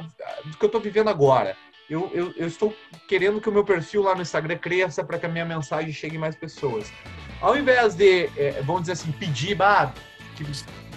do 0.46 0.58
que 0.58 0.64
eu 0.64 0.68
estou 0.68 0.80
vivendo 0.80 1.10
agora 1.10 1.58
eu, 1.90 2.10
eu, 2.14 2.34
eu, 2.38 2.48
estou 2.48 2.76
querendo 3.08 3.42
que 3.42 3.50
o 3.50 3.52
meu 3.52 3.64
perfil 3.64 4.04
lá 4.04 4.14
no 4.14 4.22
Instagram 4.22 4.58
cresça 4.58 5.04
para 5.04 5.18
que 5.18 5.26
a 5.26 5.30
minha 5.30 5.46
mensagem 5.46 5.92
chegue 5.92 6.16
em 6.16 6.20
mais 6.20 6.36
pessoas. 6.36 6.92
Ao 7.42 7.58
invés 7.58 7.96
de, 7.96 8.30
é, 8.38 8.62
vamos 8.64 8.82
dizer 8.82 8.94
assim, 8.94 9.12
pedir 9.12 9.56
bah, 9.56 9.94
que, 10.36 10.44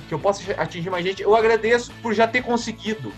que 0.09 0.13
eu 0.15 0.19
possa 0.19 0.53
atingir 0.53 0.91
mais 0.91 1.05
gente, 1.05 1.23
eu 1.23 1.35
agradeço 1.35 1.93
por 2.03 2.13
já 2.13 2.27
ter 2.27 2.43
conseguido. 2.43 3.13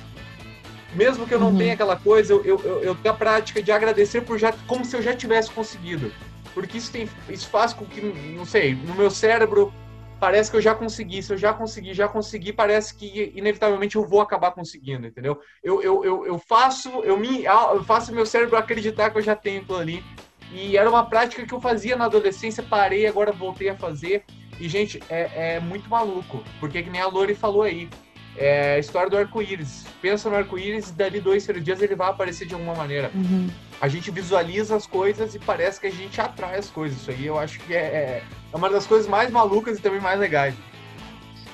Mesmo 0.94 1.26
que 1.26 1.34
eu 1.34 1.40
não 1.40 1.48
uhum. 1.48 1.58
tenha 1.58 1.74
aquela 1.74 1.96
coisa, 1.96 2.32
eu, 2.32 2.44
eu, 2.44 2.60
eu, 2.60 2.82
eu 2.84 2.94
tenho 2.94 3.14
a 3.14 3.18
prática 3.18 3.60
de 3.60 3.72
agradecer 3.72 4.20
por 4.20 4.38
já, 4.38 4.52
como 4.66 4.84
se 4.84 4.96
eu 4.96 5.02
já 5.02 5.12
tivesse 5.12 5.50
conseguido. 5.50 6.12
Porque 6.54 6.78
isso, 6.78 6.92
tem, 6.92 7.08
isso 7.28 7.48
faz 7.48 7.72
com 7.72 7.84
que, 7.84 8.00
não 8.00 8.44
sei, 8.44 8.76
no 8.76 8.94
meu 8.94 9.10
cérebro 9.10 9.74
parece 10.20 10.50
que 10.50 10.56
eu 10.56 10.60
já 10.60 10.74
consegui. 10.74 11.22
Se 11.22 11.32
eu 11.32 11.36
já 11.36 11.52
consegui, 11.52 11.94
já 11.94 12.08
consegui, 12.08 12.52
parece 12.52 12.94
que 12.94 13.32
inevitavelmente 13.34 13.96
eu 13.96 14.06
vou 14.06 14.20
acabar 14.20 14.52
conseguindo, 14.52 15.06
entendeu? 15.06 15.40
Eu, 15.62 15.82
eu, 15.82 16.04
eu, 16.04 16.26
eu 16.26 16.38
faço, 16.38 16.88
eu 17.04 17.16
me 17.16 17.44
eu 17.44 17.84
faço 17.84 18.14
meu 18.14 18.26
cérebro 18.26 18.56
acreditar 18.56 19.10
que 19.10 19.18
eu 19.18 19.22
já 19.22 19.36
tenho 19.36 19.62
aquilo 19.62 19.78
ali. 19.78 20.04
E 20.52 20.76
era 20.76 20.88
uma 20.88 21.04
prática 21.04 21.44
que 21.44 21.52
eu 21.52 21.60
fazia 21.60 21.96
na 21.96 22.04
adolescência, 22.04 22.62
parei, 22.62 23.06
agora 23.06 23.32
voltei 23.32 23.68
a 23.68 23.76
fazer. 23.76 24.24
E, 24.60 24.68
gente, 24.68 25.02
é, 25.08 25.56
é 25.56 25.60
muito 25.60 25.88
maluco, 25.90 26.42
porque 26.60 26.82
que 26.82 26.90
nem 26.90 27.00
a 27.00 27.08
Lori 27.08 27.34
falou 27.34 27.62
aí. 27.62 27.88
É 28.36 28.74
a 28.74 28.78
história 28.78 29.08
do 29.08 29.16
arco-íris. 29.16 29.84
Pensa 30.02 30.28
no 30.28 30.36
arco-íris 30.36 30.88
e 30.88 30.92
dali 30.92 31.20
dois, 31.20 31.46
três 31.46 31.64
dias 31.64 31.80
ele 31.80 31.94
vai 31.94 32.08
aparecer 32.08 32.46
de 32.46 32.54
alguma 32.54 32.74
maneira. 32.74 33.10
Uhum. 33.14 33.48
A 33.80 33.88
gente 33.88 34.10
visualiza 34.10 34.74
as 34.74 34.86
coisas 34.86 35.34
e 35.34 35.38
parece 35.38 35.80
que 35.80 35.86
a 35.86 35.90
gente 35.90 36.20
atrai 36.20 36.58
as 36.58 36.68
coisas. 36.68 37.00
Isso 37.00 37.10
aí 37.10 37.26
eu 37.26 37.38
acho 37.38 37.60
que 37.60 37.74
é, 37.74 37.78
é, 37.78 38.22
é 38.52 38.56
uma 38.56 38.68
das 38.68 38.86
coisas 38.86 39.06
mais 39.06 39.30
malucas 39.30 39.78
e 39.78 39.82
também 39.82 40.00
mais 40.00 40.18
legais. 40.18 40.54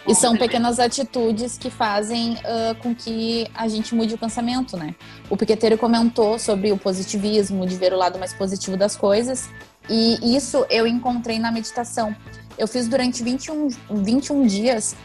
E 0.09 0.15
são 0.15 0.37
pequenas 0.37 0.79
atitudes 0.79 1.59
que 1.59 1.71
fazem 1.71 2.33
uh, 2.35 2.75
com 2.81 2.95
que 2.95 3.47
a 3.55 3.69
gente 3.69 3.95
mude 3.95 4.15
o 4.15 4.19
pensamento, 4.19 4.77
né? 4.77 4.95
O 5.29 5.37
Piqueteiro 5.37 5.77
comentou 5.77 6.39
sobre 6.39 6.73
o 6.73 6.79
positivismo, 6.79 7.67
de 7.67 7.77
ver 7.77 7.93
o 7.93 7.97
lado 7.97 8.19
mais 8.19 8.33
positivo 8.33 8.77
das 8.77 8.97
coisas. 8.97 9.51
E 9.89 10.37
isso 10.37 10.65
eu 10.71 10.87
encontrei 10.87 11.39
na 11.39 11.53
meditação. 11.53 12.17
Eu 12.57 12.67
fiz 12.67 12.89
durante 12.89 13.23
21, 13.23 13.69
21 13.91 14.47
dias 14.47 14.97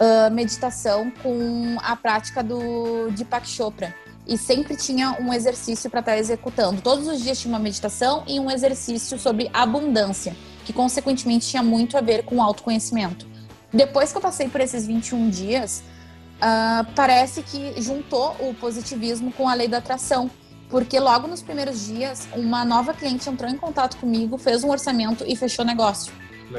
uh, 0.00 0.32
meditação 0.32 1.10
com 1.22 1.76
a 1.82 1.96
prática 1.96 2.42
do 2.42 3.10
Deepak 3.10 3.48
Chopra. 3.48 3.94
E 4.26 4.38
sempre 4.38 4.74
tinha 4.76 5.16
um 5.20 5.32
exercício 5.32 5.90
para 5.90 6.00
estar 6.00 6.12
tá 6.12 6.18
executando. 6.18 6.80
Todos 6.80 7.06
os 7.06 7.22
dias 7.22 7.38
tinha 7.38 7.52
uma 7.52 7.58
meditação 7.58 8.24
e 8.26 8.40
um 8.40 8.50
exercício 8.50 9.18
sobre 9.18 9.50
abundância, 9.52 10.34
que 10.64 10.72
consequentemente 10.72 11.46
tinha 11.46 11.62
muito 11.62 11.98
a 11.98 12.00
ver 12.00 12.24
com 12.24 12.42
autoconhecimento. 12.42 13.26
Depois 13.72 14.12
que 14.12 14.18
eu 14.18 14.22
passei 14.22 14.48
por 14.48 14.60
esses 14.60 14.86
21 14.86 15.28
dias, 15.28 15.82
uh, 16.36 16.86
parece 16.94 17.42
que 17.42 17.80
juntou 17.82 18.34
o 18.40 18.54
positivismo 18.54 19.30
com 19.32 19.48
a 19.48 19.54
lei 19.54 19.68
da 19.68 19.78
atração. 19.78 20.30
Porque 20.70 20.98
logo 20.98 21.28
nos 21.28 21.42
primeiros 21.42 21.86
dias, 21.86 22.26
uma 22.34 22.64
nova 22.64 22.94
cliente 22.94 23.28
entrou 23.28 23.50
em 23.50 23.56
contato 23.56 23.96
comigo, 23.98 24.38
fez 24.38 24.64
um 24.64 24.70
orçamento 24.70 25.24
e 25.26 25.36
fechou 25.36 25.64
negócio. 25.64 26.12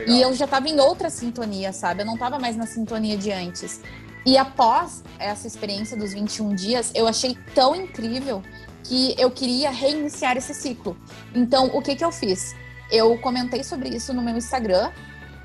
E 0.07 0.21
eu 0.21 0.33
já 0.33 0.45
estava 0.45 0.67
em 0.67 0.79
outra 0.79 1.09
sintonia, 1.09 1.71
sabe? 1.71 2.01
Eu 2.01 2.05
não 2.05 2.15
estava 2.15 2.39
mais 2.39 2.55
na 2.55 2.65
sintonia 2.65 3.17
de 3.17 3.31
antes. 3.31 3.81
E 4.25 4.37
após 4.37 5.03
essa 5.19 5.45
experiência 5.47 5.95
dos 5.95 6.13
21 6.13 6.55
dias, 6.55 6.91
eu 6.95 7.07
achei 7.07 7.37
tão 7.53 7.75
incrível 7.75 8.41
que 8.83 9.15
eu 9.19 9.29
queria 9.31 9.69
reiniciar 9.69 10.37
esse 10.37 10.53
ciclo. 10.53 10.97
Então, 11.33 11.67
o 11.73 11.81
que 11.81 11.95
que 11.95 12.03
eu 12.03 12.11
fiz? 12.11 12.55
Eu 12.91 13.17
comentei 13.19 13.63
sobre 13.63 13.89
isso 13.89 14.13
no 14.13 14.21
meu 14.21 14.35
Instagram 14.35 14.91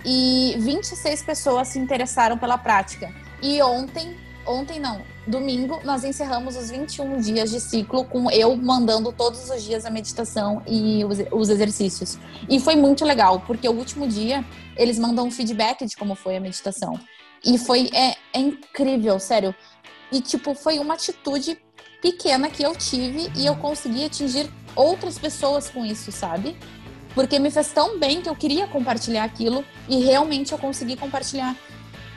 e 0.05 0.55
26 0.59 1.23
pessoas 1.23 1.69
se 1.69 1.79
interessaram 1.79 2.39
pela 2.39 2.57
prática. 2.57 3.13
E 3.43 3.63
ontem, 3.63 4.17
ontem 4.47 4.79
não, 4.81 5.03
domingo, 5.31 5.81
nós 5.85 6.05
encerramos 6.05 6.57
os 6.57 6.71
21 6.71 7.21
dias 7.21 7.51
de 7.51 7.61
ciclo 7.61 8.05
com 8.05 8.31
eu 8.31 8.57
mandando 8.57 9.13
todos 9.13 9.49
os 9.49 9.63
dias 9.63 9.87
a 9.87 9.91
meditação 9.91 10.63
e 10.67 11.05
os, 11.05 11.19
os 11.31 11.49
exercícios. 11.49 12.19
E 12.49 12.59
foi 12.61 12.77
muito 12.77 13.05
legal, 13.05 13.41
porque 13.47 13.69
o 13.69 13.73
último 13.73 14.07
dia 14.07 14.45
eles 14.77 14.99
mandam 14.99 15.27
um 15.27 15.31
feedback 15.31 15.87
de 15.87 15.97
como 15.97 16.15
foi 16.15 16.37
a 16.37 16.41
meditação. 16.41 16.99
E 17.45 17.57
foi 17.57 17.89
é, 17.95 18.17
é 18.35 18.41
incrível, 18.41 19.19
sério. 19.19 19.55
E 20.13 20.21
tipo, 20.21 20.55
foi 20.55 20.79
uma 20.79 20.95
atitude 20.95 21.57
pequena 22.03 22.51
que 22.51 22.63
eu 22.63 22.75
tive 22.75 23.31
e 23.37 23.47
eu 23.47 23.57
consegui 23.57 24.05
atingir 24.05 24.51
outras 24.75 25.19
pessoas 25.19 25.69
com 25.69 25.85
isso, 25.85 26.11
sabe? 26.11 26.57
Porque 27.15 27.39
me 27.39 27.51
fez 27.51 27.73
tão 27.73 27.99
bem 27.99 28.21
que 28.21 28.29
eu 28.29 28.37
queria 28.37 28.67
compartilhar 28.67 29.25
aquilo 29.25 29.65
e 29.89 30.01
realmente 30.01 30.53
eu 30.53 30.59
consegui 30.59 30.97
compartilhar. 30.97 31.57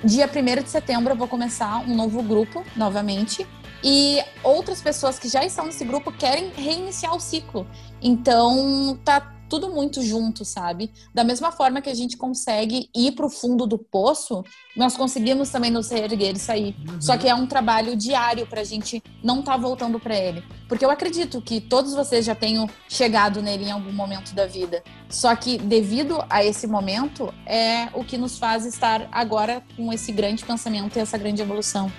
Dia 0.03 0.27
1 0.29 0.63
de 0.63 0.69
setembro 0.69 1.13
eu 1.13 1.17
vou 1.17 1.29
começar 1.29 1.77
um 1.87 1.95
novo 1.95 2.21
grupo 2.21 2.65
novamente 2.75 3.47
e 3.81 4.21
outras 4.43 4.81
pessoas 4.81 5.17
que 5.17 5.29
já 5.29 5.45
estão 5.45 5.65
nesse 5.65 5.85
grupo 5.85 6.11
querem 6.11 6.51
reiniciar 6.57 7.15
o 7.15 7.21
ciclo. 7.21 7.65
Então 8.01 8.99
tá 9.05 9.32
tudo 9.53 9.69
muito 9.69 10.01
junto, 10.01 10.43
sabe? 10.43 10.89
Da 11.13 11.23
mesma 11.23 11.51
forma 11.51 11.79
que 11.79 11.87
a 11.87 11.93
gente 11.93 12.17
consegue 12.17 12.89
ir 12.91 13.11
para 13.11 13.27
o 13.27 13.29
fundo 13.29 13.67
do 13.67 13.77
poço, 13.77 14.43
nós 14.75 14.97
conseguimos 14.97 15.51
também 15.51 15.69
nos 15.69 15.91
reerguer 15.91 16.35
e 16.35 16.39
sair. 16.39 16.75
Uhum. 16.89 16.99
Só 16.99 17.15
que 17.19 17.27
é 17.27 17.35
um 17.35 17.45
trabalho 17.45 17.95
diário 17.95 18.47
para 18.47 18.61
a 18.61 18.63
gente 18.63 19.03
não 19.23 19.41
estar 19.41 19.51
tá 19.51 19.57
voltando 19.59 19.99
para 19.99 20.17
ele. 20.17 20.43
Porque 20.67 20.83
eu 20.83 20.89
acredito 20.89 21.39
que 21.39 21.61
todos 21.61 21.93
vocês 21.93 22.25
já 22.25 22.33
tenham 22.33 22.67
chegado 22.89 23.43
nele 23.43 23.65
em 23.65 23.71
algum 23.71 23.93
momento 23.93 24.33
da 24.33 24.47
vida. 24.47 24.83
Só 25.07 25.35
que 25.35 25.59
devido 25.59 26.25
a 26.31 26.43
esse 26.43 26.65
momento 26.65 27.31
é 27.45 27.89
o 27.93 28.03
que 28.03 28.17
nos 28.17 28.39
faz 28.39 28.65
estar 28.65 29.07
agora 29.11 29.63
com 29.75 29.93
esse 29.93 30.11
grande 30.11 30.43
pensamento 30.43 30.97
e 30.97 30.99
essa 30.99 31.15
grande 31.15 31.43
evolução. 31.43 31.91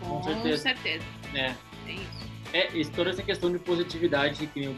Com 0.00 0.22
certeza. 0.22 0.56
Com 0.56 0.62
certeza. 0.62 1.04
É. 1.34 1.54
É, 1.86 1.92
isso, 1.92 2.21
toda 2.94 3.10
essa 3.10 3.22
questão 3.22 3.50
de 3.50 3.58
positividade 3.58 4.46
que 4.46 4.68
o 4.68 4.76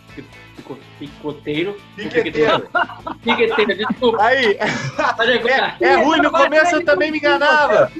picoteiro. 0.99 1.77
Piqueteiro. 1.97 2.71
Piqueteiro, 3.23 3.77
desculpa. 3.77 4.23
Aí. 4.23 4.57
É, 5.81 5.85
é 5.85 5.97
ruim, 5.97 6.21
no 6.21 6.31
começo 6.31 6.77
eu 6.77 6.85
também 6.85 7.11
me 7.11 7.19
enganava. 7.19 7.91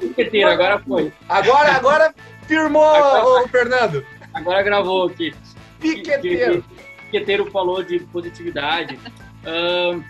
Piqueteiro, 0.00 0.50
agora 0.50 0.78
foi. 0.80 1.12
Agora, 1.28 1.72
agora 1.72 2.14
firmou, 2.46 2.84
agora, 2.84 3.44
ô, 3.44 3.48
Fernando. 3.48 4.06
Agora 4.32 4.62
gravou 4.62 5.06
aqui. 5.06 5.34
Piqueteiro. 5.80 6.64
Piqueteiro 7.04 7.50
falou 7.50 7.82
de 7.82 8.00
positividade. 8.00 8.98
Um, 9.46 10.02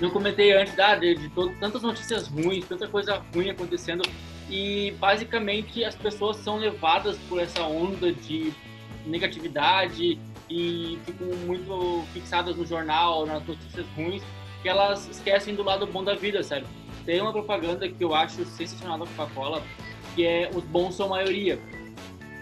não 0.00 0.10
comentei 0.10 0.52
antes 0.52 0.74
da, 0.74 0.96
de, 0.96 1.14
de 1.14 1.28
todo, 1.28 1.54
tantas 1.60 1.82
notícias 1.82 2.28
ruins, 2.28 2.64
tanta 2.66 2.88
coisa 2.88 3.22
ruim 3.34 3.50
acontecendo 3.50 4.02
e 4.52 4.90
basicamente 5.00 5.82
as 5.82 5.94
pessoas 5.94 6.36
são 6.36 6.58
levadas 6.58 7.16
por 7.26 7.40
essa 7.40 7.62
onda 7.62 8.12
de 8.12 8.52
negatividade 9.06 10.20
e 10.50 10.98
ficam 11.06 11.28
muito 11.46 12.04
fixadas 12.12 12.54
no 12.54 12.66
jornal, 12.66 13.24
nas 13.24 13.42
notícias 13.46 13.86
ruins, 13.96 14.22
que 14.60 14.68
elas 14.68 15.08
esquecem 15.08 15.54
do 15.54 15.62
lado 15.62 15.86
bom 15.86 16.04
da 16.04 16.14
vida, 16.14 16.42
sério. 16.42 16.66
Tem 17.06 17.18
uma 17.22 17.32
propaganda 17.32 17.88
que 17.88 18.04
eu 18.04 18.14
acho 18.14 18.44
sensacional 18.44 18.98
da 18.98 19.06
Coca-Cola, 19.06 19.62
que 20.14 20.26
é 20.26 20.50
os 20.54 20.62
bons 20.64 20.96
são 20.96 21.08
maioria. 21.08 21.58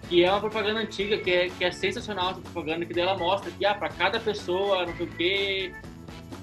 Que 0.08 0.24
é 0.24 0.30
uma 0.32 0.40
propaganda 0.40 0.80
antiga, 0.80 1.16
que 1.16 1.30
é, 1.30 1.48
que 1.48 1.64
é 1.64 1.70
sensacional 1.70 2.32
essa 2.32 2.40
propaganda, 2.40 2.84
que 2.84 2.92
dela 2.92 3.16
mostra 3.16 3.52
que 3.52 3.64
ah, 3.64 3.76
para 3.76 3.88
cada 3.88 4.18
pessoa, 4.18 4.84
não 4.84 4.96
sei 4.96 5.06
o 5.06 5.11
quê, 5.11 5.72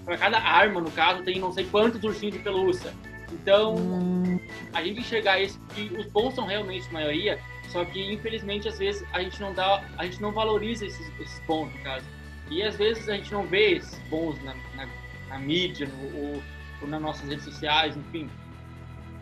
para 0.05 0.17
cada 0.17 0.39
arma, 0.39 0.79
no 0.79 0.89
caso, 0.91 1.23
tem 1.23 1.37
não 1.37 1.51
sei 1.51 1.65
quantos 1.65 2.01
ursinhos 2.01 2.37
de 2.37 2.41
pelúcia. 2.41 2.93
Então, 3.41 3.75
a 4.73 4.83
gente 4.83 4.99
enxergar 4.99 5.39
isso, 5.39 5.59
que 5.73 5.93
os 5.95 6.05
bons 6.07 6.33
são 6.33 6.45
realmente 6.45 6.87
a 6.89 6.93
maioria, 6.93 7.39
só 7.69 7.83
que 7.85 8.13
infelizmente 8.13 8.67
às 8.67 8.77
vezes 8.77 9.05
a 9.13 9.21
gente 9.21 9.39
não 9.39 9.53
dá, 9.53 9.83
a 9.97 10.05
gente 10.05 10.21
não 10.21 10.31
valoriza 10.31 10.85
esses, 10.85 11.19
esses 11.19 11.39
bons, 11.45 11.71
no 11.73 11.83
caso. 11.83 12.05
E 12.49 12.63
às 12.63 12.77
vezes 12.77 13.07
a 13.09 13.15
gente 13.15 13.31
não 13.31 13.45
vê 13.45 13.75
esses 13.75 13.99
bons 14.09 14.41
na, 14.43 14.53
na, 14.75 14.87
na 15.29 15.39
mídia, 15.39 15.87
no, 15.87 16.17
ou, 16.17 16.43
ou, 16.81 16.87
nas 16.87 17.01
nossas 17.01 17.27
redes 17.29 17.45
sociais, 17.45 17.95
enfim. 17.95 18.29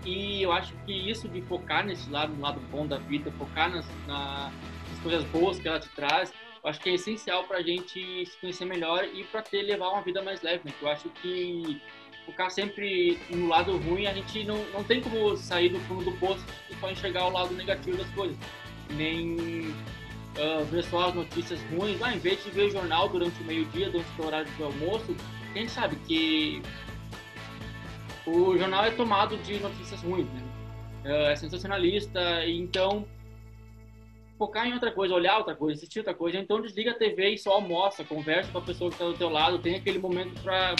E 0.05 0.43
eu 0.43 0.51
acho 0.51 0.73
que 0.85 0.93
isso 0.93 1.27
de 1.27 1.41
focar 1.41 1.83
nesse 1.85 2.09
lado, 2.09 2.33
no 2.33 2.41
lado 2.41 2.59
bom 2.71 2.85
da 2.85 2.97
vida, 2.97 3.31
focar 3.31 3.71
nas, 3.71 3.87
na, 4.05 4.51
nas 4.89 4.99
coisas 5.01 5.23
boas 5.25 5.59
que 5.59 5.67
ela 5.67 5.79
te 5.79 5.89
traz, 5.89 6.31
eu 6.63 6.69
acho 6.69 6.79
que 6.79 6.89
é 6.89 6.93
essencial 6.93 7.43
para 7.43 7.57
a 7.57 7.61
gente 7.63 8.25
se 8.25 8.37
conhecer 8.37 8.65
melhor 8.65 9.03
e 9.03 9.23
para 9.23 9.41
ter 9.41 9.63
levar 9.63 9.89
uma 9.89 10.01
vida 10.01 10.21
mais 10.21 10.41
leve. 10.41 10.61
Né? 10.65 10.73
Eu 10.81 10.87
acho 10.87 11.09
que 11.09 11.81
ficar 12.25 12.49
sempre 12.49 13.19
no 13.29 13.47
lado 13.47 13.77
ruim, 13.77 14.07
a 14.07 14.13
gente 14.13 14.43
não, 14.43 14.57
não 14.71 14.83
tem 14.83 15.01
como 15.01 15.35
sair 15.37 15.69
do 15.69 15.79
fundo 15.81 16.05
do 16.05 16.11
poço 16.13 16.43
e 16.69 16.75
só 16.75 16.91
enxergar 16.91 17.27
o 17.27 17.31
lado 17.31 17.53
negativo 17.53 17.97
das 17.97 18.09
coisas. 18.09 18.37
Nem 18.89 19.69
uh, 20.37 20.65
ver 20.69 20.83
só 20.83 21.09
as 21.09 21.15
notícias 21.15 21.59
ruins. 21.71 22.01
Ah, 22.01 22.13
em 22.13 22.19
vez 22.19 22.43
de 22.43 22.49
ver 22.51 22.71
jornal 22.71 23.09
durante 23.09 23.39
o 23.41 23.45
meio-dia, 23.45 23.89
durante 23.89 24.21
o 24.21 24.25
horário 24.25 24.51
do 24.57 24.65
almoço, 24.65 25.15
a 25.53 25.57
gente 25.57 25.71
sabe 25.71 25.95
que 26.07 26.61
o 28.25 28.57
jornal 28.57 28.85
é 28.85 28.91
tomado 28.91 29.37
de 29.37 29.59
notícias 29.59 30.01
ruins, 30.01 30.27
né? 30.27 30.43
Uh, 31.05 31.29
é 31.29 31.35
sensacionalista, 31.35 32.45
então 32.47 33.05
focar 34.37 34.67
em 34.67 34.73
outra 34.73 34.91
coisa, 34.91 35.13
olhar 35.13 35.37
outra 35.37 35.55
coisa, 35.55 35.77
assistir 35.77 35.99
outra 35.99 36.13
coisa. 36.13 36.37
Então 36.37 36.61
desliga 36.61 36.91
a 36.91 36.95
TV 36.95 37.35
e 37.35 37.37
só 37.37 37.53
almoça, 37.53 38.03
conversa 38.03 38.51
com 38.51 38.57
a 38.57 38.61
pessoa 38.61 38.89
que 38.89 38.95
está 38.95 39.05
do 39.05 39.13
teu 39.13 39.29
lado, 39.29 39.59
tem 39.59 39.75
aquele 39.75 39.99
momento 39.99 40.41
para 40.41 40.75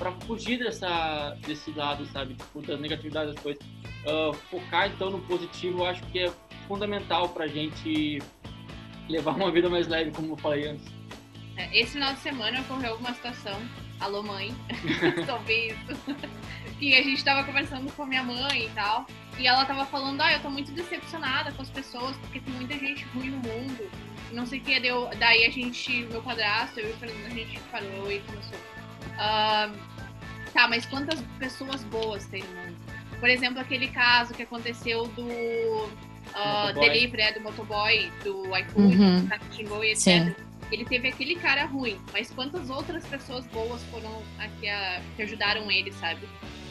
para 0.00 0.12
fugir 0.12 0.58
dessa, 0.58 1.36
desse 1.46 1.70
lado, 1.72 2.06
sabe? 2.06 2.34
Tipo, 2.34 2.62
da 2.62 2.76
negatividade 2.78 3.34
das 3.34 3.42
coisas. 3.42 3.62
Uh, 4.06 4.32
focar, 4.50 4.88
então, 4.88 5.10
no 5.10 5.20
positivo, 5.20 5.80
eu 5.80 5.86
acho 5.86 6.02
que 6.06 6.20
é 6.20 6.32
fundamental 6.66 7.28
para 7.28 7.44
a 7.44 7.48
gente 7.48 8.18
levar 9.10 9.32
uma 9.32 9.52
vida 9.52 9.68
mais 9.68 9.86
leve, 9.86 10.10
como 10.10 10.32
eu 10.32 10.36
falei 10.38 10.68
antes. 10.68 10.86
É, 11.58 11.78
esse 11.78 11.92
final 11.92 12.14
de 12.14 12.20
semana 12.20 12.62
ocorreu 12.62 12.96
uma 12.96 13.12
situação, 13.12 13.60
alô 14.00 14.22
mãe, 14.22 14.54
sobre 15.26 15.68
isso, 15.68 16.16
que 16.78 16.94
a 16.94 17.02
gente 17.02 17.18
estava 17.18 17.44
conversando 17.44 17.92
com 17.92 18.04
a 18.04 18.06
minha 18.06 18.22
mãe 18.22 18.64
e 18.66 18.70
tal, 18.70 19.06
e 19.38 19.46
ela 19.46 19.62
estava 19.62 19.84
falando, 19.84 20.22
ah, 20.22 20.32
eu 20.32 20.40
tô 20.40 20.48
muito 20.48 20.72
decepcionada 20.72 21.52
com 21.52 21.60
as 21.60 21.68
pessoas, 21.68 22.16
porque 22.18 22.40
tem 22.40 22.54
muita 22.54 22.78
gente 22.78 23.04
ruim 23.14 23.30
no 23.30 23.38
mundo, 23.38 23.90
não 24.32 24.46
sei 24.46 24.60
o 24.60 24.62
que, 24.62 24.80
daí 25.18 25.44
a 25.44 25.50
gente, 25.50 26.04
meu 26.04 26.22
padrasto, 26.22 26.80
eu 26.80 26.88
e 26.88 26.92
o 26.92 26.96
Fernando, 26.96 27.26
a 27.26 27.34
gente 27.34 27.60
parou 27.70 28.10
e 28.10 28.20
começou, 28.20 28.58
uh, 29.16 29.90
Tá, 30.52 30.66
mas 30.68 30.84
quantas 30.86 31.20
pessoas 31.38 31.82
boas 31.84 32.26
tem 32.26 32.42
no 32.42 32.48
mundo? 32.48 32.76
Por 33.18 33.28
exemplo, 33.28 33.60
aquele 33.60 33.88
caso 33.88 34.34
que 34.34 34.42
aconteceu 34.42 35.06
do 35.08 35.22
uh, 35.22 36.72
delivery, 36.74 37.22
é, 37.22 37.32
do 37.32 37.40
motoboy, 37.40 38.10
do 38.24 38.56
iFood, 38.56 38.96
uhum. 38.96 39.26
do 39.26 39.54
xingou 39.54 39.84
e 39.84 39.92
etc. 39.92 39.98
Sim. 39.98 40.34
Ele 40.72 40.84
teve 40.84 41.08
aquele 41.08 41.34
cara 41.36 41.64
ruim, 41.66 41.98
mas 42.12 42.30
quantas 42.30 42.70
outras 42.70 43.04
pessoas 43.06 43.44
boas 43.46 43.82
foram 43.84 44.22
aqui 44.38 44.68
a, 44.68 45.00
que 45.16 45.22
ajudaram 45.22 45.70
ele, 45.70 45.92
sabe? 45.92 46.20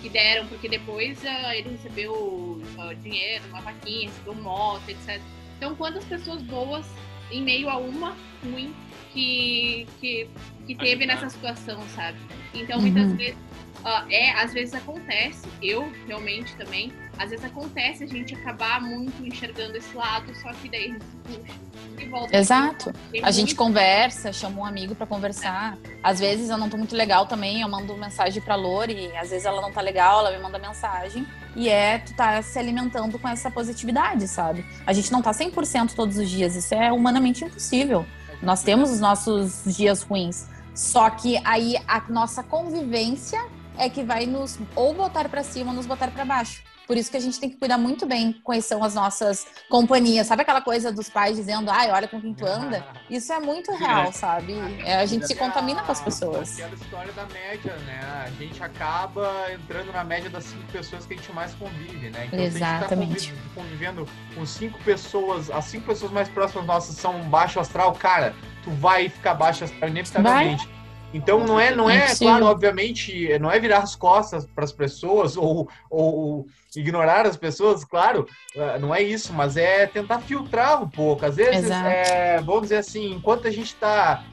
Que 0.02 0.10
deram, 0.10 0.48
porque 0.48 0.70
depois 0.70 1.22
uh, 1.24 1.52
ele 1.54 1.72
recebeu 1.72 2.14
uh, 2.14 2.96
dinheiro, 3.02 3.44
uma 3.50 3.62
vaquinha, 3.62 4.10
recebeu 4.10 4.36
moto, 4.36 4.88
etc. 4.90 5.22
Então, 5.58 5.76
quantas 5.76 6.06
pessoas 6.06 6.42
boas 6.42 6.86
em 7.32 7.44
meio 7.44 7.70
a 7.70 7.78
uma 7.78 8.16
ruim 8.44 8.74
que, 9.14 9.88
que, 10.00 10.30
que 10.68 10.76
teve 10.76 11.06
nessa 11.06 11.30
situação, 11.30 11.82
sabe? 11.96 12.18
Então, 12.54 12.80
muitas 12.80 13.10
uhum. 13.12 13.18
vezes 13.18 13.38
Uh, 13.80 14.04
é, 14.10 14.32
às 14.32 14.54
vezes 14.54 14.74
acontece, 14.74 15.48
eu 15.62 15.90
realmente 16.06 16.54
também, 16.58 16.92
às 17.20 17.32
vezes 17.32 17.44
acontece 17.44 18.06
a 18.06 18.08
gente 18.08 18.34
acabar 18.34 18.80
muito 18.80 19.22
enxergando 19.26 19.76
esse 19.76 19.94
lado, 19.94 20.34
só 20.36 20.54
que 20.54 20.70
daí 20.70 20.86
a 20.86 20.88
gente 20.94 21.04
se 21.04 21.38
puxa 21.38 21.60
e 22.00 22.06
volta. 22.06 22.38
Exato. 22.38 22.94
A 23.22 23.30
gente 23.30 23.56
conversa, 23.56 24.32
chama 24.32 24.62
um 24.62 24.66
amigo 24.66 24.96
para 24.96 25.06
conversar. 25.06 25.78
Às 26.02 26.18
vezes 26.18 26.50
eu 26.50 26.58
não 26.58 26.70
tô 26.70 26.78
muito 26.78 26.96
legal 26.96 27.26
também, 27.26 27.60
eu 27.60 27.68
mando 27.68 27.94
mensagem 27.98 28.42
pra 28.42 28.56
Lori, 28.56 29.12
às 29.18 29.32
vezes 29.32 29.46
ela 29.46 29.62
não 29.62 29.70
tá 29.70 29.82
legal, 29.82 30.22
ela 30.22 30.32
me 30.32 30.42
manda 30.42 30.58
mensagem. 30.58 31.28
E 31.58 31.68
é, 31.68 31.98
tu 31.98 32.16
tá 32.16 32.42
se 32.42 32.58
alimentando 32.58 33.20
com 33.20 33.28
essa 33.28 33.52
positividade, 33.52 34.26
sabe? 34.26 34.66
A 34.88 34.94
gente 34.94 35.12
não 35.12 35.22
tá 35.22 35.32
100% 35.32 35.94
todos 35.94 36.18
os 36.18 36.30
dias, 36.30 36.56
isso 36.56 36.74
é 36.74 36.90
humanamente 36.90 37.44
impossível. 37.44 38.06
Nós 38.42 38.64
temos 38.64 38.90
os 38.92 39.02
nossos 39.02 39.64
dias 39.66 40.04
ruins. 40.04 40.48
Só 40.74 41.10
que 41.10 41.38
aí 41.44 41.76
a 41.86 42.02
nossa 42.08 42.42
convivência 42.42 43.46
é 43.78 43.90
que 43.90 44.04
vai 44.04 44.26
nos 44.26 44.58
ou 44.74 44.94
botar 44.94 45.28
para 45.28 45.44
cima 45.44 45.72
ou 45.72 45.76
nos 45.76 45.86
botar 45.86 46.10
para 46.12 46.24
baixo. 46.24 46.69
Por 46.90 46.98
isso 46.98 47.12
que 47.12 47.18
a 47.18 47.20
gente 47.20 47.40
tem 47.40 47.48
que 47.48 47.56
cuidar 47.56 47.78
muito 47.78 48.08
bem 48.08 48.34
quais 48.44 48.66
são 48.66 48.84
as 48.84 48.96
nossas 48.96 49.46
companhias. 49.70 50.26
Sabe 50.26 50.42
aquela 50.42 50.60
coisa 50.60 50.92
dos 50.92 51.08
pais 51.08 51.38
dizendo, 51.38 51.70
ai, 51.70 51.92
olha 51.92 52.08
com 52.08 52.20
quem 52.20 52.34
tu 52.34 52.48
anda? 52.48 52.84
Isso 53.08 53.32
é 53.32 53.40
muito 53.40 53.72
real, 53.76 54.12
sabe? 54.12 54.56
É, 54.84 54.96
a 54.96 55.06
gente 55.06 55.28
se 55.28 55.36
contamina 55.36 55.84
com 55.84 55.92
as 55.92 56.02
pessoas. 56.02 56.60
Aquela 56.60 56.74
história 56.74 57.14
da 57.14 57.28
média, 57.28 57.76
né? 57.86 58.00
A 58.26 58.32
gente 58.32 58.64
acaba 58.64 59.54
entrando 59.54 59.94
na 59.94 60.04
média 60.04 60.32
das 60.32 60.46
cinco 60.46 60.66
pessoas 60.72 61.06
que 61.06 61.14
a 61.14 61.18
gente 61.18 61.32
mais 61.32 61.54
convive, 61.54 62.10
né? 62.10 62.26
Então, 62.26 62.40
Exatamente. 62.40 63.22
se 63.22 63.28
a 63.28 63.34
gente 63.34 63.44
tá 63.44 63.50
convivendo 63.62 64.08
com 64.34 64.44
cinco 64.48 64.80
pessoas, 64.84 65.52
as 65.52 65.66
cinco 65.66 65.86
pessoas 65.86 66.12
mais 66.12 66.28
próximas 66.28 66.66
nossas 66.66 66.96
são 66.96 67.22
baixo 67.30 67.60
astral, 67.60 67.94
cara, 67.94 68.34
tu 68.64 68.72
vai 68.72 69.10
ficar 69.10 69.36
baixo 69.36 69.64
astral 69.64 69.92
inevitavelmente. 69.92 70.66
Vai. 70.66 70.79
Então 71.14 71.44
não 71.46 71.60
é, 71.60 71.76
não 71.76 71.90
é, 71.90 72.12
é 72.12 72.16
claro, 72.16 72.46
obviamente, 72.46 73.38
não 73.40 73.52
é 73.52 73.60
virar 73.60 73.80
as 73.80 73.96
costas 73.96 74.46
para 74.46 74.64
as 74.64 74.72
pessoas 74.72 75.36
ou, 75.36 75.68
ou 75.90 76.46
ignorar 76.76 77.26
as 77.26 77.36
pessoas, 77.36 77.84
claro, 77.84 78.28
eh, 78.56 78.78
não 78.78 78.94
é 78.94 79.02
isso, 79.02 79.34
mas 79.34 79.58
é 79.58 79.88
tentar 79.88 80.20
filtrar 80.20 80.84
um 80.84 80.88
pouco. 80.88 81.26
Às 81.26 81.36
vezes, 81.36 81.70
é, 81.72 82.40
vamos 82.42 82.64
dizer 82.64 82.78
assim, 82.78 83.14
enquanto 83.14 83.48
a 83.48 83.52
gente 83.52 83.74
está, 83.74 84.24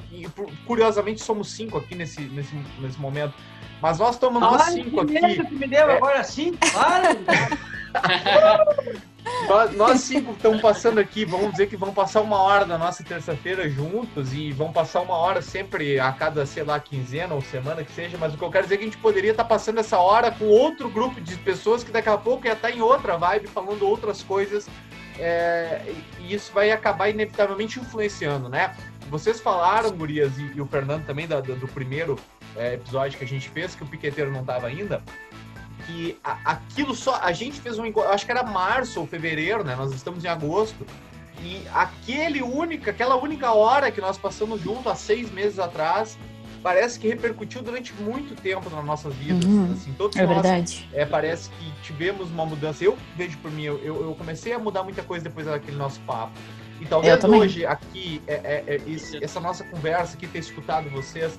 curiosamente 0.66 1.22
somos 1.22 1.50
cinco 1.50 1.78
aqui 1.78 1.94
nesse, 1.94 2.20
nesse, 2.20 2.54
nesse 2.78 3.00
momento, 3.00 3.32
mas 3.80 3.98
nós 3.98 4.16
estamos 4.16 4.40
nós 4.40 4.62
cinco 4.64 5.00
aqui. 5.00 5.18
Que 5.18 5.54
me 5.54 5.66
deu 5.66 5.88
é... 5.88 5.96
agora 5.96 6.22
cinco, 6.24 6.58
para! 6.72 7.16
nós, 9.76 10.00
cinco 10.00 10.32
estamos 10.32 10.60
passando 10.60 10.98
aqui, 10.98 11.24
vamos 11.24 11.52
dizer 11.52 11.68
que 11.68 11.76
vão 11.76 11.92
passar 11.92 12.20
uma 12.20 12.40
hora 12.40 12.64
da 12.64 12.76
nossa 12.78 13.02
terça-feira 13.02 13.68
juntos 13.68 14.32
e 14.32 14.52
vão 14.52 14.72
passar 14.72 15.00
uma 15.00 15.14
hora 15.14 15.40
sempre 15.42 15.98
a 15.98 16.12
cada, 16.12 16.44
sei 16.46 16.62
lá, 16.62 16.78
quinzena 16.78 17.34
ou 17.34 17.42
semana 17.42 17.84
que 17.84 17.92
seja, 17.92 18.16
mas 18.18 18.34
o 18.34 18.38
que 18.38 18.44
eu 18.44 18.50
quero 18.50 18.64
dizer 18.64 18.74
é 18.76 18.78
que 18.78 18.84
a 18.84 18.86
gente 18.86 18.98
poderia 18.98 19.30
estar 19.30 19.44
passando 19.44 19.78
essa 19.78 19.98
hora 19.98 20.30
com 20.30 20.46
outro 20.46 20.88
grupo 20.88 21.20
de 21.20 21.36
pessoas 21.36 21.82
que 21.82 21.90
daqui 21.90 22.08
a 22.08 22.18
pouco 22.18 22.46
ia 22.46 22.52
estar 22.52 22.70
em 22.70 22.80
outra 22.80 23.16
vibe, 23.16 23.46
falando 23.48 23.86
outras 23.86 24.22
coisas, 24.22 24.68
é, 25.18 25.82
e 26.20 26.34
isso 26.34 26.52
vai 26.52 26.70
acabar 26.70 27.08
inevitavelmente 27.08 27.80
influenciando, 27.80 28.48
né? 28.48 28.74
Vocês 29.08 29.40
falaram, 29.40 29.90
Gurias, 29.92 30.36
e, 30.36 30.52
e 30.56 30.60
o 30.60 30.66
Fernando 30.66 31.06
também, 31.06 31.26
da, 31.26 31.40
do, 31.40 31.54
do 31.54 31.68
primeiro 31.68 32.18
é, 32.56 32.74
episódio 32.74 33.18
que 33.18 33.24
a 33.24 33.28
gente 33.28 33.48
fez, 33.48 33.74
que 33.74 33.82
o 33.82 33.86
piqueteiro 33.86 34.32
não 34.32 34.40
estava 34.40 34.66
ainda, 34.66 35.02
que 35.86 36.18
a, 36.22 36.38
aquilo 36.52 36.94
só. 36.94 37.20
A 37.22 37.32
gente 37.32 37.60
fez 37.60 37.78
um 37.78 37.86
encontro, 37.86 38.10
acho 38.10 38.24
que 38.24 38.32
era 38.32 38.42
março 38.42 39.00
ou 39.00 39.06
fevereiro, 39.06 39.64
né? 39.64 39.74
Nós 39.76 39.92
estamos 39.92 40.24
em 40.24 40.28
agosto. 40.28 40.86
E 41.42 41.62
aquele 41.72 42.42
única, 42.42 42.90
aquela 42.90 43.16
única 43.16 43.52
hora 43.52 43.90
que 43.90 44.00
nós 44.00 44.18
passamos 44.18 44.60
junto 44.60 44.88
há 44.88 44.94
seis 44.94 45.30
meses 45.30 45.58
atrás, 45.58 46.18
parece 46.62 46.98
que 46.98 47.06
repercutiu 47.06 47.62
durante 47.62 47.92
muito 47.94 48.34
tempo 48.34 48.68
nas 48.70 48.84
nossas 48.84 49.14
vidas. 49.14 49.44
Uhum, 49.44 49.72
assim, 49.72 49.94
todos 49.96 50.16
é 50.16 50.26
nós, 50.26 50.34
verdade. 50.34 50.88
É, 50.92 51.04
parece 51.04 51.50
que 51.50 51.72
tivemos 51.82 52.30
uma 52.30 52.44
mudança. 52.44 52.82
Eu 52.82 52.96
vejo 53.16 53.38
por 53.38 53.50
mim, 53.50 53.64
eu, 53.64 53.78
eu 53.84 54.14
comecei 54.18 54.52
a 54.52 54.58
mudar 54.58 54.82
muita 54.82 55.02
coisa 55.02 55.24
depois 55.24 55.46
daquele 55.46 55.76
nosso 55.76 56.00
papo. 56.00 56.32
E 56.80 56.84
talvez 56.84 57.22
hoje, 57.24 57.64
aqui, 57.64 58.20
é, 58.26 58.34
é, 58.34 58.64
é, 58.66 58.80
esse, 58.86 59.22
essa 59.22 59.40
nossa 59.40 59.64
conversa 59.64 60.16
aqui, 60.16 60.26
ter 60.26 60.40
escutado 60.40 60.90
vocês, 60.90 61.38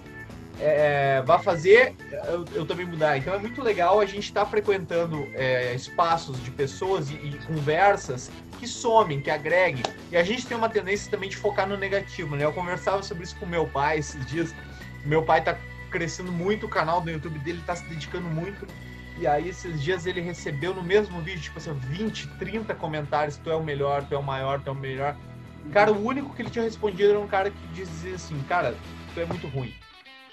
é, 0.60 1.22
vai 1.22 1.40
fazer 1.40 1.96
eu, 2.28 2.46
eu, 2.54 2.66
também 2.66 2.86
mudar. 2.86 3.18
Então 3.18 3.34
é 3.34 3.38
muito 3.38 3.62
legal 3.62 4.00
a 4.00 4.06
gente 4.06 4.26
estar 4.26 4.46
tá 4.46 4.50
frequentando 4.50 5.28
é, 5.34 5.74
espaços 5.74 6.42
de 6.44 6.52
pessoas 6.52 7.10
e, 7.10 7.14
e, 7.14 7.38
conversas 7.46 8.32
que 8.60 8.68
somem, 8.68 9.22
que 9.22 9.30
agreguem. 9.30 9.84
E 10.12 10.18
a 10.18 10.24
gente 10.24 10.46
tem 10.46 10.58
uma 10.58 10.70
tendência 10.70 11.10
também 11.12 11.30
de 11.30 11.38
focar 11.38 11.68
no 11.68 11.78
negativo, 11.78 12.36
né? 12.36 12.44
Eu 12.44 12.54
conversava 12.54 13.04
sobre 13.04 13.24
isso 13.24 13.36
com 13.36 13.46
meu 13.46 13.68
pai 13.68 14.00
esses 14.00 14.26
dias. 14.26 14.54
Meu 15.06 15.24
pai 15.24 15.40
está 15.40 15.58
crescendo 15.92 16.32
muito 16.32 16.66
o 16.66 16.70
canal 16.70 17.02
do 17.02 17.10
YouTube 17.10 17.38
dele, 17.40 17.60
está 17.60 17.76
se 17.76 17.86
dedicando 17.86 18.28
muito. 18.28 18.68
E 19.20 19.26
aí, 19.26 19.50
esses 19.50 19.82
dias 19.82 20.06
ele 20.06 20.22
recebeu 20.22 20.76
no 20.76 20.84
mesmo 20.84 21.20
vídeo, 21.22 21.42
tipo 21.42 21.58
assim, 21.58 21.74
20, 21.74 22.28
30 22.40 22.76
comentários: 22.76 23.38
tu 23.38 23.50
é 23.50 23.56
o 23.56 23.64
melhor, 23.64 24.04
tu 24.06 24.14
é 24.14 24.18
o 24.18 24.24
maior, 24.24 24.60
tu 24.62 24.70
é 24.70 24.72
o 24.72 24.76
melhor. 24.76 25.16
Cara, 25.72 25.92
o 25.92 26.06
único 26.06 26.34
que 26.34 26.42
ele 26.42 26.50
tinha 26.50 26.64
respondido 26.64 27.10
era 27.10 27.20
um 27.20 27.28
cara 27.28 27.50
que 27.52 27.68
dizia 27.74 28.16
assim: 28.16 28.40
cara, 28.48 28.76
tu 29.14 29.20
é 29.20 29.26
muito 29.26 29.48
ruim 29.48 29.74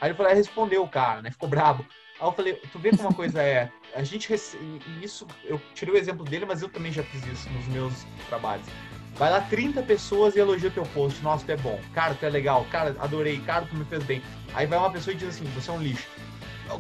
Aí 0.05 0.11
ele 0.11 0.17
falou, 0.19 0.31
aí 0.31 0.37
respondeu 0.37 0.83
o 0.83 0.89
cara, 0.89 1.23
né? 1.23 1.31
Ficou 1.31 1.49
brabo. 1.49 1.83
Aí 2.21 2.27
eu 2.27 2.33
falei, 2.33 2.61
tu 2.71 2.79
vê 2.79 2.91
como 2.91 3.05
uma 3.05 3.15
coisa 3.15 3.43
é. 3.43 3.71
A 3.95 4.03
gente 4.03 4.29
recebe. 4.29 4.83
Isso, 5.03 5.27
eu 5.43 5.59
tirei 5.75 5.95
o 5.95 5.97
exemplo 5.97 6.27
dele, 6.27 6.45
mas 6.45 6.61
eu 6.61 6.69
também 6.69 6.93
já 6.93 7.03
fiz 7.03 7.27
isso 7.27 7.49
nos 7.49 7.67
meus 7.69 8.07
trabalhos. 8.29 8.67
Vai 9.15 9.31
lá 9.31 9.41
30 9.41 9.83
pessoas 9.85 10.37
e 10.37 10.41
elogia 10.41 10.71
teu 10.71 10.83
post. 10.83 11.23
Nossa, 11.23 11.47
tu 11.47 11.53
é 11.53 11.57
bom. 11.57 11.81
Cara, 11.95 12.15
tu 12.15 12.27
é 12.27 12.29
legal. 12.29 12.67
Cara, 12.71 12.95
adorei. 12.99 13.41
Cara, 13.41 13.65
tu 13.65 13.75
me 13.75 13.87
fez 13.87 14.05
bem. 14.05 14.21
Aí 14.53 14.67
vai 14.67 14.79
uma 14.79 14.91
pessoa 14.91 15.15
e 15.15 15.17
diz 15.17 15.31
assim, 15.31 15.45
você 15.55 15.71
é 15.71 15.73
um 15.73 15.81
lixo. 15.81 16.07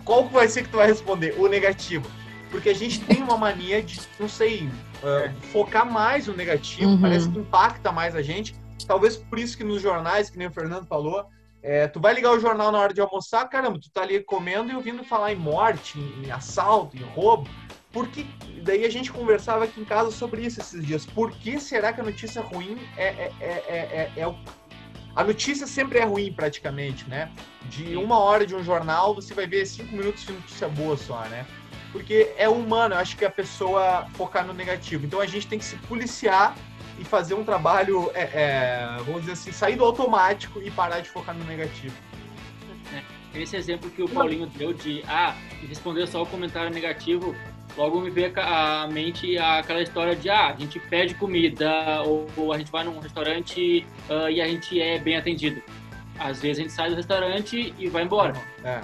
Qual 0.04 0.26
que 0.26 0.34
vai 0.34 0.46
ser 0.46 0.64
que 0.64 0.68
tu 0.68 0.76
vai 0.76 0.86
responder? 0.86 1.34
O 1.38 1.48
negativo. 1.48 2.06
Porque 2.50 2.68
a 2.68 2.74
gente 2.74 3.00
tem 3.00 3.22
uma 3.22 3.38
mania 3.38 3.82
de, 3.82 4.02
não 4.20 4.28
sei, 4.28 4.68
uh, 5.02 5.32
focar 5.50 5.90
mais 5.90 6.26
no 6.26 6.36
negativo. 6.36 6.90
Uhum. 6.90 7.00
Parece 7.00 7.30
que 7.30 7.38
impacta 7.38 7.90
mais 7.90 8.14
a 8.14 8.20
gente. 8.20 8.54
Talvez 8.86 9.16
por 9.16 9.38
isso 9.38 9.56
que 9.56 9.64
nos 9.64 9.80
jornais, 9.80 10.28
que 10.28 10.36
nem 10.36 10.46
o 10.46 10.52
Fernando 10.52 10.86
falou, 10.86 11.26
é, 11.64 11.88
tu 11.88 11.98
vai 11.98 12.12
ligar 12.12 12.30
o 12.32 12.38
jornal 12.38 12.70
na 12.70 12.78
hora 12.78 12.92
de 12.92 13.00
almoçar, 13.00 13.48
caramba, 13.48 13.80
tu 13.80 13.90
tá 13.90 14.02
ali 14.02 14.22
comendo 14.22 14.70
e 14.70 14.74
ouvindo 14.74 15.02
falar 15.02 15.32
em 15.32 15.36
morte, 15.36 15.98
em, 15.98 16.26
em 16.26 16.30
assalto, 16.30 16.94
em 16.94 17.02
roubo. 17.02 17.48
Porque 17.90 18.26
daí 18.62 18.84
a 18.84 18.90
gente 18.90 19.10
conversava 19.10 19.64
aqui 19.64 19.80
em 19.80 19.84
casa 19.84 20.10
sobre 20.10 20.44
isso 20.44 20.60
esses 20.60 20.84
dias. 20.84 21.06
Por 21.06 21.32
que 21.32 21.58
será 21.58 21.90
que 21.90 22.02
a 22.02 22.04
notícia 22.04 22.42
ruim 22.42 22.78
é, 22.98 23.06
é, 23.06 23.32
é, 23.40 23.52
é, 23.66 24.12
é 24.14 24.28
o 24.28 24.36
a 25.16 25.22
notícia 25.22 25.64
sempre 25.64 26.00
é 26.00 26.04
ruim, 26.04 26.32
praticamente, 26.32 27.08
né? 27.08 27.30
De 27.70 27.96
uma 27.96 28.18
hora 28.18 28.44
de 28.44 28.52
um 28.52 28.64
jornal, 28.64 29.14
você 29.14 29.32
vai 29.32 29.46
ver 29.46 29.64
cinco 29.64 29.94
minutos 29.94 30.26
de 30.26 30.32
notícia 30.32 30.68
boa 30.68 30.96
só, 30.96 31.20
né? 31.26 31.46
Porque 31.92 32.34
é 32.36 32.48
humano, 32.48 32.96
eu 32.96 32.98
acho 32.98 33.16
que 33.16 33.24
a 33.24 33.30
pessoa 33.30 34.08
focar 34.14 34.44
no 34.44 34.52
negativo. 34.52 35.06
Então 35.06 35.20
a 35.20 35.26
gente 35.26 35.46
tem 35.46 35.56
que 35.56 35.64
se 35.64 35.76
policiar 35.76 36.56
e 36.98 37.04
fazer 37.04 37.34
um 37.34 37.44
trabalho, 37.44 38.10
é, 38.14 38.22
é, 38.22 38.96
vamos 39.04 39.20
dizer 39.22 39.32
assim, 39.32 39.52
sair 39.52 39.76
do 39.76 39.84
automático 39.84 40.60
e 40.62 40.70
parar 40.70 41.00
de 41.00 41.08
focar 41.08 41.34
no 41.34 41.44
negativo. 41.44 41.94
É, 42.92 43.40
esse 43.40 43.56
exemplo 43.56 43.90
que 43.90 44.02
o 44.02 44.08
Paulinho 44.08 44.46
deu 44.46 44.72
de, 44.72 45.02
ah, 45.08 45.34
responder 45.68 46.06
só 46.06 46.22
o 46.22 46.26
comentário 46.26 46.70
negativo, 46.70 47.34
logo 47.76 48.00
me 48.00 48.10
veio 48.10 48.32
à 48.36 48.86
mente 48.86 49.36
aquela 49.38 49.82
história 49.82 50.14
de, 50.14 50.30
ah, 50.30 50.48
a 50.48 50.56
gente 50.56 50.78
pede 50.78 51.14
comida 51.14 52.02
ou, 52.04 52.26
ou 52.36 52.52
a 52.52 52.58
gente 52.58 52.70
vai 52.70 52.84
num 52.84 52.98
restaurante 53.00 53.84
uh, 54.08 54.28
e 54.28 54.40
a 54.40 54.46
gente 54.46 54.80
é 54.80 54.98
bem 54.98 55.16
atendido. 55.16 55.62
Às 56.18 56.40
vezes 56.40 56.58
a 56.58 56.62
gente 56.62 56.72
sai 56.72 56.90
do 56.90 56.96
restaurante 56.96 57.74
e 57.76 57.88
vai 57.88 58.04
embora. 58.04 58.34
É. 58.62 58.80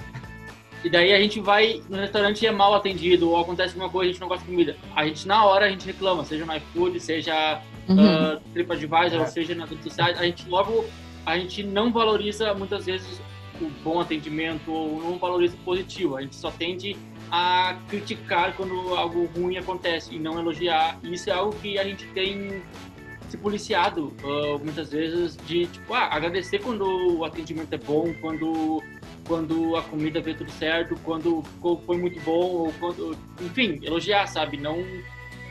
E 0.83 0.89
daí 0.89 1.13
a 1.13 1.19
gente 1.19 1.39
vai 1.39 1.81
no 1.89 1.97
restaurante 1.97 2.41
e 2.41 2.47
é 2.47 2.51
mal 2.51 2.73
atendido, 2.73 3.29
ou 3.29 3.37
acontece 3.39 3.73
alguma 3.73 3.89
coisa, 3.89 4.09
a 4.09 4.11
gente 4.11 4.21
não 4.21 4.27
gosta 4.27 4.43
de 4.43 4.51
comida. 4.51 4.75
A 4.95 5.05
gente, 5.05 5.27
na 5.27 5.45
hora, 5.45 5.65
a 5.65 5.69
gente 5.69 5.85
reclama, 5.85 6.25
seja 6.25 6.45
no 6.45 6.55
iFood, 6.55 6.99
seja 6.99 7.61
uhum. 7.87 8.35
uh, 8.35 8.39
TripAdvisor, 8.53 9.19
ou 9.19 9.27
seja 9.27 9.53
nas 9.53 9.69
redes 9.69 9.85
sociais, 9.85 10.19
a 10.19 10.23
gente 10.23 10.47
logo, 10.49 10.85
a 11.25 11.37
gente 11.37 11.61
não 11.63 11.91
valoriza 11.91 12.53
muitas 12.55 12.85
vezes 12.85 13.21
o 13.61 13.69
bom 13.83 13.99
atendimento, 13.99 14.71
ou 14.71 14.99
não 15.03 15.19
valoriza 15.19 15.55
o 15.55 15.59
positivo. 15.59 16.17
A 16.17 16.21
gente 16.21 16.35
só 16.35 16.49
tende 16.49 16.97
a 17.31 17.77
criticar 17.87 18.55
quando 18.55 18.95
algo 18.95 19.29
ruim 19.35 19.57
acontece 19.57 20.15
e 20.15 20.19
não 20.19 20.39
elogiar. 20.39 20.97
E 21.03 21.13
isso 21.13 21.29
é 21.29 21.33
algo 21.33 21.55
que 21.61 21.77
a 21.77 21.83
gente 21.83 22.05
tem 22.07 22.63
se 23.29 23.37
policiado 23.37 24.13
uh, 24.23 24.59
muitas 24.61 24.91
vezes 24.91 25.37
de 25.47 25.65
tipo 25.67 25.93
ah, 25.93 26.09
agradecer 26.13 26.59
quando 26.59 27.17
o 27.17 27.23
atendimento 27.23 27.71
é 27.71 27.77
bom, 27.77 28.13
quando 28.19 28.83
quando 29.27 29.75
a 29.75 29.83
comida 29.83 30.21
veio 30.21 30.37
tudo 30.37 30.51
certo, 30.51 30.95
quando 31.03 31.43
foi 31.85 31.97
muito 31.97 32.19
bom, 32.21 32.45
ou 32.45 32.73
quando, 32.73 33.17
enfim, 33.39 33.79
elogiar, 33.83 34.27
sabe? 34.27 34.57
Não 34.57 34.83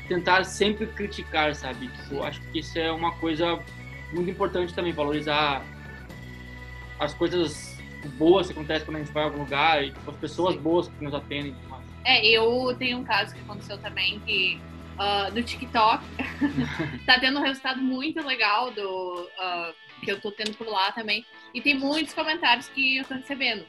tentar 0.09 0.45
sempre 0.45 0.87
criticar, 0.87 1.55
sabe? 1.55 1.89
Tipo, 1.89 2.23
acho 2.23 2.41
que 2.41 2.59
isso 2.59 2.79
é 2.79 2.91
uma 2.91 3.13
coisa 3.13 3.63
muito 4.13 4.31
importante 4.31 4.75
também, 4.75 4.93
valorizar 4.93 5.65
as 6.99 7.15
coisas 7.15 7.79
boas 8.19 8.49
que 8.49 8.53
acontecem 8.53 8.85
quando 8.85 8.97
a 8.97 8.99
gente 9.01 9.13
vai 9.13 9.23
a 9.23 9.27
algum 9.27 9.39
lugar 9.39 9.85
e 9.85 9.93
tipo, 9.93 10.11
as 10.11 10.17
pessoas 10.17 10.57
boas 10.57 10.89
que 10.89 11.05
nos 11.05 11.15
atendem. 11.15 11.55
É, 12.05 12.27
eu 12.27 12.75
tenho 12.79 12.99
um 12.99 13.05
caso 13.05 13.35
que 13.35 13.41
aconteceu 13.41 13.79
também 13.79 14.19
que 14.21 14.61
uh, 14.99 15.33
do 15.33 15.43
TikTok 15.43 16.05
tá 17.07 17.19
tendo 17.21 17.39
um 17.39 17.43
resultado 17.43 17.81
muito 17.81 18.25
legal 18.25 18.71
do 18.71 19.29
uh, 19.39 19.75
que 20.01 20.11
eu 20.11 20.21
tô 20.21 20.31
tendo 20.33 20.55
por 20.55 20.67
lá 20.67 20.93
também. 20.93 21.25
E 21.55 21.61
tem 21.61 21.75
muitos 21.75 22.15
comentários 22.15 22.69
que 22.69 22.99
eu 22.99 23.05
tô 23.05 23.15
recebendo. 23.15 23.65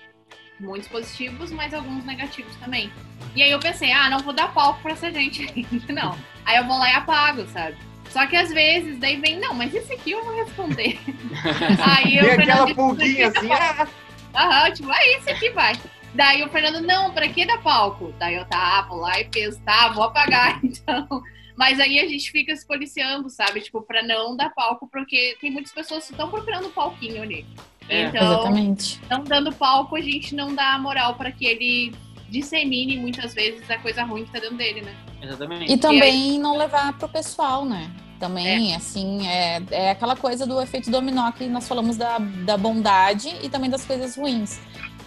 Muitos 0.59 0.87
positivos, 0.87 1.51
mas 1.51 1.73
alguns 1.73 2.05
negativos 2.05 2.55
também. 2.57 2.91
E 3.35 3.41
aí 3.41 3.51
eu 3.51 3.59
pensei, 3.59 3.91
ah, 3.91 4.09
não 4.09 4.19
vou 4.19 4.33
dar 4.33 4.53
palco 4.53 4.81
pra 4.81 4.91
essa 4.91 5.11
gente. 5.11 5.45
não. 5.91 6.17
Aí 6.45 6.57
eu 6.57 6.65
vou 6.65 6.77
lá 6.77 6.89
e 6.89 6.95
apago, 6.95 7.47
sabe? 7.47 7.77
Só 8.09 8.27
que 8.27 8.35
às 8.35 8.51
vezes 8.51 8.99
daí 8.99 9.15
vem, 9.15 9.39
não, 9.39 9.53
mas 9.53 9.73
esse 9.73 9.93
aqui 9.93 10.11
eu 10.11 10.23
vou 10.23 10.35
responder. 10.35 10.99
aí 11.79 12.17
eu. 12.17 12.25
Tem 12.25 12.33
aquela 12.33 12.75
pulguinha 12.75 13.27
assim. 13.27 13.51
Ah. 13.51 13.87
Aham, 14.33 14.71
tipo, 14.71 14.91
ah, 14.91 15.07
esse 15.17 15.29
aqui 15.29 15.49
vai. 15.49 15.73
Daí 16.13 16.43
o 16.43 16.49
Fernando, 16.49 16.81
não, 16.81 17.11
pra 17.11 17.27
que 17.29 17.45
dar 17.45 17.61
palco? 17.61 18.13
Daí 18.19 18.35
eu, 18.35 18.45
tá, 18.45 18.81
vou 18.87 18.97
lá 18.97 19.19
e 19.19 19.25
penso, 19.25 19.59
tá, 19.61 19.89
vou 19.89 20.03
apagar, 20.03 20.59
então. 20.63 21.23
Mas 21.55 21.79
aí 21.79 21.99
a 21.99 22.07
gente 22.07 22.31
fica 22.31 22.55
se 22.55 22.65
policiando, 22.65 23.29
sabe? 23.29 23.61
Tipo, 23.61 23.81
pra 23.81 24.01
não 24.03 24.35
dar 24.35 24.49
palco, 24.51 24.87
porque 24.91 25.37
tem 25.39 25.51
muitas 25.51 25.71
pessoas 25.71 26.05
que 26.05 26.11
estão 26.11 26.29
procurando 26.29 26.69
palquinho 26.69 27.21
ali. 27.21 27.45
É, 27.89 28.03
então, 28.03 28.21
exatamente. 28.21 29.01
não 29.09 29.23
dando 29.23 29.51
palco, 29.53 29.95
a 29.95 30.01
gente 30.01 30.33
não 30.35 30.53
dá 30.53 30.77
moral 30.77 31.15
para 31.15 31.31
que 31.31 31.45
ele 31.45 31.93
dissemine 32.29 32.97
muitas 32.97 33.33
vezes 33.33 33.69
a 33.69 33.77
coisa 33.77 34.03
ruim 34.03 34.23
que 34.23 34.31
tá 34.31 34.39
dentro 34.39 34.55
dele, 34.55 34.81
né? 34.81 34.95
Exatamente. 35.21 35.71
E 35.71 35.77
também 35.77 36.39
não 36.39 36.57
levar 36.57 36.97
pro 36.97 37.09
pessoal, 37.09 37.65
né? 37.65 37.91
Também, 38.19 38.73
É. 38.73 38.75
assim, 38.75 39.27
é, 39.27 39.61
é 39.71 39.91
aquela 39.91 40.15
coisa 40.15 40.45
do 40.45 40.61
efeito 40.61 40.89
dominó 40.89 41.31
que 41.31 41.47
nós 41.47 41.67
falamos 41.67 41.97
da, 41.97 42.19
da 42.19 42.55
bondade 42.55 43.35
e 43.41 43.49
também 43.49 43.69
das 43.69 43.83
coisas 43.83 44.15
ruins. 44.15 44.59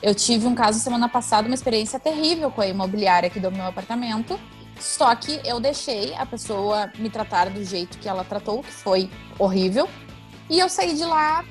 Eu 0.02 0.14
tive 0.14 0.46
um 0.46 0.54
caso 0.54 0.78
semana 0.80 1.08
passada, 1.08 1.48
uma 1.48 1.54
experiência 1.54 1.98
terrível 1.98 2.50
com 2.50 2.60
a 2.60 2.66
imobiliária 2.66 3.28
aqui 3.28 3.40
do 3.40 3.50
meu 3.50 3.64
apartamento. 3.66 4.38
Só 4.78 5.14
que 5.14 5.40
eu 5.44 5.60
deixei 5.60 6.14
a 6.14 6.26
pessoa 6.26 6.90
me 6.98 7.08
tratar 7.08 7.50
do 7.50 7.64
jeito 7.64 7.98
que 7.98 8.08
ela 8.08 8.24
tratou, 8.24 8.62
que 8.62 8.72
foi 8.72 9.10
horrível. 9.38 9.88
E 10.50 10.58
eu 10.58 10.68
saí 10.68 10.94
de 10.94 11.04
lá 11.04 11.44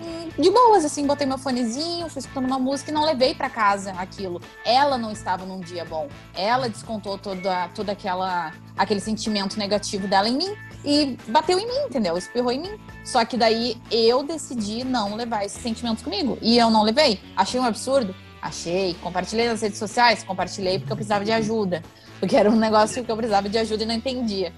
hum, 0.00 0.28
de 0.38 0.50
boas, 0.50 0.84
assim, 0.84 1.06
botei 1.06 1.26
meu 1.26 1.38
fonezinho, 1.38 2.08
fui 2.08 2.20
escutando 2.20 2.46
uma 2.46 2.58
música 2.58 2.90
e 2.90 2.94
não 2.94 3.04
levei 3.04 3.34
pra 3.34 3.50
casa 3.50 3.92
aquilo. 3.92 4.40
Ela 4.64 4.96
não 4.96 5.12
estava 5.12 5.44
num 5.44 5.60
dia 5.60 5.84
bom. 5.84 6.08
Ela 6.34 6.68
descontou 6.68 7.18
toda, 7.18 7.68
toda 7.68 7.92
aquela 7.92 8.52
aquele 8.76 9.00
sentimento 9.00 9.58
negativo 9.58 10.06
dela 10.06 10.28
em 10.28 10.36
mim 10.36 10.56
e 10.84 11.18
bateu 11.28 11.58
em 11.58 11.66
mim, 11.66 11.86
entendeu? 11.86 12.16
Espirrou 12.16 12.52
em 12.52 12.60
mim. 12.60 12.78
Só 13.04 13.24
que 13.24 13.36
daí 13.36 13.76
eu 13.90 14.22
decidi 14.22 14.84
não 14.84 15.16
levar 15.16 15.44
esses 15.44 15.60
sentimentos 15.60 16.02
comigo. 16.02 16.38
E 16.40 16.56
eu 16.56 16.70
não 16.70 16.82
levei. 16.82 17.20
Achei 17.36 17.58
um 17.58 17.64
absurdo? 17.64 18.14
Achei. 18.40 18.94
Compartilhei 19.02 19.48
nas 19.48 19.60
redes 19.60 19.78
sociais? 19.78 20.22
Compartilhei 20.22 20.78
porque 20.78 20.92
eu 20.92 20.96
precisava 20.96 21.24
de 21.24 21.32
ajuda. 21.32 21.82
Porque 22.20 22.36
era 22.36 22.50
um 22.50 22.56
negócio 22.56 23.04
que 23.04 23.10
eu 23.10 23.16
precisava 23.16 23.48
de 23.48 23.58
ajuda 23.58 23.82
e 23.82 23.86
não 23.86 23.94
entendia. 23.94 24.52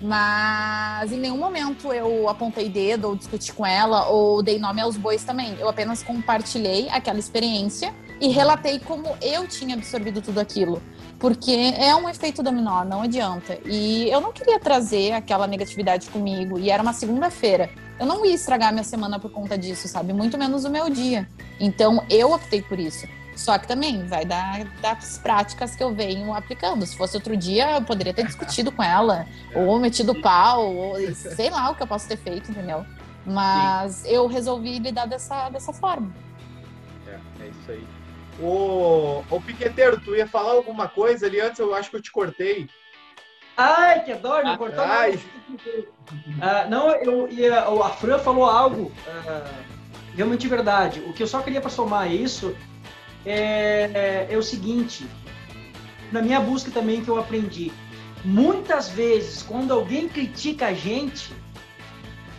Mas 0.00 1.10
em 1.10 1.18
nenhum 1.18 1.38
momento 1.38 1.92
eu 1.92 2.28
apontei 2.28 2.68
dedo 2.68 3.08
ou 3.08 3.16
discuti 3.16 3.52
com 3.52 3.64
ela 3.64 4.08
ou 4.08 4.42
dei 4.42 4.58
nome 4.58 4.80
aos 4.80 4.96
bois 4.96 5.24
também. 5.24 5.56
Eu 5.58 5.68
apenas 5.68 6.02
compartilhei 6.02 6.88
aquela 6.90 7.18
experiência 7.18 7.94
e 8.20 8.28
relatei 8.28 8.78
como 8.78 9.16
eu 9.22 9.46
tinha 9.48 9.74
absorvido 9.74 10.20
tudo 10.20 10.38
aquilo. 10.38 10.82
Porque 11.18 11.72
é 11.78 11.94
um 11.96 12.08
efeito 12.08 12.42
dominó, 12.42 12.84
não 12.84 13.02
adianta. 13.02 13.58
E 13.64 14.10
eu 14.10 14.20
não 14.20 14.32
queria 14.32 14.60
trazer 14.60 15.12
aquela 15.12 15.46
negatividade 15.46 16.10
comigo. 16.10 16.58
E 16.58 16.70
era 16.70 16.82
uma 16.82 16.92
segunda-feira. 16.92 17.70
Eu 17.98 18.04
não 18.04 18.24
ia 18.26 18.34
estragar 18.34 18.72
minha 18.72 18.84
semana 18.84 19.18
por 19.18 19.30
conta 19.30 19.56
disso, 19.56 19.88
sabe? 19.88 20.12
Muito 20.12 20.36
menos 20.36 20.66
o 20.66 20.70
meu 20.70 20.90
dia. 20.90 21.26
Então 21.58 22.04
eu 22.10 22.32
optei 22.32 22.60
por 22.60 22.78
isso. 22.78 23.06
Só 23.36 23.58
que 23.58 23.68
também 23.68 24.06
vai 24.06 24.24
dar 24.24 24.64
das 24.80 25.18
práticas 25.18 25.76
que 25.76 25.82
eu 25.84 25.94
venho 25.94 26.32
aplicando. 26.32 26.86
Se 26.86 26.96
fosse 26.96 27.16
outro 27.16 27.36
dia, 27.36 27.72
eu 27.72 27.82
poderia 27.82 28.14
ter 28.14 28.24
discutido 28.24 28.72
com 28.72 28.82
ela, 28.82 29.26
ou 29.54 29.78
metido 29.78 30.14
pau, 30.20 30.74
ou 30.74 31.14
sei 31.14 31.50
lá 31.50 31.70
o 31.70 31.74
que 31.74 31.82
eu 31.82 31.86
posso 31.86 32.08
ter 32.08 32.16
feito, 32.16 32.50
entendeu? 32.50 32.84
Mas 33.26 34.04
eu 34.06 34.26
resolvi 34.26 34.78
lidar 34.78 35.06
dessa, 35.06 35.50
dessa 35.50 35.72
forma. 35.72 36.10
É, 37.06 37.44
é 37.44 37.48
isso 37.48 37.70
aí. 37.70 37.86
Ô, 38.40 39.22
ô 39.30 39.40
Piqueteiro, 39.40 40.00
tu 40.00 40.14
ia 40.14 40.26
falar 40.26 40.52
alguma 40.52 40.88
coisa 40.88 41.26
ali 41.26 41.40
antes? 41.40 41.58
Eu 41.58 41.74
acho 41.74 41.90
que 41.90 41.96
eu 41.96 42.02
te 42.02 42.10
cortei. 42.10 42.68
Ai, 43.56 44.04
que 44.04 44.14
dor, 44.14 44.44
não 44.44 44.52
Ah, 44.52 44.58
cortou 44.58 44.84
ai. 44.84 45.18
Ah, 46.40 46.66
não, 46.68 46.90
eu 46.90 47.28
ia. 47.30 47.60
A 47.64 47.90
Fran 47.90 48.18
falou 48.18 48.44
algo 48.44 48.92
ah, 49.08 49.50
realmente 50.14 50.46
verdade. 50.46 51.00
O 51.00 51.12
que 51.12 51.22
eu 51.22 51.26
só 51.26 51.40
queria 51.40 51.60
para 51.60 51.70
somar 51.70 52.10
isso 52.10 52.54
é, 53.26 54.26
é 54.30 54.36
o 54.36 54.42
seguinte: 54.42 55.06
na 56.12 56.22
minha 56.22 56.40
busca 56.40 56.70
também 56.70 57.02
que 57.02 57.08
eu 57.08 57.18
aprendi, 57.18 57.72
muitas 58.24 58.88
vezes 58.88 59.42
quando 59.42 59.72
alguém 59.72 60.08
critica 60.08 60.66
a 60.68 60.72
gente, 60.72 61.34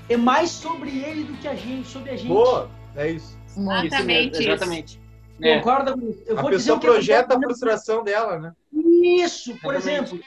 é 0.10 0.18
mais 0.18 0.50
sobre 0.50 0.90
ele 0.90 1.24
do 1.26 1.34
que 1.34 1.48
a 1.48 1.56
gente, 1.56 1.88
sobre 1.88 2.12
a 2.12 2.16
gente. 2.18 2.30
Boa, 2.30 2.70
é 2.96 3.12
isso. 3.12 3.38
Exatamente 3.84 4.40
Isso, 4.40 4.50
exatamente. 4.50 5.00
É, 5.42 5.58
Concorda 5.58 5.94
com 5.94 6.10
isso? 6.10 6.24
Eu 6.26 6.38
a 6.38 6.42
vou 6.42 6.52
dizer 6.52 6.64
pessoa 6.64 6.78
o 6.78 6.80
que 6.80 6.88
projeta 6.88 7.36
a 7.36 7.40
frustração 7.40 8.04
dela, 8.04 8.40
né? 8.40 8.54
Isso, 8.74 9.56
por 9.58 9.76
Exatamente. 9.76 10.14
exemplo, 10.16 10.20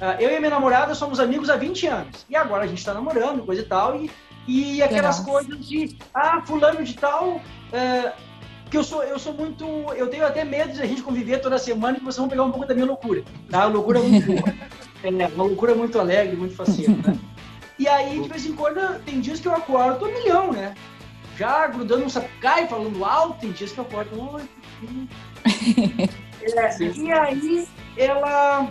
ah, 0.00 0.16
eu 0.20 0.30
e 0.30 0.38
minha 0.38 0.50
namorada 0.50 0.94
somos 0.94 1.18
amigos 1.20 1.48
há 1.50 1.56
20 1.56 1.86
anos. 1.86 2.26
E 2.28 2.36
agora 2.36 2.64
a 2.64 2.66
gente 2.66 2.84
tá 2.84 2.92
namorando, 2.92 3.44
coisa 3.44 3.62
e 3.62 3.64
tal. 3.64 3.96
E, 3.96 4.10
e 4.48 4.82
aquelas 4.82 5.20
Legal. 5.20 5.32
coisas 5.34 5.66
de, 5.66 5.96
ah, 6.14 6.42
fulano 6.44 6.82
de 6.84 6.94
tal. 6.94 7.40
eh, 7.72 8.12
que 8.72 8.78
eu 8.78 8.82
sou, 8.82 9.04
eu 9.04 9.18
sou 9.18 9.34
muito. 9.34 9.66
Eu 9.94 10.08
tenho 10.08 10.26
até 10.26 10.44
medo 10.44 10.72
de 10.72 10.80
a 10.80 10.86
gente 10.86 11.02
conviver 11.02 11.42
toda 11.42 11.58
semana 11.58 11.98
e 11.98 12.00
que 12.00 12.06
vocês 12.06 12.16
vão 12.16 12.26
pegar 12.26 12.42
um 12.42 12.50
pouco 12.50 12.66
da 12.66 12.72
minha 12.72 12.86
loucura. 12.86 13.22
Tá? 13.50 13.64
A 13.64 13.66
loucura 13.66 13.98
é 13.98 14.02
muito 14.02 14.26
boa. 14.26 14.42
É, 15.04 15.08
uma 15.08 15.42
loucura 15.42 15.74
muito 15.74 15.98
alegre, 15.98 16.36
muito 16.36 16.54
faceira, 16.54 16.92
né? 16.92 17.18
E 17.76 17.88
aí, 17.88 18.20
de 18.20 18.28
vez 18.28 18.46
em 18.46 18.52
quando, 18.52 19.02
tem 19.02 19.20
dias 19.20 19.40
que 19.40 19.48
eu 19.48 19.52
acordo 19.52 20.06
um 20.06 20.12
milhão, 20.12 20.52
né? 20.52 20.76
Já 21.36 21.66
grudando 21.66 22.04
um 22.04 22.08
sapucai, 22.08 22.68
falando 22.68 23.04
alto, 23.04 23.40
tem 23.40 23.50
dias 23.50 23.72
que 23.72 23.78
eu 23.78 23.84
acordo. 23.84 24.34
"Oi, 24.34 24.42
hum." 24.84 25.08
É, 26.40 26.82
e 26.82 27.12
aí, 27.12 27.68
ela 27.96 28.68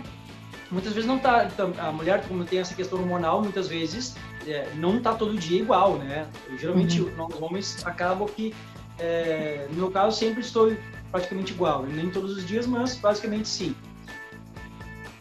muitas 0.70 0.94
vezes 0.94 1.06
não 1.06 1.18
tá. 1.18 1.44
então, 1.44 1.72
A 1.78 1.92
mulher, 1.92 2.24
como 2.26 2.44
tem 2.44 2.58
essa 2.58 2.74
questão 2.74 2.98
hormonal, 2.98 3.42
muitas 3.42 3.68
vezes 3.68 4.16
é, 4.46 4.66
não 4.74 5.00
tá 5.00 5.14
todo 5.14 5.38
dia 5.38 5.60
igual, 5.60 5.98
né? 5.98 6.26
Geralmente, 6.58 7.00
nós 7.16 7.30
homens 7.40 7.84
acabam 7.84 8.26
que, 8.26 8.54
é, 9.02 9.66
no 9.70 9.76
meu 9.76 9.90
caso, 9.90 10.16
sempre 10.16 10.40
estou 10.40 10.72
praticamente 11.10 11.52
igual. 11.52 11.82
Nem 11.82 12.08
todos 12.08 12.36
os 12.36 12.46
dias, 12.46 12.66
mas 12.66 12.94
basicamente 12.94 13.48
sim. 13.48 13.74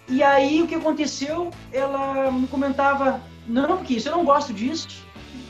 E 0.08 0.22
aí, 0.22 0.62
o 0.62 0.68
que 0.68 0.76
aconteceu? 0.76 1.52
Ela 1.72 2.32
me 2.32 2.48
comentava: 2.48 3.20
não, 3.48 3.78
porque 3.78 3.96
isso 3.96 4.08
eu 4.08 4.16
não 4.16 4.24
gosto 4.24 4.54
disso. 4.54 4.88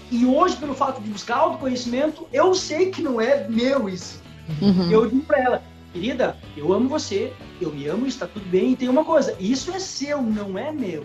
E 0.09 0.25
hoje, 0.25 0.55
pelo 0.57 0.73
fato 0.73 1.01
de 1.01 1.09
buscar 1.09 1.38
autoconhecimento, 1.38 2.27
eu 2.32 2.53
sei 2.53 2.91
que 2.91 3.01
não 3.01 3.19
é 3.19 3.47
meu 3.47 3.89
isso. 3.89 4.21
Uhum. 4.61 4.91
Eu 4.91 5.09
digo 5.09 5.23
pra 5.23 5.39
ela, 5.39 5.63
querida, 5.93 6.38
eu 6.55 6.73
amo 6.73 6.89
você, 6.89 7.32
eu 7.61 7.71
me 7.71 7.88
amo, 7.88 8.05
está 8.05 8.27
tudo 8.27 8.45
bem. 8.49 8.71
E 8.71 8.75
tem 8.75 8.89
uma 8.89 9.05
coisa, 9.05 9.36
isso 9.39 9.71
é 9.71 9.79
seu, 9.79 10.21
não 10.21 10.57
é 10.57 10.71
meu. 10.71 11.03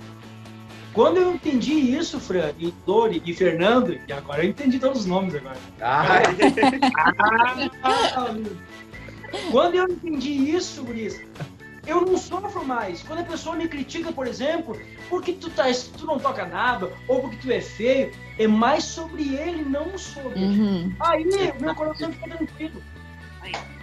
Quando 0.97 1.18
eu 1.18 1.34
entendi 1.34 1.74
isso, 1.74 2.18
Fran, 2.18 2.53
e 2.59 2.72
Dori, 2.86 3.22
e 3.26 3.34
Fernando, 3.34 4.01
e 4.09 4.12
agora 4.14 4.42
eu 4.42 4.49
entendi 4.49 4.78
todos 4.78 5.01
os 5.01 5.07
nomes 5.07 5.34
agora. 5.34 5.59
Ai, 5.78 6.22
Quando 9.51 9.74
eu 9.74 9.86
entendi 9.90 10.30
isso, 10.30 10.82
Guris, 10.82 11.22
eu 11.86 12.01
não 12.01 12.16
sofro 12.16 12.64
mais. 12.64 13.03
Quando 13.03 13.18
a 13.18 13.24
pessoa 13.24 13.57
me 13.57 13.68
critica, 13.68 14.11
por 14.11 14.26
exemplo, 14.26 14.80
porque 15.11 15.34
tu, 15.34 15.51
tá, 15.51 15.64
tu 15.99 16.07
não 16.07 16.18
toca 16.18 16.47
nada, 16.47 16.90
ou 17.07 17.20
porque 17.20 17.36
tu 17.42 17.53
é 17.53 17.61
feio, 17.61 18.11
é 18.38 18.47
mais 18.47 18.84
sobre 18.84 19.34
ele, 19.34 19.66
não 19.66 19.99
sobre. 19.99 20.38
Uhum. 20.38 20.94
Aí, 20.99 21.26
meu 21.61 21.74
coração 21.74 22.11
fica 22.11 22.38
tranquilo. 22.38 22.82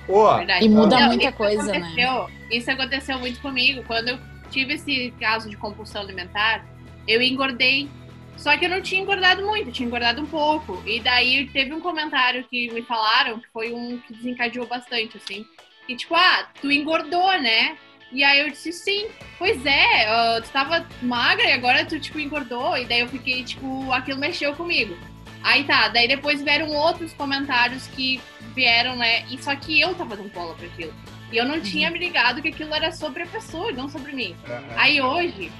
Pô, 0.07 0.35
Verdade. 0.35 0.65
E 0.65 0.69
muda 0.69 0.99
Não, 0.99 1.09
muita 1.09 1.27
isso 1.27 1.37
coisa, 1.37 1.71
né? 1.71 2.27
Isso 2.49 2.71
aconteceu 2.71 3.19
muito 3.19 3.39
comigo. 3.39 3.83
Quando 3.85 4.07
eu 4.07 4.17
tive 4.49 4.73
esse 4.73 5.13
caso 5.19 5.47
de 5.47 5.55
compulsão 5.55 6.01
alimentar, 6.01 6.72
eu 7.07 7.21
engordei. 7.21 7.89
Só 8.35 8.57
que 8.57 8.65
eu 8.65 8.69
não 8.69 8.81
tinha 8.81 9.01
engordado 9.01 9.45
muito, 9.45 9.71
tinha 9.71 9.87
engordado 9.87 10.21
um 10.21 10.25
pouco. 10.25 10.81
E 10.85 10.99
daí 10.99 11.47
teve 11.47 11.73
um 11.73 11.79
comentário 11.79 12.43
que 12.49 12.71
me 12.71 12.81
falaram, 12.81 13.39
que 13.39 13.47
foi 13.53 13.71
um 13.71 13.99
que 13.99 14.13
desencadeou 14.13 14.65
bastante, 14.65 15.17
assim. 15.17 15.45
Que 15.85 15.95
tipo, 15.95 16.15
ah, 16.15 16.49
tu 16.59 16.71
engordou, 16.71 17.31
né? 17.39 17.77
E 18.11 18.23
aí 18.23 18.39
eu 18.39 18.49
disse, 18.49 18.71
sim, 18.71 19.07
pois 19.37 19.65
é, 19.65 20.41
tu 20.41 20.49
tava 20.49 20.85
magra 21.01 21.45
e 21.45 21.53
agora 21.53 21.85
tu, 21.85 21.99
tipo, 21.99 22.19
engordou. 22.19 22.77
E 22.77 22.85
daí 22.85 22.99
eu 22.99 23.07
fiquei, 23.07 23.43
tipo, 23.43 23.91
aquilo 23.91 24.19
mexeu 24.19 24.55
comigo. 24.55 24.95
Aí 25.43 25.63
tá, 25.63 25.89
daí 25.89 26.07
depois 26.07 26.41
vieram 26.41 26.69
outros 26.69 27.13
comentários 27.13 27.87
que 27.87 28.21
vieram, 28.55 28.95
né? 28.95 29.25
E 29.29 29.41
só 29.41 29.55
que 29.55 29.79
eu 29.79 29.93
tava 29.93 30.15
dando 30.15 30.31
bola 30.31 30.53
pra 30.53 30.67
aquilo. 30.67 30.93
E 31.31 31.37
eu 31.37 31.45
não 31.45 31.59
tinha 31.59 31.89
me 31.89 31.97
ligado 31.97 32.41
que 32.41 32.49
aquilo 32.49 32.73
era 32.73 32.91
sobre 32.91 33.23
a 33.23 33.27
pessoa 33.27 33.71
e 33.71 33.73
não 33.73 33.89
sobre 33.89 34.13
mim. 34.13 34.35
Aí 34.77 35.01
hoje, 35.01 35.51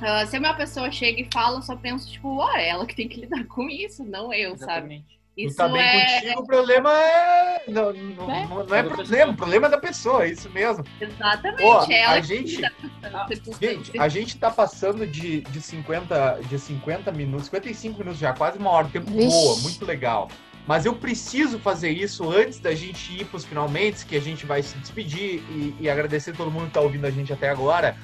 ah, 0.00 0.26
se 0.26 0.38
uma 0.38 0.54
pessoa 0.54 0.90
chega 0.90 1.20
e 1.22 1.28
fala, 1.32 1.58
eu 1.58 1.62
só 1.62 1.76
penso, 1.76 2.10
tipo, 2.10 2.36
ó, 2.38 2.52
é 2.56 2.68
ela 2.68 2.86
que 2.86 2.94
tem 2.96 3.08
que 3.08 3.20
lidar 3.22 3.44
com 3.46 3.68
isso, 3.68 4.04
não 4.04 4.32
eu, 4.32 4.56
sabe? 4.56 4.94
exatamente. 4.96 5.20
tu 5.34 5.40
Isso 5.40 5.56
tá 5.56 5.68
bem 5.68 5.80
é. 5.82 6.20
contigo, 6.20 6.40
o 6.40 6.46
problema 6.46 6.92
é. 6.92 7.62
Não, 7.68 7.92
não, 7.92 8.30
É. 8.30 8.46
não- 8.46 8.64
não 8.66 8.74
é 8.76 8.82
problema, 8.82 9.32
o 9.32 9.36
problema 9.36 9.66
é 9.66 9.70
da 9.70 9.78
pessoa, 9.78 10.24
é 10.24 10.30
isso 10.30 10.50
mesmo. 10.50 10.84
Exatamente, 11.00 11.62
Ó, 11.62 11.84
é 11.88 12.04
a 12.04 12.20
gente- 12.20 12.60
circunstância. 13.28 13.74
Gente, 13.74 13.98
a 13.98 14.08
gente 14.08 14.36
tá 14.38 14.50
passando 14.50 15.06
de, 15.06 15.40
de, 15.42 15.60
50, 15.60 16.40
de 16.48 16.58
50 16.58 17.10
minutos, 17.12 17.46
55 17.46 17.98
minutos 17.98 18.18
já, 18.20 18.32
quase 18.32 18.58
uma 18.58 18.70
hora. 18.70 18.88
Tempo 18.88 19.10
Vixe. 19.10 19.28
boa, 19.28 19.56
muito 19.60 19.84
legal. 19.84 20.28
Mas 20.66 20.86
eu 20.86 20.94
preciso 20.94 21.58
fazer 21.58 21.90
isso 21.90 22.30
antes 22.30 22.60
da 22.60 22.72
gente 22.72 23.20
ir 23.20 23.24
pros 23.24 23.44
finalmente, 23.44 24.06
que 24.06 24.14
a 24.16 24.20
gente 24.20 24.46
vai 24.46 24.62
se 24.62 24.76
despedir 24.78 25.42
e, 25.50 25.74
e 25.80 25.90
agradecer 25.90 26.36
todo 26.36 26.52
mundo 26.52 26.66
que 26.66 26.72
tá 26.74 26.80
ouvindo 26.80 27.04
a 27.04 27.10
gente 27.10 27.32
até 27.32 27.48
agora. 27.48 27.96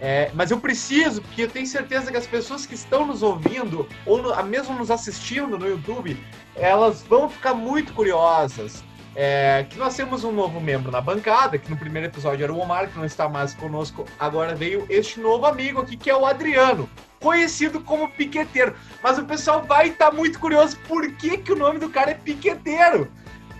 É, 0.00 0.30
mas 0.34 0.50
eu 0.50 0.58
preciso, 0.58 1.22
porque 1.22 1.42
eu 1.42 1.48
tenho 1.48 1.66
certeza 1.66 2.10
que 2.10 2.16
as 2.16 2.26
pessoas 2.26 2.66
que 2.66 2.74
estão 2.74 3.06
nos 3.06 3.22
ouvindo, 3.22 3.88
ou 4.04 4.20
no- 4.20 4.42
mesmo 4.44 4.74
nos 4.76 4.90
assistindo 4.90 5.58
no 5.58 5.66
YouTube, 5.66 6.18
elas 6.56 7.02
vão 7.02 7.28
ficar 7.28 7.54
muito 7.54 7.92
curiosas. 7.92 8.82
É, 9.16 9.64
que 9.70 9.78
nós 9.78 9.94
temos 9.94 10.24
um 10.24 10.32
novo 10.32 10.60
membro 10.60 10.90
na 10.90 11.00
bancada, 11.00 11.56
que 11.56 11.70
no 11.70 11.76
primeiro 11.76 12.08
episódio 12.08 12.42
era 12.42 12.52
o 12.52 12.58
Omar, 12.58 12.88
que 12.88 12.98
não 12.98 13.04
está 13.04 13.28
mais 13.28 13.54
conosco, 13.54 14.04
agora 14.18 14.56
veio 14.56 14.84
este 14.88 15.20
novo 15.20 15.46
amigo 15.46 15.80
aqui, 15.80 15.96
que 15.96 16.10
é 16.10 16.16
o 16.16 16.26
Adriano, 16.26 16.90
conhecido 17.20 17.80
como 17.80 18.08
Piqueteiro. 18.10 18.74
Mas 19.00 19.16
o 19.16 19.24
pessoal 19.24 19.62
vai 19.62 19.90
estar 19.90 20.10
muito 20.10 20.40
curioso 20.40 20.76
por 20.88 21.08
que, 21.12 21.38
que 21.38 21.52
o 21.52 21.56
nome 21.56 21.78
do 21.78 21.88
cara 21.88 22.10
é 22.10 22.14
Piqueteiro. 22.14 23.08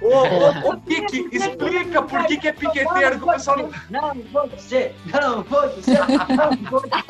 Ô, 0.00 0.08
ô, 0.08 0.48
ô, 0.70 0.76
Pique, 0.78 1.28
explica 1.32 2.02
por 2.02 2.26
que, 2.26 2.36
que 2.36 2.48
é 2.48 2.52
piqueteiro, 2.52 3.18
que 3.18 3.24
o 3.24 3.32
pessoal 3.32 3.56
não. 3.58 3.70
Não 3.90 4.14
vou 4.32 4.48
dizer, 4.48 4.94
não 5.06 5.42
vou 5.42 5.68
dizer, 5.68 6.00
não 6.28 6.56
vou 6.70 6.82
dizer. 6.82 7.04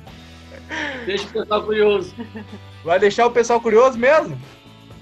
Deixa 1.06 1.26
o 1.26 1.32
pessoal 1.32 1.62
curioso. 1.62 2.14
Vai 2.84 2.98
deixar 2.98 3.26
o 3.26 3.30
pessoal 3.30 3.60
curioso 3.60 3.98
mesmo? 3.98 4.38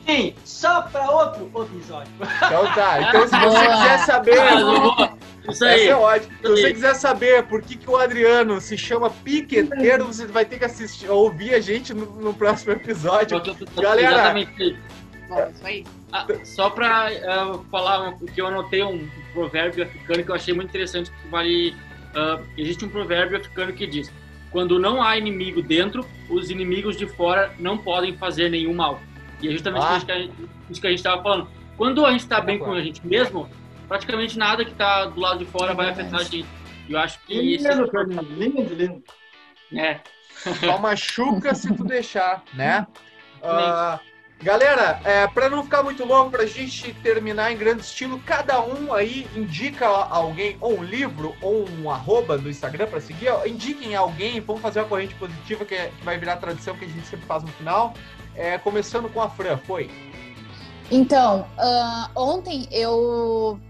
Sim, 0.07 0.35
só 0.45 0.83
para 0.83 1.11
outro 1.11 1.51
episódio. 1.65 2.11
Então 2.19 2.73
tá. 2.75 3.03
Então 3.03 3.29
se 3.29 3.37
você 3.37 3.67
quiser 3.67 3.99
saber. 4.07 4.39
Ah, 4.39 5.13
Isso 5.49 5.65
Essa 5.65 5.75
aí. 5.75 5.89
é 5.89 5.97
ótimo. 5.97 6.33
Se 6.43 6.49
você 6.49 6.73
quiser 6.73 6.95
saber 6.95 7.43
por 7.45 7.63
que, 7.63 7.77
que 7.77 7.89
o 7.89 7.97
Adriano 7.97 8.61
se 8.61 8.77
chama 8.77 9.09
piqueteiro, 9.11 10.05
você 10.07 10.27
vai 10.27 10.45
ter 10.45 10.59
que 10.59 10.65
assistir, 10.65 11.09
ouvir 11.09 11.55
a 11.55 11.61
gente 11.61 11.95
no, 11.95 12.07
no 12.21 12.35
próximo 12.35 12.73
episódio. 12.73 13.41
Galera. 13.81 14.09
Exatamente. 14.13 14.77
Bom, 15.29 15.51
isso 15.55 15.67
aí. 15.67 15.85
Ah, 16.13 16.27
só 16.45 16.71
para 16.71 17.11
falar 17.71 18.09
um- 18.09 18.19
que 18.27 18.41
eu 18.41 18.47
anotei 18.47 18.83
um 18.83 19.09
provérbio 19.33 19.85
africano 19.85 20.25
que 20.25 20.31
eu 20.31 20.35
achei 20.35 20.55
muito 20.55 20.71
interessante 20.71 21.11
que 21.11 21.29
vale 21.29 21.77
ah, 22.15 22.41
existe 22.57 22.85
um 22.85 22.89
provérbio 22.89 23.37
africano 23.39 23.73
que 23.75 23.87
diz 23.87 24.11
quando 24.51 24.79
não 24.79 25.03
há 25.03 25.19
inimigo 25.19 25.61
dentro 25.61 26.07
os 26.31 26.49
inimigos 26.51 26.97
de 26.97 27.07
fora 27.07 27.53
não 27.59 27.77
podem 27.77 28.17
fazer 28.17 28.49
nenhum 28.49 28.73
mal 28.73 28.99
e 29.43 29.49
é 29.49 29.51
justamente 29.53 29.85
Ah. 29.87 29.97
isso 29.99 30.07
que 30.07 30.13
a 30.87 30.91
gente- 30.91 30.99
estava 30.99 31.23
falando 31.23 31.47
quando 31.77 32.07
a 32.07 32.11
gente 32.11 32.21
está 32.23 32.41
bem 32.41 32.59
com 32.59 32.73
a 32.73 32.81
gente 32.81 33.07
mesmo 33.07 33.47
praticamente 33.89 34.39
nada 34.39 34.65
que 34.65 34.73
está 34.73 35.07
do 35.07 35.19
lado 35.21 35.39
de 35.39 35.47
fora 35.47 35.73
É 35.73 35.75
vai 35.75 35.89
afetar 35.91 36.21
a 36.21 36.25
gente 36.25 36.47
eu 36.89 36.99
acho 36.99 37.19
que 37.21 37.55
esse 37.55 37.69
Lindo, 37.69 37.91
Fernando, 37.91 38.31
lindo, 38.31 38.75
lindo. 38.75 39.03
é 39.77 40.01
Só 40.65 40.79
machuca 40.79 41.55
se 41.55 41.73
tu 41.75 41.85
deixar, 41.85 42.43
né? 42.55 42.87
Ah, 43.43 44.01
galera, 44.43 45.01
é, 45.05 45.27
para 45.27 45.51
não 45.51 45.63
ficar 45.63 45.83
muito 45.83 46.05
longo, 46.05 46.31
pra 46.31 46.47
gente 46.47 46.95
terminar 47.03 47.53
em 47.53 47.57
grande 47.59 47.83
estilo, 47.83 48.19
cada 48.25 48.61
um 48.63 48.95
aí 48.95 49.29
indica 49.37 49.87
alguém, 49.87 50.57
ou 50.61 50.79
um 50.79 50.83
livro, 50.83 51.37
ou 51.43 51.69
um 51.69 51.91
arroba 51.91 52.39
do 52.39 52.49
Instagram 52.49 52.87
para 52.87 53.01
seguir. 53.01 53.29
ó, 53.29 53.45
Indiquem 53.45 53.95
alguém, 53.95 54.41
vamos 54.41 54.63
fazer 54.63 54.81
uma 54.81 54.89
corrente 54.89 55.15
positiva 55.17 55.65
que, 55.67 55.75
é- 55.75 55.89
que 55.89 56.05
vai 56.05 56.19
virar 56.19 56.37
tradição 56.37 56.75
que 56.77 56.87
a 56.87 56.89
gente 56.89 57.07
sempre 57.07 57.27
faz 57.27 57.43
no 57.43 57.49
final. 57.51 57.93
É, 58.35 58.57
começando 58.57 59.13
com 59.13 59.21
a 59.21 59.29
Fran, 59.29 59.59
foi. 59.59 59.91
Então, 60.91 61.47
ah, 61.59 62.11
ontem 62.17 62.67
eu 62.71 63.61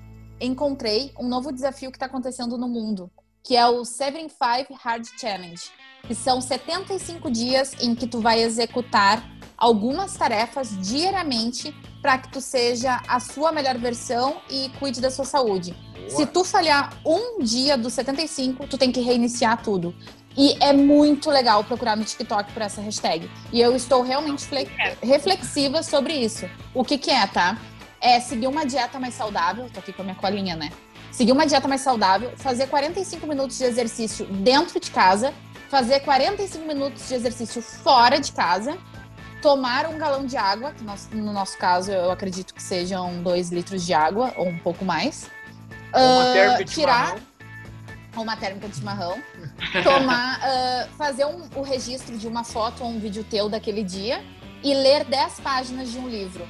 encontrei 0.40 1.12
um 1.18 1.28
novo 1.28 1.52
desafio 1.52 1.90
que 1.90 1.96
está 1.96 2.06
acontecendo 2.06 2.56
no 2.58 2.68
mundo, 2.68 3.10
que 3.42 3.56
é 3.56 3.66
o 3.66 3.84
75 3.84 4.74
Hard 4.74 5.06
Challenge, 5.18 5.62
que 6.06 6.14
são 6.14 6.40
75 6.40 7.30
dias 7.30 7.72
em 7.80 7.94
que 7.94 8.06
tu 8.06 8.20
vai 8.20 8.40
executar 8.42 9.22
algumas 9.56 10.14
tarefas 10.16 10.70
diariamente 10.80 11.74
para 12.00 12.18
que 12.18 12.28
tu 12.30 12.40
seja 12.40 13.00
a 13.08 13.18
sua 13.18 13.50
melhor 13.52 13.76
versão 13.78 14.36
e 14.48 14.68
cuide 14.78 15.00
da 15.00 15.10
sua 15.10 15.24
saúde. 15.24 15.74
Se 16.08 16.24
tu 16.26 16.44
falhar 16.44 16.96
um 17.04 17.42
dia 17.42 17.76
dos 17.76 17.92
75, 17.92 18.66
tu 18.66 18.78
tem 18.78 18.90
que 18.92 19.00
reiniciar 19.00 19.60
tudo. 19.62 19.94
E 20.36 20.56
é 20.62 20.72
muito 20.72 21.28
legal 21.30 21.64
procurar 21.64 21.96
no 21.96 22.04
TikTok 22.04 22.52
por 22.52 22.62
essa 22.62 22.80
hashtag. 22.80 23.28
E 23.52 23.60
eu 23.60 23.74
estou 23.74 24.02
realmente 24.02 24.44
fle- 24.46 24.68
reflexiva 25.02 25.82
sobre 25.82 26.14
isso. 26.14 26.48
O 26.72 26.84
que 26.84 26.96
que 26.96 27.10
é, 27.10 27.26
tá? 27.26 27.58
É 28.00 28.20
seguir 28.20 28.46
uma 28.46 28.64
dieta 28.64 28.98
mais 28.98 29.14
saudável. 29.14 29.68
Tô 29.72 29.80
aqui 29.80 29.92
com 29.92 30.02
a 30.02 30.04
minha 30.04 30.16
colinha, 30.16 30.54
né? 30.56 30.70
Seguir 31.10 31.32
uma 31.32 31.46
dieta 31.46 31.66
mais 31.66 31.80
saudável, 31.80 32.32
fazer 32.36 32.66
45 32.68 33.26
minutos 33.26 33.58
de 33.58 33.64
exercício 33.64 34.24
dentro 34.26 34.78
de 34.78 34.90
casa, 34.90 35.32
fazer 35.68 36.00
45 36.00 36.64
minutos 36.66 37.08
de 37.08 37.14
exercício 37.14 37.60
fora 37.62 38.20
de 38.20 38.30
casa, 38.30 38.78
tomar 39.42 39.86
um 39.86 39.98
galão 39.98 40.26
de 40.26 40.36
água, 40.36 40.72
que 40.72 41.16
no 41.16 41.32
nosso 41.32 41.56
caso 41.58 41.90
eu 41.90 42.10
acredito 42.10 42.54
que 42.54 42.62
sejam 42.62 43.22
dois 43.22 43.50
litros 43.50 43.84
de 43.84 43.92
água 43.94 44.32
ou 44.36 44.46
um 44.48 44.58
pouco 44.58 44.84
mais. 44.84 45.28
Uma 45.92 46.32
térmica 46.34 46.64
de 46.64 46.70
tirar 46.74 47.06
chimarrão. 47.06 47.22
uma 48.22 48.36
térmica 48.36 48.68
de 48.68 48.76
chimarrão, 48.76 49.18
tomar, 49.82 50.38
ah, 50.44 50.88
fazer 50.98 51.24
um- 51.24 51.48
o 51.56 51.62
registro 51.62 52.16
de 52.18 52.28
uma 52.28 52.44
foto 52.44 52.84
ou 52.84 52.90
um 52.90 52.98
vídeo 53.00 53.24
teu 53.24 53.48
daquele 53.48 53.82
dia 53.82 54.22
e 54.62 54.74
ler 54.74 55.04
10 55.04 55.40
páginas 55.40 55.90
de 55.90 55.98
um 55.98 56.08
livro. 56.08 56.46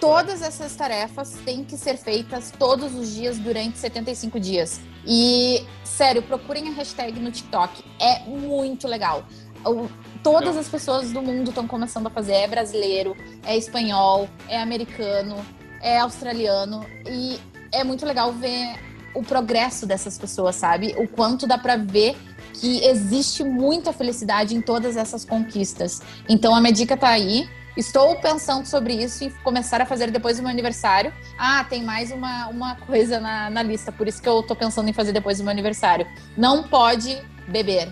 Todas 0.00 0.42
essas 0.42 0.74
tarefas 0.76 1.38
têm 1.44 1.64
que 1.64 1.76
ser 1.76 1.96
feitas 1.96 2.52
todos 2.58 2.94
os 2.94 3.14
dias 3.14 3.38
durante 3.38 3.78
75 3.78 4.38
dias. 4.38 4.80
E, 5.06 5.64
sério, 5.82 6.22
procurem 6.22 6.68
a 6.68 6.72
hashtag 6.72 7.18
no 7.20 7.30
TikTok. 7.30 7.82
É 8.00 8.20
muito 8.28 8.86
legal. 8.86 9.24
O- 9.64 9.88
todas 10.22 10.56
as 10.56 10.68
pessoas 10.68 11.10
do 11.12 11.22
mundo 11.22 11.48
estão 11.50 11.66
começando 11.66 12.06
a 12.06 12.10
fazer. 12.10 12.32
É 12.34 12.46
brasileiro, 12.46 13.16
é 13.44 13.56
espanhol, 13.56 14.28
é 14.48 14.60
americano, 14.60 15.36
é 15.80 15.98
australiano. 15.98 16.84
E 17.08 17.38
é 17.72 17.82
muito 17.82 18.04
legal 18.04 18.32
ver 18.32 18.74
o 19.14 19.22
progresso 19.22 19.86
dessas 19.86 20.18
pessoas, 20.18 20.56
sabe? 20.56 20.94
O 20.98 21.06
quanto 21.08 21.46
dá 21.46 21.56
pra 21.58 21.76
ver 21.76 22.16
que 22.54 22.84
existe 22.84 23.42
muita 23.42 23.92
felicidade 23.92 24.54
em 24.54 24.60
todas 24.60 24.96
essas 24.96 25.24
conquistas. 25.24 26.00
Então 26.28 26.54
a 26.54 26.60
minha 26.60 26.72
dica 26.72 26.96
tá 26.96 27.08
aí. 27.08 27.48
Estou 27.76 28.16
pensando 28.16 28.66
sobre 28.66 28.94
isso 28.94 29.24
e 29.24 29.30
começar 29.42 29.80
a 29.80 29.86
fazer 29.86 30.10
depois 30.10 30.36
do 30.36 30.42
meu 30.42 30.50
aniversário. 30.50 31.12
Ah, 31.38 31.64
tem 31.64 31.82
mais 31.82 32.10
uma, 32.10 32.48
uma 32.48 32.76
coisa 32.76 33.18
na, 33.18 33.48
na 33.48 33.62
lista, 33.62 33.90
por 33.90 34.06
isso 34.06 34.20
que 34.20 34.28
eu 34.28 34.42
tô 34.42 34.54
pensando 34.54 34.88
em 34.90 34.92
fazer 34.92 35.12
depois 35.12 35.38
do 35.38 35.44
meu 35.44 35.50
aniversário. 35.50 36.06
Não 36.36 36.64
pode 36.64 37.20
beber. 37.48 37.90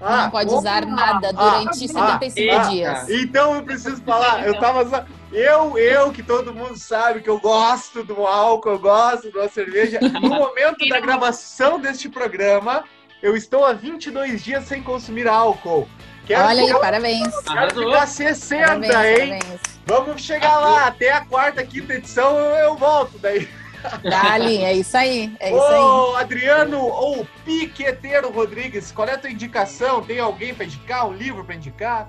Ah, 0.00 0.24
não 0.24 0.30
pode 0.30 0.50
opa! 0.50 0.58
usar 0.58 0.86
nada 0.86 1.32
durante 1.32 1.84
ah, 1.84 2.18
75 2.18 2.54
ah, 2.54 2.58
dias. 2.68 3.08
Então 3.08 3.54
eu 3.54 3.62
preciso 3.62 4.02
falar, 4.02 4.46
eu 4.46 4.58
tava 4.58 4.86
só. 4.88 5.04
Eu, 5.32 5.76
eu, 5.78 6.12
que 6.12 6.22
todo 6.22 6.54
mundo 6.54 6.78
sabe 6.78 7.20
que 7.20 7.30
eu 7.30 7.40
gosto 7.40 8.04
do 8.04 8.26
álcool, 8.26 8.70
eu 8.70 8.78
gosto 8.78 9.28
uma 9.30 9.48
cerveja. 9.48 9.98
No 10.20 10.28
momento 10.28 10.86
da 10.88 11.00
gravação 11.00 11.80
deste 11.80 12.08
programa, 12.08 12.84
eu 13.22 13.34
estou 13.36 13.64
há 13.64 13.72
22 13.72 14.44
dias 14.44 14.64
sem 14.64 14.82
consumir 14.82 15.26
álcool. 15.26 15.88
Quero, 16.26 16.44
Olha 16.44 16.62
aí, 16.62 16.80
parabéns. 16.80 17.36
quero 17.40 17.58
Arrasou. 17.58 17.84
ficar 17.86 18.06
60, 18.06 18.66
Parabéns, 18.66 18.94
hein? 19.20 19.38
parabéns. 19.38 19.60
Vamos 19.86 20.22
chegar 20.22 20.58
lá, 20.58 20.86
até 20.88 21.12
a 21.12 21.24
quarta, 21.24 21.64
quinta 21.64 21.94
edição 21.94 22.36
eu, 22.36 22.54
eu 22.56 22.76
volto 22.76 23.16
daí. 23.18 23.48
Dali, 24.02 24.64
é 24.64 24.72
isso 24.72 24.96
aí. 24.96 25.32
É 25.38 25.50
isso 25.50 25.62
aí. 25.62 25.78
Ô, 25.78 26.16
Adriano, 26.16 26.80
ou 26.80 27.24
Piqueteiro 27.44 28.30
Rodrigues, 28.32 28.90
qual 28.90 29.06
é 29.06 29.12
a 29.12 29.18
tua 29.18 29.30
indicação? 29.30 30.02
Tem 30.02 30.18
alguém 30.18 30.52
para 30.52 30.64
indicar? 30.64 31.06
Um 31.06 31.12
livro 31.12 31.44
para 31.44 31.54
indicar? 31.54 32.08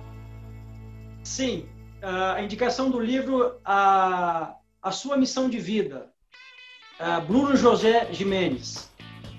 Sim, 1.24 1.68
a 2.02 2.42
indicação 2.42 2.90
do 2.90 3.00
livro 3.00 3.60
A, 3.64 4.56
a 4.82 4.92
Sua 4.92 5.18
Missão 5.18 5.48
de 5.50 5.60
Vida, 5.60 6.08
a 7.00 7.20
Bruno 7.20 7.56
José 7.56 8.08
Jimenez. 8.12 8.90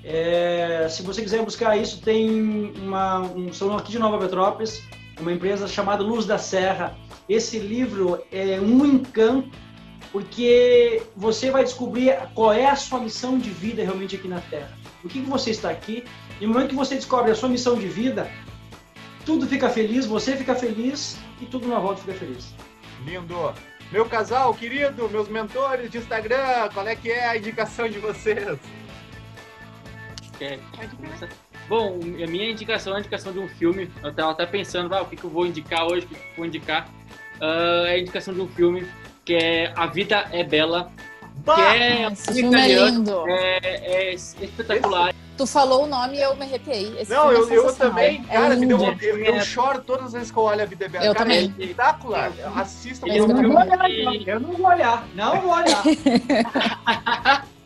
É, 0.05 0.87
se 0.89 1.03
você 1.03 1.23
quiser 1.23 1.43
buscar 1.45 1.77
isso, 1.77 2.01
tem 2.01 2.73
uma, 2.77 3.21
um 3.21 3.53
salão 3.53 3.77
aqui 3.77 3.93
de 3.93 3.99
Nova 3.99 4.19
Petrópolis, 4.19 4.83
uma 5.21 5.33
empresa 5.33 5.67
chamada 5.67 6.03
Luz 6.03 6.25
da 6.25 6.39
Serra. 6.39 6.97
Esse 7.29 7.59
livro 7.59 8.23
é 8.33 8.61
um 8.61 8.87
encanto, 8.87 9.51
porque 10.13 11.03
você 11.17 11.51
vai 11.51 11.65
descobrir 11.65 12.17
qual 12.35 12.53
é 12.53 12.67
a 12.67 12.77
sua 12.77 13.01
missão 13.01 13.39
de 13.39 13.51
vida 13.51 13.83
realmente 13.83 14.17
aqui 14.17 14.29
na 14.29 14.41
Terra. 14.41 14.77
Por 15.03 15.11
que, 15.11 15.21
que 15.21 15.29
você 15.29 15.51
está 15.51 15.71
aqui? 15.71 16.05
E 16.41 16.47
no 16.47 16.53
momento 16.53 16.71
que 16.71 16.77
você 16.77 16.95
descobre 16.95 17.31
a 17.31 17.35
sua 17.35 17.49
missão 17.49 17.77
de 17.77 17.87
vida, 17.87 18.31
tudo 19.27 19.47
fica 19.47 19.69
feliz, 19.69 20.07
você 20.07 20.37
fica 20.37 20.55
feliz 20.55 21.19
e 21.41 21.47
tudo 21.47 21.69
na 21.69 21.79
volta 21.79 22.01
fica 22.01 22.15
feliz. 22.15 22.55
Lindo. 23.05 23.53
Meu 23.93 24.05
casal 24.07 24.53
querido, 24.55 25.09
meus 25.09 25.29
mentores 25.29 25.91
de 25.91 25.99
Instagram, 25.99 26.69
qual 26.73 26.87
é 26.87 26.95
que 26.95 27.11
é 27.11 27.27
a 27.27 27.37
indicação 27.37 27.89
de 27.89 27.99
vocês? 27.99 28.59
É. 30.41 30.59
Pode 30.77 30.97
começar. 30.97 31.29
Bom, 31.69 31.99
a 32.03 32.27
minha 32.27 32.51
indicação 32.51 32.95
é 32.95 32.97
a 32.97 33.01
indicação 33.01 33.33
de 33.33 33.39
um 33.39 33.49
filme. 33.49 33.91
Eu 34.03 34.13
tava 34.15 34.31
até 34.33 34.47
pensando, 34.47 34.95
ah, 34.95 35.03
o 35.03 35.07
que, 35.07 35.17
que 35.17 35.25
eu 35.25 35.31
vou 35.31 35.47
indicar 35.47 35.87
hoje, 35.87 36.07
o 36.07 36.09
que, 36.09 36.15
que 36.15 36.21
eu 36.31 36.37
vou 36.37 36.47
indicar. 36.47 36.89
Ah, 37.41 37.85
é 37.89 37.95
a 37.95 37.99
indicação 37.99 38.33
de 38.35 38.41
um 38.41 38.49
filme 38.49 38.87
que 39.25 39.35
é 39.35 39.73
A 39.77 39.87
Vida 39.87 40.27
é 40.33 40.43
Bela, 40.43 40.91
que 41.21 41.41
Bah! 41.45 41.77
é 41.77 42.11
Esse 42.11 42.31
um 42.31 42.35
filme 42.35 42.57
é 42.57 42.59
italiano, 42.59 42.97
lindo. 42.99 43.25
é, 43.29 43.59
é 43.63 44.15
espetacular. 44.15 45.15
Tu 45.37 45.47
falou 45.47 45.85
o 45.85 45.87
nome 45.87 46.17
e 46.17 46.21
eu 46.23 46.35
me 46.35 46.43
arrepiei. 46.43 46.99
Esse 46.99 47.13
Não, 47.13 47.29
filme 47.29 47.55
é 47.55 47.59
eu, 47.59 47.67
eu 47.67 47.75
também, 47.77 48.25
É 48.29 48.33
cara, 48.33 48.57
me 48.57 48.67
deu, 48.67 48.81
eu, 49.01 49.19
eu 49.19 49.41
choro 49.43 49.83
todas 49.83 50.07
as 50.07 50.13
vezes 50.15 50.31
que 50.33 50.37
eu 50.39 50.43
olho 50.43 50.63
a 50.63 50.65
vida 50.67 50.87
é 50.87 50.89
bela. 50.89 51.05
Eu 51.05 51.15
cara, 51.15 51.27
também. 51.27 51.55
É 51.59 51.63
espetacular. 51.63 52.33
É 52.37 53.19
Eu 53.19 53.29
não 53.29 53.43
vou 53.43 53.61
olhar, 53.61 53.79
não. 53.79 54.15
eu 54.27 54.41
não 54.41 54.53
vou 54.53 54.67
olhar, 54.67 55.09
não 55.15 55.41
vou 55.41 55.53
olhar. 55.53 55.83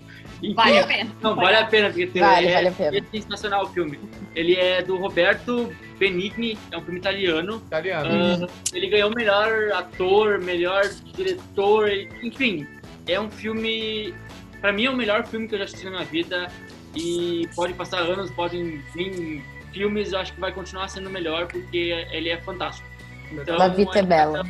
Enfim, 0.42 0.54
Vale 0.54 0.78
a 0.78 0.86
pena. 0.88 1.10
Não, 1.22 1.34
vale 1.36 1.56
a 1.56 1.66
pena, 1.66 1.88
porque 1.88 2.06
tem- 2.08 2.22
Vale, 2.22 2.46
é, 2.48 2.54
vale 2.54 2.68
a 2.68 2.72
pena. 2.72 2.98
é 2.98 3.02
sensacional 3.20 3.64
o 3.64 3.68
filme. 3.68 3.98
Ele 4.34 4.56
é 4.56 4.82
do 4.82 4.96
Roberto 4.96 5.72
Benigni, 5.98 6.58
é 6.70 6.76
um 6.78 6.82
filme 6.82 6.98
italiano. 6.98 7.62
Italiano. 7.66 8.46
Ah, 8.46 8.48
ele 8.74 8.88
ganhou 8.88 9.10
melhor 9.14 9.70
ator, 9.72 10.40
melhor 10.40 10.82
diretor, 11.14 11.88
enfim. 12.22 12.66
É 13.06 13.20
um 13.20 13.30
filme. 13.30 14.12
Pra 14.60 14.72
mim 14.72 14.84
é 14.86 14.90
o 14.90 14.96
melhor 14.96 15.24
filme 15.26 15.46
que 15.48 15.54
eu 15.54 15.58
já 15.58 15.64
assisti 15.64 15.84
na 15.84 15.90
minha 15.92 16.04
vida. 16.04 16.48
E 16.94 17.48
pode 17.54 17.72
passar 17.74 18.00
anos, 18.00 18.30
podem 18.32 18.82
vir 18.94 19.42
filmes, 19.72 20.12
eu 20.12 20.18
acho 20.18 20.34
que 20.34 20.40
vai 20.40 20.52
continuar 20.52 20.88
sendo 20.88 21.08
melhor 21.08 21.46
porque 21.46 21.78
ele 22.10 22.28
é 22.28 22.36
fantástico. 22.38 22.86
Então, 23.30 23.56
La 23.56 23.68
Vita 23.68 23.98
é 23.98 24.02
Bela. 24.02 24.44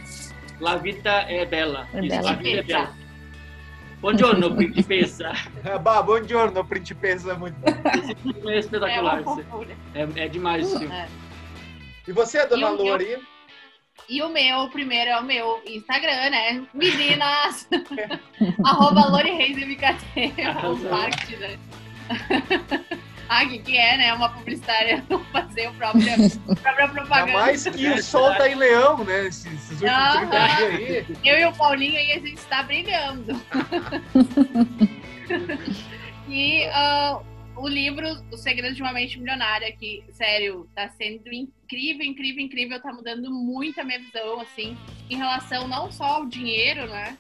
La 0.61 0.77
vita 0.77 1.11
é 1.29 1.45
bela. 1.45 1.89
É 1.95 2.01
Isso, 2.01 2.09
bela. 2.09 2.23
La 2.31 2.33
vida 2.37 2.59
é 2.61 2.63
bela. 2.63 2.91
Buongiorno, 4.03 4.55
principessa. 4.57 5.33
bah, 5.81 6.03
bom 6.03 6.23
giorno, 6.25 6.65
principessa. 6.65 7.35
Muito... 7.35 7.57
Esse 7.65 8.15
filme 8.17 8.51
é 8.53 8.57
É 8.57 8.59
espetacular. 8.59 9.23
fofura. 9.23 9.77
É, 9.95 10.03
é 10.25 10.29
demais 10.29 10.67
esse 10.67 10.79
filme. 10.81 10.95
É. 10.95 11.07
E 12.09 12.13
você, 12.13 12.45
dona 12.47 12.63
E 12.63 12.65
o 12.65 12.77
meu- 12.77 12.85
Lori? 12.87 13.19
E 14.09 14.21
o 14.23 14.29
meu, 14.29 14.69
primeiro, 14.71 15.11
é 15.13 15.21
o 15.21 15.23
meu 15.25 15.63
Instagram, 15.65 16.31
né? 16.31 16.67
Meninas! 16.75 17.69
Arroba 18.65 19.07
Lori 19.07 19.31
Reis 19.31 19.57
MKT. 19.57 20.35
O 20.67 20.91
marketing, 20.91 21.37
né? 21.37 21.59
ah, 23.41 23.47
que 23.47 23.77
é, 23.77 23.97
né? 23.97 24.13
Uma 24.13 24.29
publicitária 24.29 25.05
não 25.09 25.25
fazer 25.33 25.69
o 25.69 25.75
próprio, 25.75 26.13
a 26.13 26.17
própria 26.57 26.85
Ainda 26.85 26.89
propaganda. 26.89 27.33
mais 27.33 27.65
que 27.65 27.89
o 27.89 28.03
sol 28.03 28.35
tá 28.35 28.49
em 28.49 28.55
leão, 28.55 29.03
né? 29.05 29.27
Esses, 29.27 29.47
esses 29.47 29.81
últimos. 29.81 30.19
30 30.19 30.39
dias 30.39 30.61
aí. 30.61 31.07
Eu 31.25 31.39
e 31.39 31.45
o 31.47 31.53
Paulinho 31.53 31.99
aí, 31.99 32.13
a 32.13 32.21
gente 32.21 32.35
está 32.35 32.63
brilhando. 32.63 33.41
e 36.29 36.67
ah, 36.67 37.19
o 37.63 37.69
livro 37.69 38.05
O 38.33 38.37
Segredo 38.37 38.75
de 38.75 38.83
uma 38.83 38.93
Mente 38.93 39.19
Milionária, 39.21 39.71
que, 39.71 40.03
sério, 40.11 40.69
tá 40.75 40.89
sendo 40.89 41.33
incrível, 41.33 42.05
incrível, 42.05 42.45
incrível. 42.45 42.83
Tá 42.83 42.93
mudando 42.93 43.31
muito 43.31 43.81
a 43.81 43.85
minha 43.85 44.01
visão, 44.01 44.41
assim, 44.41 44.77
em 45.09 45.17
relação 45.17 45.69
não 45.69 45.91
só 45.91 46.05
ao 46.05 46.27
dinheiro, 46.27 46.89
né? 46.89 47.17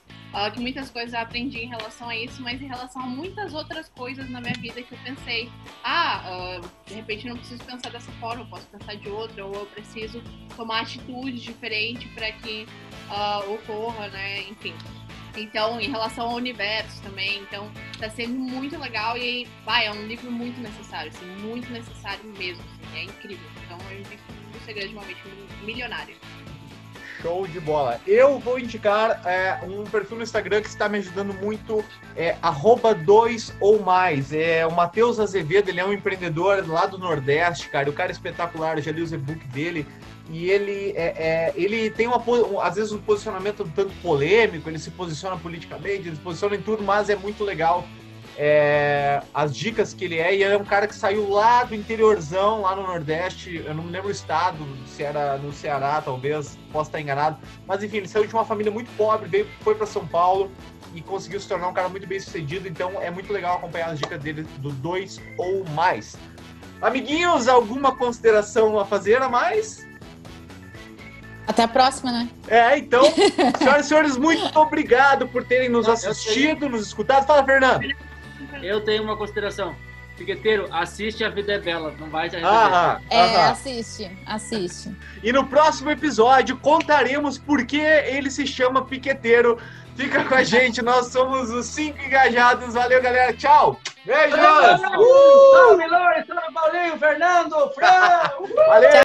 que 0.54 0.60
muitas 0.60 0.88
coisas 0.88 1.12
eu 1.12 1.20
aprendi 1.20 1.58
em 1.58 1.68
relação 1.68 2.08
a 2.08 2.16
isso, 2.16 2.40
mas 2.40 2.60
em 2.60 2.66
relação 2.66 3.02
a 3.02 3.06
muitas 3.06 3.52
outras 3.52 3.90
coisas 3.90 4.30
na 4.30 4.40
minha 4.40 4.54
vida 4.54 4.82
que 4.82 4.94
eu 4.94 4.98
pensei, 5.04 5.50
ah, 5.84 6.22
ah, 6.24 6.60
de 6.86 6.94
repente 6.94 7.26
eu 7.26 7.34
não 7.34 7.38
preciso 7.38 7.62
pensar 7.64 7.90
dessa 7.90 8.10
forma, 8.12 8.42
eu 8.42 8.46
posso 8.46 8.66
pensar 8.68 8.94
de 8.94 9.10
outra, 9.10 9.44
ou 9.44 9.54
eu 9.54 9.66
preciso 9.66 10.22
tomar 10.56 10.80
atitude 10.80 11.38
diferente 11.38 12.08
para 12.14 12.32
que 12.32 12.66
ah, 13.10 13.42
ocorra, 13.46 14.08
né? 14.08 14.44
Enfim. 14.48 14.72
Então, 15.36 15.80
em 15.80 15.90
relação 15.90 16.28
ao 16.28 16.34
universo 16.34 17.00
também, 17.02 17.40
então 17.40 17.70
tá 17.98 18.10
sendo 18.10 18.34
muito 18.34 18.78
legal 18.78 19.16
e 19.16 19.48
vai, 19.64 19.86
é 19.86 19.92
um 19.92 20.06
livro 20.06 20.30
muito 20.30 20.60
necessário, 20.60 21.10
assim, 21.10 21.24
muito 21.40 21.70
necessário 21.72 22.24
mesmo, 22.38 22.62
assim, 22.62 22.98
é 22.98 23.04
incrível. 23.04 23.48
Então, 23.64 23.78
eu 23.90 24.00
indico 24.00 24.22
o 24.54 24.64
segredo 24.64 24.88
de 24.88 24.94
uma 24.94 25.04
mente 25.04 25.20
milionária. 25.64 26.14
Show 27.22 27.46
de 27.46 27.60
bola. 27.60 28.00
Eu 28.04 28.40
vou 28.40 28.58
indicar 28.58 29.22
é, 29.24 29.60
um 29.62 29.84
perfil 29.84 30.16
no 30.16 30.24
Instagram 30.24 30.60
que 30.60 30.68
está 30.68 30.88
me 30.88 30.98
ajudando 30.98 31.32
muito, 31.32 31.84
é 32.16 32.36
arroba 32.42 32.92
dois 32.94 33.54
ou 33.60 33.80
mais. 33.80 34.32
É 34.32 34.66
o 34.66 34.72
Matheus 34.72 35.20
Azevedo, 35.20 35.68
ele 35.68 35.78
é 35.78 35.84
um 35.84 35.92
empreendedor 35.92 36.68
lá 36.68 36.84
do 36.84 36.98
Nordeste, 36.98 37.68
cara. 37.68 37.88
O 37.88 37.92
cara 37.92 38.10
é 38.10 38.12
espetacular, 38.12 38.76
eu 38.76 38.82
já 38.82 38.90
li 38.90 39.02
os 39.02 39.12
e-book 39.12 39.46
dele. 39.48 39.86
E 40.30 40.50
ele, 40.50 40.92
é, 40.96 41.02
é, 41.02 41.52
ele 41.56 41.90
tem 41.90 42.06
uma, 42.06 42.18
um, 42.18 42.60
às 42.60 42.76
vezes 42.76 42.92
um 42.92 42.98
posicionamento 42.98 43.64
um 43.64 43.68
tanto 43.68 43.92
polêmico, 44.00 44.68
ele 44.68 44.78
se 44.78 44.90
posiciona 44.90 45.36
politicamente, 45.36 46.08
ele 46.08 46.16
se 46.16 46.22
posiciona 46.22 46.56
em 46.56 46.62
tudo, 46.62 46.82
mas 46.82 47.10
é 47.10 47.16
muito 47.16 47.42
legal 47.44 47.84
é, 48.36 49.20
as 49.34 49.54
dicas 49.54 49.92
que 49.92 50.04
ele 50.04 50.18
é. 50.18 50.34
E 50.34 50.42
ele 50.42 50.54
é 50.54 50.56
um 50.56 50.64
cara 50.64 50.86
que 50.86 50.94
saiu 50.94 51.28
lá 51.28 51.64
do 51.64 51.74
interiorzão, 51.74 52.62
lá 52.62 52.74
no 52.76 52.82
Nordeste, 52.82 53.62
eu 53.64 53.74
não 53.74 53.84
me 53.84 53.90
lembro 53.90 54.08
o 54.08 54.12
estado, 54.12 54.58
se 54.86 55.02
era 55.02 55.36
no 55.38 55.52
Ceará, 55.52 56.00
talvez, 56.00 56.58
posso 56.72 56.88
estar 56.88 57.00
enganado. 57.00 57.38
Mas 57.66 57.82
enfim, 57.82 57.98
ele 57.98 58.08
saiu 58.08 58.26
de 58.26 58.32
uma 58.32 58.44
família 58.44 58.72
muito 58.72 58.90
pobre, 58.96 59.28
veio, 59.28 59.46
foi 59.60 59.74
para 59.74 59.86
São 59.86 60.06
Paulo 60.06 60.50
e 60.94 61.00
conseguiu 61.00 61.40
se 61.40 61.48
tornar 61.48 61.68
um 61.68 61.74
cara 61.74 61.88
muito 61.88 62.06
bem 62.06 62.20
sucedido. 62.20 62.68
Então 62.68 63.00
é 63.00 63.10
muito 63.10 63.32
legal 63.32 63.56
acompanhar 63.56 63.90
as 63.90 63.98
dicas 63.98 64.20
dele 64.22 64.42
do 64.58 64.70
dois 64.70 65.20
ou 65.36 65.64
mais. 65.70 66.16
Amiguinhos, 66.80 67.46
alguma 67.46 67.94
consideração 67.96 68.78
a 68.78 68.84
fazer 68.84 69.22
a 69.22 69.28
mais? 69.28 69.86
Até 71.46 71.64
a 71.64 71.68
próxima, 71.68 72.12
né? 72.12 72.28
É, 72.48 72.78
então, 72.78 73.02
senhoras 73.58 73.86
e 73.86 73.88
senhores, 73.88 74.16
muito 74.16 74.58
obrigado 74.58 75.26
por 75.28 75.44
terem 75.44 75.68
nos 75.68 75.86
Não, 75.86 75.94
assistido, 75.94 76.68
nos 76.68 76.86
escutado. 76.86 77.26
Fala, 77.26 77.44
Fernando. 77.44 77.84
Eu 78.62 78.80
tenho 78.80 79.02
uma 79.02 79.16
consideração. 79.16 79.74
Piqueteiro, 80.16 80.68
assiste 80.70 81.24
A 81.24 81.30
Vida 81.30 81.54
é 81.54 81.58
Bela, 81.58 81.92
não 81.98 82.08
vai 82.08 82.28
se 82.30 82.36
arrepender. 82.36 82.56
Aham, 82.56 83.00
É, 83.10 83.20
aham. 83.20 83.50
assiste, 83.50 84.10
assiste. 84.26 84.94
E 85.22 85.32
no 85.32 85.46
próximo 85.46 85.90
episódio 85.90 86.56
contaremos 86.58 87.38
por 87.38 87.64
que 87.66 87.78
ele 87.80 88.30
se 88.30 88.46
chama 88.46 88.84
Piqueteiro. 88.84 89.58
Fica 89.96 90.22
com 90.24 90.34
a 90.34 90.44
gente, 90.44 90.80
nós 90.80 91.06
somos 91.08 91.50
os 91.50 91.66
cinco 91.66 91.98
engajados. 92.02 92.74
Valeu, 92.74 93.02
galera. 93.02 93.32
Tchau. 93.32 93.80
Beijos. 94.04 94.38
Uh! 94.38 95.52
Salve, 95.54 95.86
Lore, 95.86 96.24
salve, 96.26 96.52
Paulinho, 96.54 96.98
Fernando, 96.98 97.70
Fran! 97.74 98.30
Valeu. 98.68 99.02